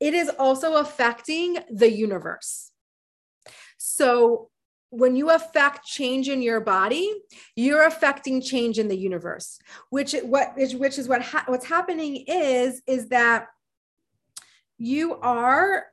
it 0.00 0.14
is 0.14 0.28
also 0.28 0.76
affecting 0.76 1.58
the 1.70 1.90
universe. 1.90 2.72
So 3.78 4.50
when 4.90 5.16
you 5.16 5.30
affect 5.30 5.84
change 5.84 6.28
in 6.28 6.42
your 6.42 6.60
body, 6.60 7.12
you're 7.54 7.86
affecting 7.86 8.40
change 8.40 8.78
in 8.78 8.88
the 8.88 8.96
universe. 8.96 9.58
Which 9.90 10.14
what 10.22 10.54
which 10.56 10.98
is 10.98 11.08
what 11.08 11.22
ha- 11.22 11.44
what's 11.46 11.66
happening 11.66 12.24
is 12.26 12.82
is 12.86 13.08
that 13.08 13.48
you 14.78 15.14
are 15.16 15.86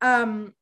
um 0.00 0.54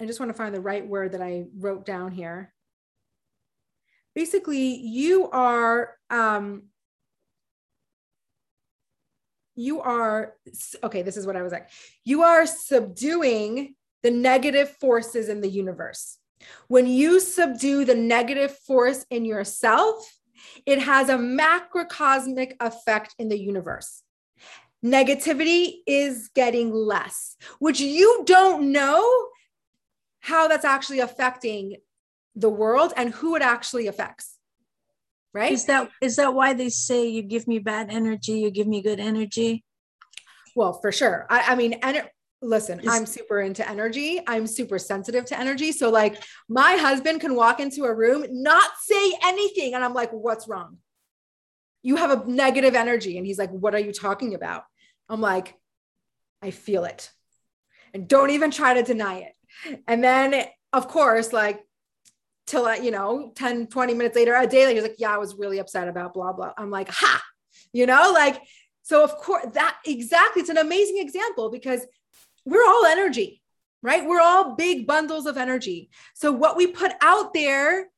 I 0.00 0.06
just 0.06 0.20
want 0.20 0.30
to 0.30 0.36
find 0.36 0.54
the 0.54 0.60
right 0.60 0.86
word 0.86 1.12
that 1.12 1.22
I 1.22 1.44
wrote 1.56 1.86
down 1.86 2.10
here. 2.10 2.52
Basically, 4.14 4.76
you 4.76 5.30
are 5.30 5.94
um, 6.10 6.64
you 9.54 9.80
are 9.80 10.34
okay. 10.82 11.02
This 11.02 11.16
is 11.16 11.26
what 11.26 11.36
I 11.36 11.42
was 11.42 11.52
like. 11.52 11.68
You 12.04 12.22
are 12.22 12.46
subduing 12.46 13.74
the 14.02 14.10
negative 14.10 14.70
forces 14.70 15.28
in 15.28 15.40
the 15.40 15.48
universe. 15.48 16.18
When 16.68 16.86
you 16.86 17.20
subdue 17.20 17.84
the 17.84 17.94
negative 17.94 18.56
force 18.58 19.06
in 19.10 19.24
yourself, 19.24 20.12
it 20.66 20.78
has 20.80 21.08
a 21.08 21.16
macrocosmic 21.16 22.54
effect 22.60 23.14
in 23.18 23.28
the 23.28 23.38
universe. 23.38 24.02
Negativity 24.84 25.76
is 25.86 26.28
getting 26.34 26.70
less, 26.72 27.36
which 27.58 27.80
you 27.80 28.22
don't 28.26 28.70
know 28.72 29.28
how 30.20 30.48
that's 30.48 30.64
actually 30.64 31.00
affecting 31.00 31.76
the 32.36 32.50
world 32.50 32.92
and 32.96 33.14
who 33.14 33.36
it 33.36 33.42
actually 33.42 33.86
affects 33.86 34.33
right? 35.34 35.52
Is 35.52 35.66
that 35.66 35.90
is 36.00 36.16
that 36.16 36.32
why 36.32 36.54
they 36.54 36.70
say 36.70 37.08
you 37.08 37.22
give 37.22 37.46
me 37.46 37.58
bad 37.58 37.90
energy 37.90 38.40
you 38.40 38.50
give 38.50 38.66
me 38.66 38.80
good 38.80 39.00
energy? 39.00 39.64
Well 40.56 40.72
for 40.80 40.92
sure. 40.92 41.26
I, 41.28 41.52
I 41.52 41.54
mean 41.56 41.74
and 41.82 42.08
listen 42.40 42.78
is, 42.80 42.88
i'm 42.88 43.06
super 43.06 43.40
into 43.40 43.68
energy. 43.68 44.20
I'm 44.26 44.46
super 44.46 44.78
sensitive 44.78 45.24
to 45.26 45.38
energy. 45.38 45.72
So 45.72 45.90
like 45.90 46.22
my 46.48 46.76
husband 46.76 47.20
can 47.20 47.34
walk 47.34 47.60
into 47.60 47.84
a 47.84 47.94
room 47.94 48.24
not 48.30 48.70
say 48.82 49.12
anything 49.24 49.74
and 49.74 49.84
i'm 49.84 49.94
like 49.94 50.10
what's 50.12 50.48
wrong? 50.48 50.78
You 51.82 51.96
have 51.96 52.10
a 52.10 52.30
negative 52.30 52.74
energy 52.74 53.18
and 53.18 53.26
he's 53.26 53.38
like 53.38 53.50
what 53.50 53.74
are 53.74 53.80
you 53.80 53.92
talking 53.92 54.34
about? 54.34 54.62
I'm 55.08 55.20
like 55.20 55.54
i 56.40 56.50
feel 56.50 56.84
it. 56.84 57.10
And 57.92 58.06
don't 58.08 58.30
even 58.30 58.50
try 58.50 58.74
to 58.74 58.82
deny 58.82 59.18
it. 59.20 59.32
And 59.86 60.02
then, 60.02 60.44
of 60.72 60.88
course, 60.88 61.32
like 61.32 61.60
till 62.46 62.74
you 62.76 62.90
know 62.90 63.32
10 63.36 63.68
20 63.68 63.94
minutes 63.94 64.16
later 64.16 64.34
a 64.34 64.46
day 64.46 64.66
later 64.66 64.80
he's 64.80 64.88
like 64.88 64.96
yeah 64.98 65.14
i 65.14 65.18
was 65.18 65.34
really 65.36 65.58
upset 65.58 65.88
about 65.88 66.14
blah 66.14 66.32
blah. 66.32 66.52
I'm 66.58 66.70
like 66.70 66.88
ha! 66.90 67.22
You 67.72 67.86
know 67.86 68.12
like 68.12 68.40
so 68.82 69.02
of 69.02 69.16
course 69.16 69.46
that 69.54 69.78
exactly 69.86 70.40
it's 70.40 70.50
an 70.50 70.58
amazing 70.58 70.98
example 70.98 71.50
because 71.50 71.80
we're 72.44 72.66
all 72.66 72.84
energy 72.86 73.42
right? 73.84 74.06
We're 74.06 74.20
all 74.20 74.56
big 74.56 74.86
bundles 74.86 75.26
of 75.26 75.36
energy. 75.36 75.90
So 76.14 76.32
what 76.32 76.56
we 76.56 76.66
put 76.66 76.92
out 77.02 77.34
there 77.34 77.90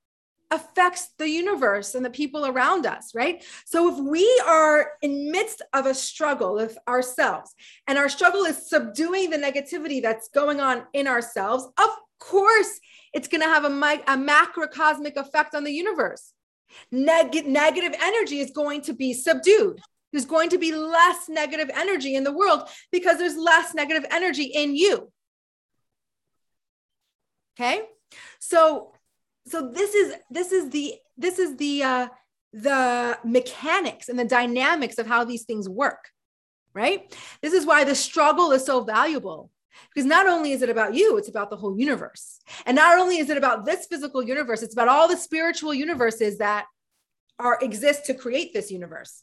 affects 0.51 1.11
the 1.19 1.29
universe 1.29 1.95
and 1.95 2.05
the 2.05 2.11
people 2.11 2.45
around 2.45 2.87
us, 2.87 3.15
right? 3.15 3.45
So 3.65 3.93
if 3.93 3.99
we 3.99 4.43
are 4.47 4.91
in 5.01 5.31
midst 5.31 5.63
of 5.73 5.87
a 5.87 5.95
struggle 5.95 6.55
with 6.55 6.77
ourselves 6.89 7.55
and 7.87 7.99
our 7.99 8.09
struggle 8.09 8.43
is 8.43 8.69
subduing 8.69 9.31
the 9.31 9.39
negativity 9.39 10.03
that's 10.03 10.29
going 10.29 10.61
on 10.61 10.85
in 10.93 11.07
ourselves, 11.07 11.65
of 11.79 11.91
course 12.19 12.81
it's 13.13 13.29
going 13.29 13.41
to 13.41 13.49
have 13.49 13.65
a, 13.65 13.69
a 13.69 14.17
macrocosmic 14.17 15.17
effect 15.17 15.55
on 15.55 15.65
the 15.65 15.73
universe. 15.73 16.33
Neg- 16.91 17.47
negative 17.47 17.95
energy 18.01 18.41
is 18.41 18.51
going 18.51 18.83
to 18.83 18.93
be 18.93 19.13
subdued. 19.13 19.81
There's 20.13 20.27
going 20.27 20.51
to 20.51 20.59
be 20.59 20.73
less 20.75 21.29
negative 21.29 21.71
energy 21.75 22.15
in 22.15 22.25
the 22.25 22.33
world 22.33 22.69
because 22.91 23.19
there's 23.19 23.37
less 23.37 23.75
negative 23.75 24.05
energy 24.11 24.45
in 24.45 24.77
you. 24.77 25.13
Okay? 27.59 27.83
So 28.39 28.93
so 29.47 29.69
this 29.69 29.95
is 29.95 30.15
this 30.31 30.53
is 30.53 30.71
the 30.71 30.95
this 31.17 31.39
is 31.39 31.57
the 31.57 31.83
uh 31.83 32.09
the 32.53 33.19
mechanics 33.25 34.09
and 34.09 34.19
the 34.19 34.25
dynamics 34.25 34.99
of 34.99 35.07
how 35.07 35.25
these 35.25 35.45
things 35.45 35.69
work 35.69 36.09
right 36.75 37.15
this 37.43 37.53
is 37.53 37.67
why 37.67 37.85
the 37.85 37.95
struggle 37.95 38.53
is 38.53 38.65
so 38.65 38.83
valuable 38.83 39.51
because 39.95 40.07
not 40.07 40.27
only 40.27 40.53
is 40.53 40.63
it 40.63 40.71
about 40.71 40.95
you 40.95 41.17
it's 41.17 41.29
about 41.29 41.51
the 41.51 41.57
whole 41.57 41.79
universe 41.79 42.41
and 42.65 42.77
not 42.77 42.99
only 42.99 43.19
is 43.19 43.31
it 43.31 43.37
about 43.37 43.65
this 43.65 43.87
physical 43.87 44.23
universe 44.23 44.63
it's 44.63 44.75
about 44.75 44.89
all 44.89 45.09
the 45.09 45.17
spiritual 45.17 45.75
universes 45.75 46.39
that 46.39 46.67
are 47.39 47.59
exist 47.61 48.07
to 48.07 48.15
create 48.15 48.53
this 48.55 48.71
universe 48.71 49.23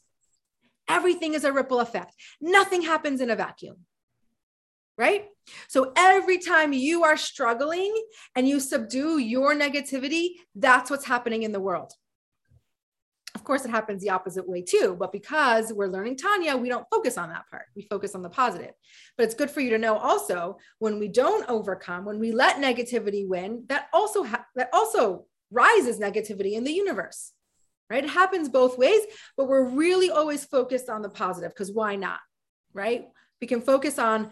Everything 0.88 1.34
is 1.34 1.44
a 1.44 1.52
ripple 1.52 1.80
effect. 1.80 2.14
Nothing 2.40 2.82
happens 2.82 3.20
in 3.20 3.30
a 3.30 3.36
vacuum. 3.36 3.76
Right? 4.96 5.26
So 5.68 5.92
every 5.96 6.38
time 6.38 6.72
you 6.72 7.04
are 7.04 7.16
struggling 7.16 7.92
and 8.36 8.48
you 8.48 8.60
subdue 8.60 9.18
your 9.18 9.54
negativity, 9.54 10.34
that's 10.54 10.90
what's 10.90 11.04
happening 11.04 11.42
in 11.42 11.52
the 11.52 11.60
world. 11.60 11.92
Of 13.34 13.42
course, 13.42 13.64
it 13.64 13.70
happens 13.70 14.00
the 14.00 14.10
opposite 14.10 14.48
way 14.48 14.62
too, 14.62 14.96
but 14.98 15.10
because 15.10 15.72
we're 15.72 15.88
learning 15.88 16.16
Tanya, 16.16 16.56
we 16.56 16.68
don't 16.68 16.86
focus 16.88 17.18
on 17.18 17.30
that 17.30 17.44
part. 17.50 17.66
We 17.74 17.82
focus 17.90 18.14
on 18.14 18.22
the 18.22 18.30
positive. 18.30 18.72
But 19.18 19.24
it's 19.24 19.34
good 19.34 19.50
for 19.50 19.60
you 19.60 19.70
to 19.70 19.78
know 19.78 19.96
also 19.96 20.58
when 20.78 20.98
we 20.98 21.08
don't 21.08 21.48
overcome, 21.48 22.04
when 22.04 22.20
we 22.20 22.30
let 22.30 22.56
negativity 22.56 23.26
win, 23.26 23.64
that 23.68 23.88
also 23.92 24.22
ha- 24.22 24.46
that 24.54 24.70
also 24.72 25.26
rises 25.50 25.98
negativity 25.98 26.52
in 26.52 26.64
the 26.64 26.72
universe. 26.72 27.32
Right? 27.90 28.04
It 28.04 28.10
happens 28.10 28.48
both 28.48 28.78
ways, 28.78 29.02
but 29.36 29.46
we're 29.46 29.68
really 29.68 30.10
always 30.10 30.44
focused 30.44 30.88
on 30.88 31.02
the 31.02 31.10
positive 31.10 31.50
because 31.50 31.72
why 31.72 31.96
not? 31.96 32.20
Right? 32.72 33.06
We 33.40 33.46
can 33.46 33.60
focus 33.60 33.98
on 33.98 34.30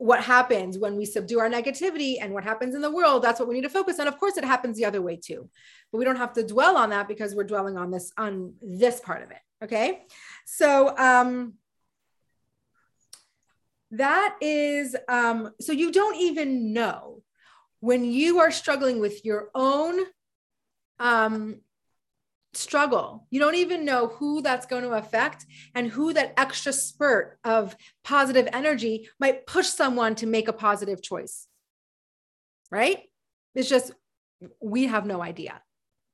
what 0.00 0.24
happens 0.24 0.78
when 0.78 0.96
we 0.96 1.04
subdue 1.04 1.38
our 1.38 1.50
negativity 1.50 2.14
and 2.18 2.32
what 2.32 2.42
happens 2.42 2.74
in 2.74 2.80
the 2.80 2.90
world 2.90 3.22
that's 3.22 3.38
what 3.38 3.46
we 3.46 3.54
need 3.54 3.60
to 3.60 3.68
focus 3.68 4.00
on. 4.00 4.08
Of 4.08 4.18
course 4.18 4.38
it 4.38 4.44
happens 4.46 4.78
the 4.78 4.86
other 4.86 5.02
way 5.02 5.16
too 5.16 5.50
but 5.92 5.98
we 5.98 6.06
don't 6.06 6.16
have 6.16 6.32
to 6.32 6.42
dwell 6.42 6.78
on 6.78 6.88
that 6.88 7.06
because 7.06 7.34
we're 7.34 7.44
dwelling 7.44 7.76
on 7.76 7.90
this 7.90 8.10
on 8.16 8.54
this 8.62 8.98
part 8.98 9.22
of 9.22 9.30
it 9.30 9.36
okay? 9.62 10.04
So 10.46 10.96
um 10.96 11.52
that 13.90 14.36
is 14.40 14.96
um 15.06 15.50
so 15.60 15.72
you 15.72 15.92
don't 15.92 16.16
even 16.16 16.72
know 16.72 17.22
when 17.80 18.02
you 18.02 18.40
are 18.40 18.50
struggling 18.50 19.00
with 19.00 19.22
your 19.26 19.50
own 19.54 20.00
um 20.98 21.60
struggle. 22.52 23.26
You 23.30 23.40
don't 23.40 23.54
even 23.54 23.84
know 23.84 24.08
who 24.08 24.42
that's 24.42 24.66
going 24.66 24.82
to 24.82 24.90
affect 24.90 25.46
and 25.74 25.88
who 25.88 26.12
that 26.12 26.34
extra 26.36 26.72
spurt 26.72 27.38
of 27.44 27.76
positive 28.04 28.48
energy 28.52 29.08
might 29.18 29.46
push 29.46 29.68
someone 29.68 30.14
to 30.16 30.26
make 30.26 30.48
a 30.48 30.52
positive 30.52 31.02
choice. 31.02 31.46
Right? 32.70 33.02
It's 33.54 33.68
just, 33.68 33.92
we 34.60 34.86
have 34.86 35.06
no 35.06 35.22
idea. 35.22 35.60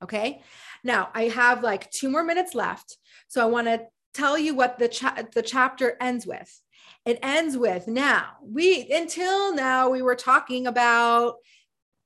Okay. 0.03 0.41
Now 0.83 1.09
I 1.13 1.23
have 1.23 1.63
like 1.63 1.89
two 1.89 2.09
more 2.09 2.23
minutes 2.23 2.53
left. 2.53 2.97
So 3.27 3.41
I 3.41 3.45
want 3.45 3.67
to 3.67 3.85
tell 4.13 4.37
you 4.37 4.53
what 4.53 4.77
the, 4.77 4.87
cha- 4.87 5.23
the 5.33 5.41
chapter 5.41 5.97
ends 5.99 6.25
with. 6.27 6.61
It 7.05 7.19
ends 7.23 7.57
with 7.57 7.87
now 7.87 8.33
we, 8.43 8.91
until 8.91 9.55
now, 9.55 9.89
we 9.89 10.01
were 10.01 10.15
talking 10.15 10.67
about 10.67 11.35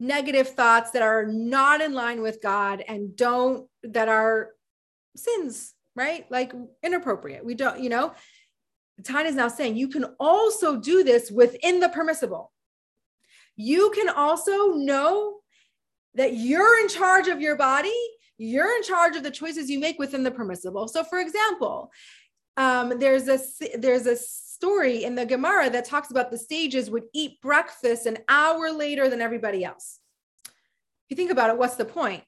negative 0.02 0.50
thoughts 0.50 0.92
that 0.92 1.04
are 1.04 1.28
not 1.28 1.80
in 1.80 1.94
line 1.94 2.22
with 2.22 2.42
God 2.42 2.84
and 2.88 3.16
don't, 3.16 3.70
that 3.84 4.10
are 4.10 4.50
sins, 5.16 5.74
right? 5.96 6.26
Like 6.32 6.54
inappropriate. 6.82 7.46
We 7.46 7.54
don't, 7.54 7.80
you 7.80 7.90
know, 7.90 8.14
Tanya 9.04 9.30
is 9.30 9.36
now 9.36 9.48
saying 9.48 9.78
you 9.78 9.90
can 9.90 10.06
also 10.20 10.76
do 10.78 11.04
this 11.04 11.30
within 11.30 11.80
the 11.80 11.90
permissible. 11.90 12.52
You 13.56 13.92
can 13.92 14.10
also 14.10 14.72
know 14.72 15.38
that 16.16 16.34
you're 16.34 16.80
in 16.82 16.88
charge 16.88 17.28
of 17.28 17.40
your 17.40 17.56
body, 17.56 17.94
you're 18.40 18.76
in 18.76 18.84
charge 18.84 19.16
of 19.16 19.24
the 19.24 19.32
choices 19.32 19.70
you 19.70 19.80
make 19.80 20.00
within 20.00 20.24
the 20.24 20.32
permissible. 20.32 20.88
So, 20.88 21.04
for 21.04 21.20
example, 21.20 21.92
um, 22.58 22.98
there's 22.98 23.28
a 23.28 23.40
there's 23.78 24.08
a 24.08 24.18
story 24.62 25.04
in 25.04 25.16
the 25.16 25.26
Gemara 25.26 25.72
that 25.72 25.86
talks 25.86 26.12
about 26.12 26.30
the 26.30 26.38
sages 26.38 26.92
would 26.92 27.06
eat 27.16 27.42
breakfast 27.42 28.06
an 28.06 28.20
hour 28.30 28.72
later 28.72 29.10
than 29.10 29.20
everybody 29.20 29.66
else. 29.66 30.00
If 30.46 30.52
you 31.10 31.18
think 31.18 31.32
about 31.32 31.50
it, 31.50 31.58
what's 31.58 31.78
the 31.78 31.86
point? 31.86 32.24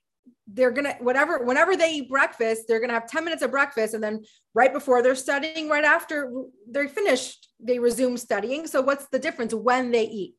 They're 0.47 0.71
gonna 0.71 0.95
whatever 0.99 1.45
whenever 1.45 1.75
they 1.75 1.93
eat 1.93 2.09
breakfast, 2.09 2.63
they're 2.67 2.79
gonna 2.79 2.93
have 2.93 3.07
10 3.07 3.23
minutes 3.23 3.43
of 3.43 3.51
breakfast, 3.51 3.93
and 3.93 4.03
then 4.03 4.23
right 4.55 4.73
before 4.73 5.03
they're 5.03 5.13
studying, 5.13 5.69
right 5.69 5.83
after 5.83 6.33
they're 6.67 6.87
finished, 6.87 7.49
they 7.59 7.77
resume 7.77 8.17
studying. 8.17 8.65
So 8.65 8.81
what's 8.81 9.05
the 9.09 9.19
difference 9.19 9.53
when 9.53 9.91
they 9.91 10.05
eat? 10.05 10.33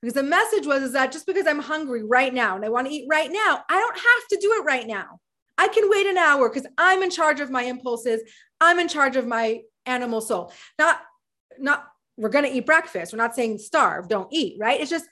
Because 0.00 0.14
the 0.14 0.22
message 0.22 0.64
was 0.64 0.84
is 0.84 0.92
that 0.92 1.10
just 1.10 1.26
because 1.26 1.48
I'm 1.48 1.60
hungry 1.60 2.04
right 2.04 2.32
now 2.32 2.54
and 2.54 2.64
I 2.64 2.68
want 2.68 2.86
to 2.86 2.94
eat 2.94 3.08
right 3.10 3.30
now, 3.32 3.64
I 3.68 3.80
don't 3.80 3.96
have 3.96 4.28
to 4.30 4.38
do 4.40 4.52
it 4.60 4.64
right 4.64 4.86
now. 4.86 5.18
I 5.58 5.66
can 5.68 5.90
wait 5.90 6.06
an 6.06 6.18
hour 6.18 6.48
because 6.48 6.68
I'm 6.78 7.02
in 7.02 7.10
charge 7.10 7.40
of 7.40 7.50
my 7.50 7.64
impulses. 7.64 8.20
I'm 8.60 8.78
in 8.78 8.86
charge 8.88 9.16
of 9.16 9.26
my 9.26 9.62
animal 9.86 10.20
soul. 10.20 10.52
Not 10.78 11.00
not 11.58 11.86
we're 12.16 12.28
going 12.28 12.44
to 12.44 12.50
eat 12.50 12.66
breakfast. 12.66 13.12
We're 13.12 13.18
not 13.18 13.34
saying 13.34 13.58
starve, 13.58 14.08
don't 14.08 14.32
eat, 14.32 14.56
right? 14.58 14.80
It's 14.80 14.90
just 14.90 15.06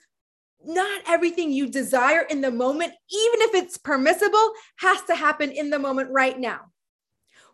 not 0.63 1.01
everything 1.07 1.51
you 1.51 1.67
desire 1.67 2.21
in 2.21 2.41
the 2.41 2.51
moment, 2.51 2.93
even 3.09 3.41
if 3.41 3.55
it's 3.55 3.77
permissible, 3.77 4.51
has 4.77 5.01
to 5.03 5.15
happen 5.15 5.51
in 5.51 5.69
the 5.69 5.79
moment 5.79 6.11
right 6.11 6.39
now. 6.39 6.71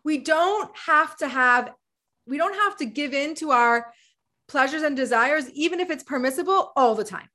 We 0.04 0.18
don't 0.18 0.70
have 0.76 1.16
to 1.18 1.28
have, 1.28 1.72
we 2.26 2.36
don't 2.36 2.54
have 2.54 2.76
to 2.78 2.84
give 2.84 3.14
in 3.14 3.34
to 3.36 3.50
our 3.50 3.92
pleasures 4.46 4.82
and 4.82 4.96
desires, 4.96 5.50
even 5.50 5.80
if 5.80 5.90
it's 5.90 6.04
permissible 6.04 6.72
all 6.76 6.94
the 6.94 7.04
time. 7.04 7.28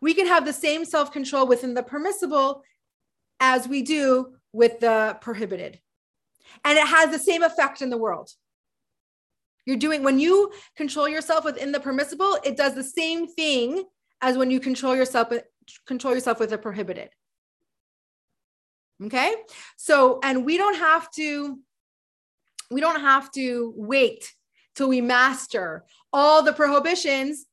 We 0.00 0.14
can 0.14 0.26
have 0.26 0.44
the 0.44 0.52
same 0.52 0.84
self 0.84 1.12
control 1.12 1.46
within 1.46 1.74
the 1.74 1.82
permissible 1.82 2.62
as 3.40 3.68
we 3.68 3.82
do 3.82 4.34
with 4.52 4.80
the 4.80 5.18
prohibited. 5.20 5.80
And 6.64 6.78
it 6.78 6.86
has 6.86 7.10
the 7.10 7.18
same 7.18 7.42
effect 7.42 7.82
in 7.82 7.90
the 7.90 7.98
world. 7.98 8.30
You're 9.66 9.76
doing 9.76 10.02
when 10.02 10.18
you 10.18 10.52
control 10.76 11.08
yourself 11.08 11.44
within 11.44 11.72
the 11.72 11.80
permissible, 11.80 12.38
it 12.44 12.56
does 12.56 12.74
the 12.74 12.84
same 12.84 13.26
thing 13.26 13.84
as 14.20 14.36
when 14.36 14.50
you 14.50 14.60
control 14.60 14.94
yourself 14.94 15.32
control 15.86 16.14
yourself 16.14 16.38
with 16.38 16.52
a 16.52 16.58
prohibited. 16.58 17.10
Okay? 19.02 19.34
So, 19.76 20.20
and 20.22 20.44
we 20.44 20.56
don't 20.56 20.76
have 20.76 21.10
to 21.12 21.58
we 22.70 22.80
don't 22.80 23.00
have 23.00 23.30
to 23.32 23.72
wait 23.76 24.32
till 24.74 24.88
we 24.88 25.00
master 25.00 25.84
all 26.12 26.42
the 26.42 26.52
prohibitions 26.52 27.46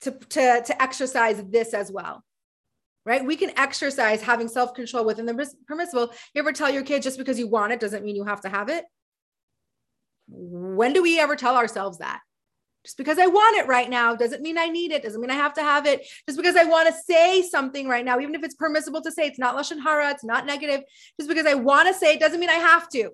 to, 0.00 0.10
to, 0.10 0.62
to 0.66 0.82
exercise 0.82 1.42
this 1.48 1.74
as 1.74 1.90
well. 1.92 2.24
Right? 3.04 3.24
We 3.24 3.36
can 3.36 3.56
exercise 3.56 4.20
having 4.20 4.48
self 4.48 4.74
control 4.74 5.04
within 5.04 5.26
the 5.26 5.48
permissible. 5.66 6.12
You 6.34 6.40
ever 6.40 6.52
tell 6.52 6.70
your 6.70 6.82
kid 6.82 7.02
just 7.02 7.18
because 7.18 7.38
you 7.38 7.46
want 7.46 7.72
it 7.72 7.80
doesn't 7.80 8.04
mean 8.04 8.16
you 8.16 8.24
have 8.24 8.40
to 8.40 8.48
have 8.48 8.68
it? 8.68 8.84
When 10.28 10.92
do 10.92 11.02
we 11.02 11.20
ever 11.20 11.36
tell 11.36 11.56
ourselves 11.56 11.98
that? 11.98 12.20
Just 12.86 12.98
because 12.98 13.18
I 13.18 13.26
want 13.26 13.56
it 13.56 13.66
right 13.66 13.90
now 13.90 14.14
doesn't 14.14 14.42
mean 14.42 14.56
I 14.56 14.68
need 14.68 14.92
it, 14.92 15.02
doesn't 15.02 15.20
mean 15.20 15.30
I 15.30 15.34
have 15.34 15.54
to 15.54 15.62
have 15.62 15.86
it. 15.86 16.06
Just 16.28 16.38
because 16.38 16.54
I 16.54 16.62
want 16.62 16.86
to 16.88 16.94
say 16.94 17.42
something 17.42 17.88
right 17.88 18.04
now, 18.04 18.20
even 18.20 18.36
if 18.36 18.44
it's 18.44 18.54
permissible 18.54 19.02
to 19.02 19.10
say, 19.10 19.26
it's 19.26 19.40
not 19.40 19.56
Lashon 19.56 19.82
Hara, 19.82 20.10
it's 20.10 20.22
not 20.22 20.46
negative. 20.46 20.82
Just 21.18 21.28
because 21.28 21.46
I 21.46 21.54
want 21.54 21.88
to 21.88 21.94
say 21.94 22.14
it 22.14 22.20
doesn't 22.20 22.38
mean 22.38 22.48
I 22.48 22.54
have 22.54 22.88
to, 22.90 23.10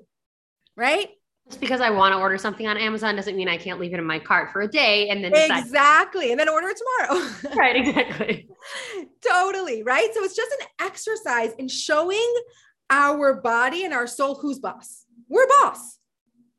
right? 0.77 1.09
Just 1.49 1.59
because 1.59 1.81
I 1.81 1.89
want 1.89 2.13
to 2.13 2.21
order 2.21 2.37
something 2.37 2.67
on 2.67 2.77
Amazon 2.77 3.17
doesn't 3.17 3.35
mean 3.35 3.49
I 3.49 3.57
can't 3.57 3.81
leave 3.81 3.95
it 3.95 3.99
in 3.99 4.05
my 4.05 4.19
cart 4.19 4.53
for 4.53 4.61
a 4.61 4.69
day 4.69 5.09
and 5.09 5.25
then 5.25 5.33
decide- 5.33 5.61
exactly, 5.61 6.33
and 6.33 6.39
then 6.39 6.51
order 6.51 6.69
it 6.69 6.77
tomorrow. 6.77 7.27
right, 7.57 7.77
exactly. 7.77 8.49
totally, 9.27 9.83
right. 9.83 10.13
So 10.13 10.23
it's 10.23 10.37
just 10.37 10.55
an 10.61 10.67
exercise 10.81 11.53
in 11.59 11.69
showing 11.69 12.35
our 12.91 13.41
body 13.41 13.87
and 13.87 13.95
our 13.95 14.07
soul 14.07 14.35
who's 14.35 14.59
boss. 14.59 15.07
We're 15.31 15.49
boss 15.49 15.99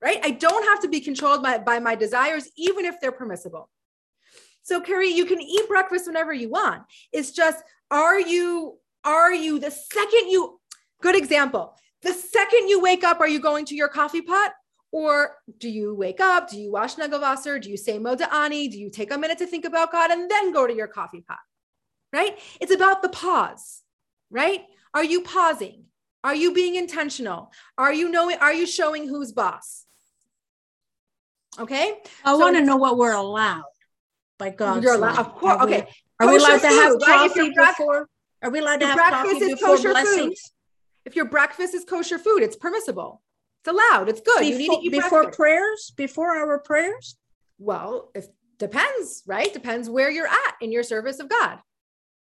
right? 0.04 0.20
I 0.22 0.32
don't 0.32 0.66
have 0.66 0.82
to 0.82 0.90
be 0.90 1.00
controlled 1.00 1.42
by, 1.42 1.60
by 1.60 1.80
my 1.80 1.96
desires, 1.96 2.50
even 2.58 2.86
if 2.86 3.00
they're 3.00 3.14
permissible. 3.14 3.70
So, 4.62 4.82
Carrie, 4.82 5.10
you 5.10 5.26
can 5.26 5.42
eat 5.42 5.68
breakfast 5.68 6.08
whenever 6.08 6.34
you 6.34 6.50
want. 6.50 6.84
It's 7.12 7.32
just, 7.32 7.64
are 7.90 8.20
you, 8.20 8.78
are 9.04 9.34
you 9.34 9.60
the 9.60 9.72
second 9.72 10.30
you, 10.30 10.60
good 11.02 11.16
example, 11.16 11.76
the 12.02 12.14
second 12.14 12.68
you 12.68 12.82
wake 12.82 13.04
up, 13.04 13.22
are 13.22 13.28
you 13.28 13.40
going 13.40 13.66
to 13.66 13.76
your 13.76 13.88
coffee 13.88 14.22
pot? 14.22 14.52
Or 14.92 15.38
do 15.58 15.70
you 15.70 15.96
wake 15.96 16.20
up? 16.20 16.50
Do 16.50 16.60
you 16.60 16.72
wash 16.72 16.96
Nagelwasser? 16.96 17.60
Do 17.62 17.72
you 17.72 17.78
say 17.78 17.98
Moda'ani? 17.98 18.70
Do 18.70 18.78
you 18.78 18.90
take 18.90 19.12
a 19.12 19.18
minute 19.18 19.40
to 19.40 19.48
think 19.48 19.66
about 19.66 19.92
God 19.92 20.12
and 20.12 20.30
then 20.30 20.52
go 20.52 20.68
to 20.68 20.74
your 20.74 20.88
coffee 20.88 21.22
pot? 21.22 21.40
Right? 22.12 22.38
It's 22.62 22.74
about 22.74 23.02
the 23.02 23.10
pause, 23.10 23.82
right? 24.30 24.66
Are 24.94 25.04
you 25.04 25.22
pausing? 25.22 25.86
Are 26.24 26.36
you 26.36 26.54
being 26.54 26.76
intentional? 26.76 27.52
Are 27.78 27.92
you 27.92 28.10
knowing, 28.10 28.38
are 28.38 28.54
you 28.54 28.68
showing 28.68 29.08
who's 29.08 29.32
boss? 29.32 29.83
Okay. 31.60 31.96
I 32.26 32.34
so, 32.34 32.38
want 32.38 32.56
to 32.58 32.64
know 32.64 32.78
what 32.78 32.98
we're 32.98 33.14
allowed 33.14 33.64
by 34.38 34.50
God. 34.50 34.84
You're 34.84 34.96
allowed, 34.96 35.20
of 35.20 35.36
course. 35.36 35.62
Okay. 35.64 35.88
Are 36.20 36.28
we 36.28 36.38
allowed 36.38 36.62
to 36.62 36.68
have 36.68 37.00
coffee 37.00 37.52
before? 37.56 38.08
Are 38.42 38.50
we 38.50 38.60
allowed 38.60 38.80
to 38.82 38.88
have 38.88 38.98
coffee 38.98 39.40
before 39.40 39.78
blessings? 39.78 40.18
Food. 40.18 40.36
If 41.06 41.16
your 41.16 41.26
breakfast 41.26 41.74
is 41.74 41.84
kosher 41.84 42.18
food, 42.18 42.44
it's 42.44 42.56
permissible. 42.56 43.22
It's 43.62 43.70
allowed. 43.70 44.10
It's 44.10 44.22
good. 44.22 44.40
Before, 44.40 44.44
you 44.44 44.58
need 44.58 44.70
to 44.70 44.86
eat 44.86 44.92
before 44.92 45.24
breakfast. 45.24 45.38
prayers. 45.38 45.94
Before 45.96 46.36
our 46.36 46.60
prayers. 46.60 47.18
Well, 47.60 48.12
it 48.16 48.28
depends, 48.58 49.24
right? 49.26 49.54
Depends 49.54 49.90
where 49.90 50.10
you're 50.10 50.28
at 50.28 50.56
in 50.62 50.72
your 50.72 50.84
service 50.84 51.20
of 51.20 51.30
God, 51.30 51.60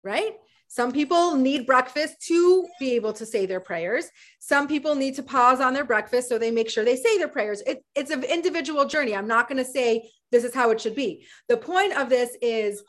right? 0.03 0.35
Some 0.67 0.91
people 0.91 1.35
need 1.35 1.65
breakfast 1.65 2.21
to 2.27 2.67
be 2.79 2.93
able 2.93 3.13
to 3.13 3.25
say 3.25 3.45
their 3.45 3.59
prayers. 3.59 4.05
Some 4.39 4.67
people 4.67 4.95
need 4.95 5.15
to 5.15 5.23
pause 5.23 5.59
on 5.59 5.73
their 5.73 5.85
breakfast 5.85 6.29
so 6.29 6.37
they 6.37 6.51
make 6.51 6.69
sure 6.69 6.83
they 6.83 6.95
say 6.95 7.17
their 7.17 7.27
prayers. 7.27 7.61
It, 7.65 7.83
it's 7.95 8.11
an 8.11 8.23
individual 8.23 8.85
journey. 8.85 9.15
I'm 9.15 9.27
not 9.27 9.47
going 9.47 9.63
to 9.63 9.69
say 9.69 10.09
this 10.31 10.43
is 10.43 10.53
how 10.53 10.71
it 10.71 10.81
should 10.81 10.95
be. 10.95 11.25
The 11.47 11.57
point 11.57 11.97
of 11.97 12.09
this 12.09 12.37
is 12.41 12.83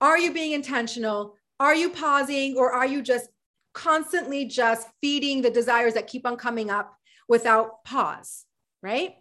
are 0.00 0.18
you 0.18 0.32
being 0.32 0.52
intentional? 0.52 1.34
Are 1.58 1.74
you 1.74 1.90
pausing 1.90 2.56
or 2.56 2.72
are 2.72 2.86
you 2.86 3.02
just 3.02 3.28
constantly 3.74 4.46
just 4.46 4.88
feeding 5.00 5.42
the 5.42 5.50
desires 5.50 5.94
that 5.94 6.06
keep 6.06 6.26
on 6.26 6.36
coming 6.36 6.70
up 6.70 6.96
without 7.28 7.84
pause? 7.84 8.46
right? 8.82 9.14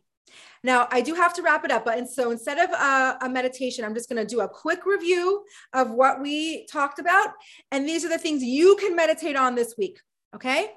Now, 0.63 0.87
I 0.91 1.01
do 1.01 1.13
have 1.15 1.33
to 1.35 1.41
wrap 1.41 1.63
it 1.63 1.71
up, 1.71 1.85
but 1.85 1.97
and 1.97 2.09
so 2.09 2.31
instead 2.31 2.57
of 2.57 2.69
a, 2.71 3.17
a 3.21 3.29
meditation, 3.29 3.85
I'm 3.85 3.93
just 3.93 4.09
going 4.09 4.25
to 4.25 4.35
do 4.35 4.41
a 4.41 4.47
quick 4.47 4.85
review 4.85 5.43
of 5.73 5.91
what 5.91 6.21
we 6.21 6.65
talked 6.67 6.99
about. 6.99 7.29
And 7.71 7.87
these 7.87 8.03
are 8.03 8.09
the 8.09 8.17
things 8.17 8.43
you 8.43 8.75
can 8.75 8.95
meditate 8.95 9.35
on 9.35 9.55
this 9.55 9.75
week. 9.77 9.99
Okay. 10.35 10.71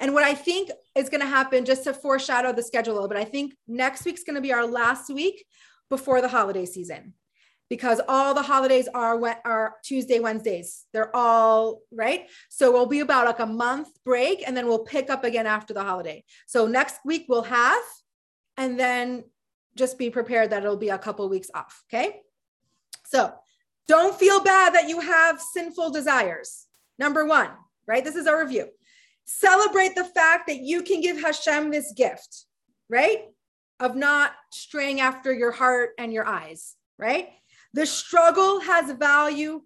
And 0.00 0.14
what 0.14 0.24
I 0.24 0.34
think 0.34 0.70
is 0.94 1.08
going 1.08 1.20
to 1.20 1.26
happen, 1.26 1.64
just 1.64 1.84
to 1.84 1.94
foreshadow 1.94 2.52
the 2.52 2.62
schedule 2.62 2.92
a 2.92 2.96
little 2.96 3.08
bit, 3.08 3.18
I 3.18 3.24
think 3.24 3.54
next 3.66 4.04
week's 4.04 4.24
going 4.24 4.36
to 4.36 4.42
be 4.42 4.52
our 4.52 4.66
last 4.66 5.12
week 5.12 5.44
before 5.90 6.20
the 6.20 6.28
holiday 6.28 6.66
season 6.66 7.14
because 7.70 8.00
all 8.08 8.34
the 8.34 8.42
holidays 8.42 8.88
are 8.94 9.20
are 9.44 9.74
Tuesday, 9.82 10.20
Wednesdays. 10.20 10.84
They're 10.92 11.14
all 11.14 11.80
right. 11.90 12.28
So 12.48 12.70
we'll 12.72 12.86
be 12.86 13.00
about 13.00 13.26
like 13.26 13.40
a 13.40 13.46
month 13.46 13.88
break 14.04 14.46
and 14.46 14.56
then 14.56 14.66
we'll 14.66 14.84
pick 14.84 15.10
up 15.10 15.24
again 15.24 15.46
after 15.46 15.74
the 15.74 15.82
holiday. 15.82 16.24
So 16.46 16.66
next 16.66 16.96
week 17.04 17.26
we'll 17.28 17.42
have 17.42 17.82
and 18.56 18.78
then 18.78 19.24
just 19.76 19.98
be 19.98 20.10
prepared 20.10 20.50
that 20.50 20.62
it'll 20.62 20.76
be 20.76 20.90
a 20.90 20.98
couple 20.98 21.28
weeks 21.28 21.50
off. 21.54 21.84
Okay. 21.92 22.20
So 23.04 23.32
don't 23.86 24.14
feel 24.18 24.42
bad 24.42 24.74
that 24.74 24.88
you 24.88 25.00
have 25.00 25.40
sinful 25.40 25.90
desires. 25.90 26.66
Number 26.98 27.24
one, 27.26 27.50
right? 27.86 28.04
This 28.04 28.14
is 28.14 28.26
our 28.26 28.42
review. 28.42 28.68
Celebrate 29.24 29.94
the 29.94 30.04
fact 30.04 30.46
that 30.48 30.60
you 30.60 30.82
can 30.82 31.00
give 31.00 31.20
Hashem 31.20 31.70
this 31.70 31.92
gift, 31.92 32.44
right? 32.88 33.24
Of 33.80 33.96
not 33.96 34.32
straying 34.52 35.00
after 35.00 35.32
your 35.32 35.50
heart 35.50 35.90
and 35.98 36.12
your 36.12 36.26
eyes, 36.26 36.76
right? 36.98 37.30
The 37.72 37.86
struggle 37.86 38.60
has 38.60 38.92
value 38.92 39.62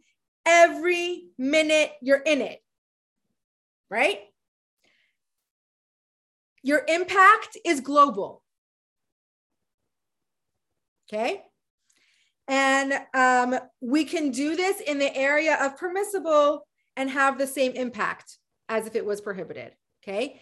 every 0.47 1.27
minute 1.37 1.93
you're 2.01 2.17
in 2.17 2.41
it, 2.41 2.61
right? 3.91 4.21
Your 6.63 6.83
impact 6.89 7.59
is 7.65 7.81
global. 7.81 8.43
Okay. 11.13 11.43
And 12.47 12.95
um, 13.15 13.59
we 13.81 14.05
can 14.05 14.31
do 14.31 14.57
this 14.57 14.81
in 14.81 14.99
the 14.99 15.15
area 15.15 15.59
of 15.61 15.77
permissible 15.77 16.67
and 16.97 17.11
have 17.11 17.39
the 17.39 17.47
same 17.47 17.73
impact 17.73 18.39
as 18.69 18.87
if 18.87 18.97
it 18.97 19.05
was 19.05 19.21
prohibited. 19.21 19.73
Okay. 20.03 20.41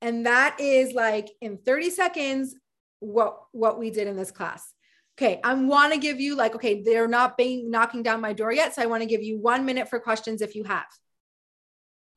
And 0.00 0.26
that 0.26 0.56
is 0.58 0.92
like 0.92 1.30
in 1.40 1.58
30 1.58 1.90
seconds 1.90 2.54
what 3.02 3.38
what 3.52 3.78
we 3.78 3.90
did 3.90 4.06
in 4.06 4.16
this 4.16 4.30
class. 4.30 4.72
Okay, 5.18 5.40
I 5.44 5.54
want 5.54 5.92
to 5.92 5.98
give 5.98 6.20
you 6.20 6.36
like 6.36 6.54
okay, 6.54 6.82
they're 6.82 7.08
not 7.08 7.36
being 7.36 7.70
knocking 7.70 8.02
down 8.02 8.20
my 8.20 8.32
door 8.32 8.52
yet, 8.52 8.74
so 8.74 8.82
I 8.82 8.86
want 8.86 9.02
to 9.02 9.08
give 9.08 9.22
you 9.22 9.38
1 9.38 9.64
minute 9.64 9.88
for 9.88 9.98
questions 9.98 10.40
if 10.40 10.54
you 10.54 10.64
have. 10.64 10.86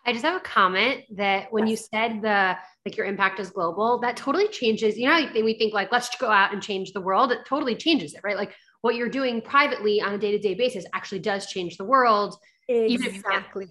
I 0.05 0.13
just 0.13 0.23
have 0.23 0.35
a 0.35 0.39
comment 0.39 1.01
that 1.15 1.51
when 1.51 1.65
yes. 1.65 1.71
you 1.71 1.87
said 1.91 2.21
the 2.21 2.55
like 2.85 2.95
your 2.95 3.07
impact 3.07 3.39
is 3.39 3.49
global, 3.49 3.99
that 3.99 4.15
totally 4.15 4.47
changes. 4.47 4.97
You 4.97 5.07
know, 5.09 5.27
we 5.33 5.57
think 5.57 5.73
like 5.73 5.91
let's 5.91 6.15
go 6.17 6.29
out 6.29 6.53
and 6.53 6.61
change 6.61 6.93
the 6.93 7.01
world. 7.01 7.31
It 7.31 7.39
totally 7.45 7.75
changes 7.75 8.13
it, 8.13 8.21
right? 8.23 8.37
Like 8.37 8.53
what 8.81 8.95
you're 8.95 9.09
doing 9.09 9.41
privately 9.41 10.01
on 10.01 10.13
a 10.13 10.17
day 10.17 10.31
to 10.31 10.37
day 10.37 10.53
basis 10.53 10.85
actually 10.93 11.19
does 11.19 11.47
change 11.47 11.77
the 11.77 11.85
world. 11.85 12.35
Exactly. 12.69 13.67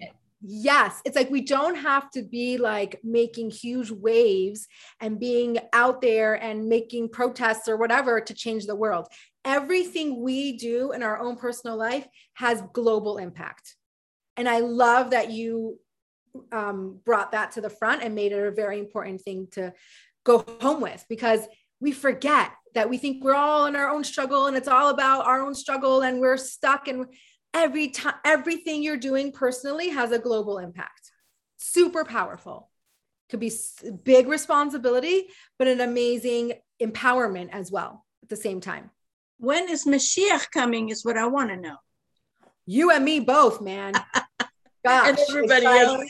Yes, 0.47 1.01
it's 1.05 1.17
like 1.17 1.31
we 1.31 1.41
don't 1.41 1.77
have 1.77 2.11
to 2.11 2.23
be 2.23 2.59
like 2.59 3.01
making 3.03 3.51
huge 3.51 3.91
waves 3.91 4.67
and 5.01 5.19
being 5.19 5.59
out 5.73 6.03
there 6.03 6.35
and 6.35 6.69
making 6.69 7.09
protests 7.09 7.67
or 7.69 7.77
whatever 7.77 8.21
to 8.21 8.35
change 8.35 8.67
the 8.67 8.75
world. 8.75 9.07
Everything 9.45 10.23
we 10.23 10.59
do 10.59 10.93
in 10.93 11.03
our 11.03 11.19
own 11.19 11.37
personal 11.37 11.77
life 11.77 12.07
has 12.35 12.63
global 12.73 13.17
impact. 13.17 13.77
And 14.37 14.49
I 14.49 14.59
love 14.59 15.11
that 15.11 15.31
you 15.31 15.79
um, 16.53 17.01
brought 17.05 17.33
that 17.33 17.53
to 17.53 17.61
the 17.61 17.71
front 17.71 18.03
and 18.03 18.15
made 18.15 18.33
it 18.33 18.47
a 18.47 18.51
very 18.51 18.79
important 18.79 19.21
thing 19.21 19.49
to 19.53 19.73
go 20.25 20.45
home 20.61 20.81
with 20.81 21.05
because 21.09 21.41
we 21.81 21.93
forget 21.93 22.51
that 22.75 22.89
we 22.89 22.99
think 22.99 23.23
we're 23.23 23.35
all 23.35 23.67
in 23.67 23.77
our 23.77 23.89
own 23.89 24.05
struggle 24.05 24.47
and 24.47 24.57
it's 24.57 24.69
all 24.69 24.89
about 24.89 25.27
our 25.27 25.41
own 25.43 25.55
struggle 25.55 26.03
and 26.03 26.21
we're 26.21 26.37
stuck 26.37 26.89
and 26.89 27.07
every 27.53 27.89
time 27.89 28.15
everything 28.25 28.83
you're 28.83 28.97
doing 28.97 29.33
personally 29.33 29.91
has 29.91 30.11
a 30.11 30.19
global 30.19 30.59
impact. 30.59 31.13
Super 31.57 32.05
powerful. 32.05 32.71
Could 33.31 33.41
be 33.41 33.53
big 34.03 34.29
responsibility 34.29 35.29
but 35.59 35.69
an 35.69 35.81
amazing 35.81 36.55
empowerment 36.83 37.51
as 37.53 37.71
well 37.71 38.05
at 38.23 38.29
the 38.29 38.37
same 38.37 38.61
time. 38.61 38.91
When 39.39 39.69
is 39.69 39.85
mashiach 39.85 40.51
coming 40.51 40.89
is 40.89 41.05
what 41.05 41.17
i 41.17 41.27
want 41.27 41.51
to 41.51 41.57
know. 41.57 41.77
You 42.67 42.91
and 42.91 43.05
me 43.05 43.21
both 43.21 43.61
man 43.61 43.93
Gosh, 44.85 45.09
and 45.09 45.19
everybody 45.29 45.67
it's 45.67 45.87
else 45.87 45.99
like, 45.99 46.09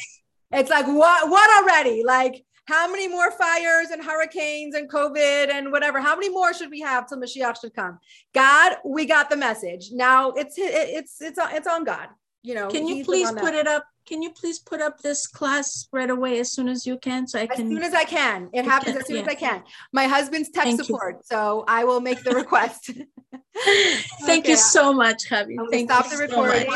it's 0.60 0.70
like 0.70 0.86
what 0.86 1.30
what 1.30 1.62
already 1.62 2.02
like 2.04 2.44
how 2.66 2.90
many 2.90 3.08
more 3.08 3.30
fires 3.30 3.90
and 3.90 4.02
hurricanes 4.02 4.74
and 4.74 4.90
COVID 4.90 5.50
and 5.50 5.70
whatever? 5.70 6.00
How 6.00 6.14
many 6.14 6.30
more 6.30 6.54
should 6.54 6.70
we 6.70 6.80
have 6.80 7.06
till 7.06 7.18
Mashiach 7.18 7.60
should 7.60 7.74
come? 7.74 7.98
God, 8.34 8.76
we 8.84 9.04
got 9.04 9.28
the 9.28 9.36
message. 9.36 9.90
Now 9.92 10.30
it's 10.30 10.54
it's 10.56 11.20
it's 11.20 11.38
it's 11.38 11.68
on 11.68 11.84
God. 11.84 12.08
You 12.42 12.54
know. 12.54 12.68
Can 12.68 12.86
you 12.86 13.04
please 13.04 13.30
put 13.32 13.54
it 13.54 13.66
up? 13.66 13.84
Can 14.06 14.22
you 14.22 14.30
please 14.30 14.58
put 14.58 14.82
up 14.82 15.00
this 15.00 15.26
class 15.26 15.88
right 15.90 16.10
away 16.10 16.38
as 16.38 16.52
soon 16.52 16.68
as 16.68 16.86
you 16.86 16.98
can, 16.98 17.26
so 17.26 17.38
I 17.38 17.46
can. 17.46 17.66
As 17.66 17.72
soon 17.72 17.82
as 17.82 17.94
I 17.94 18.04
can. 18.04 18.50
It 18.52 18.64
happens 18.64 18.92
can, 18.92 19.00
as 19.00 19.06
soon 19.06 19.16
yeah. 19.16 19.22
as 19.22 19.28
I 19.28 19.34
can. 19.34 19.62
My 19.92 20.06
husband's 20.06 20.50
tech 20.50 20.64
Thank 20.64 20.82
support, 20.82 21.16
you. 21.16 21.22
so 21.24 21.64
I 21.68 21.84
will 21.84 22.00
make 22.00 22.22
the 22.22 22.34
request. 22.34 22.90
Thank 24.22 24.44
okay. 24.44 24.50
you 24.50 24.56
so 24.56 24.92
much, 24.92 25.28
Javi. 25.30 25.56
Thank 25.70 25.90
stop 25.90 26.10
you 26.10 26.18
the 26.18 26.24
recording. 26.24 26.62
So 26.62 26.68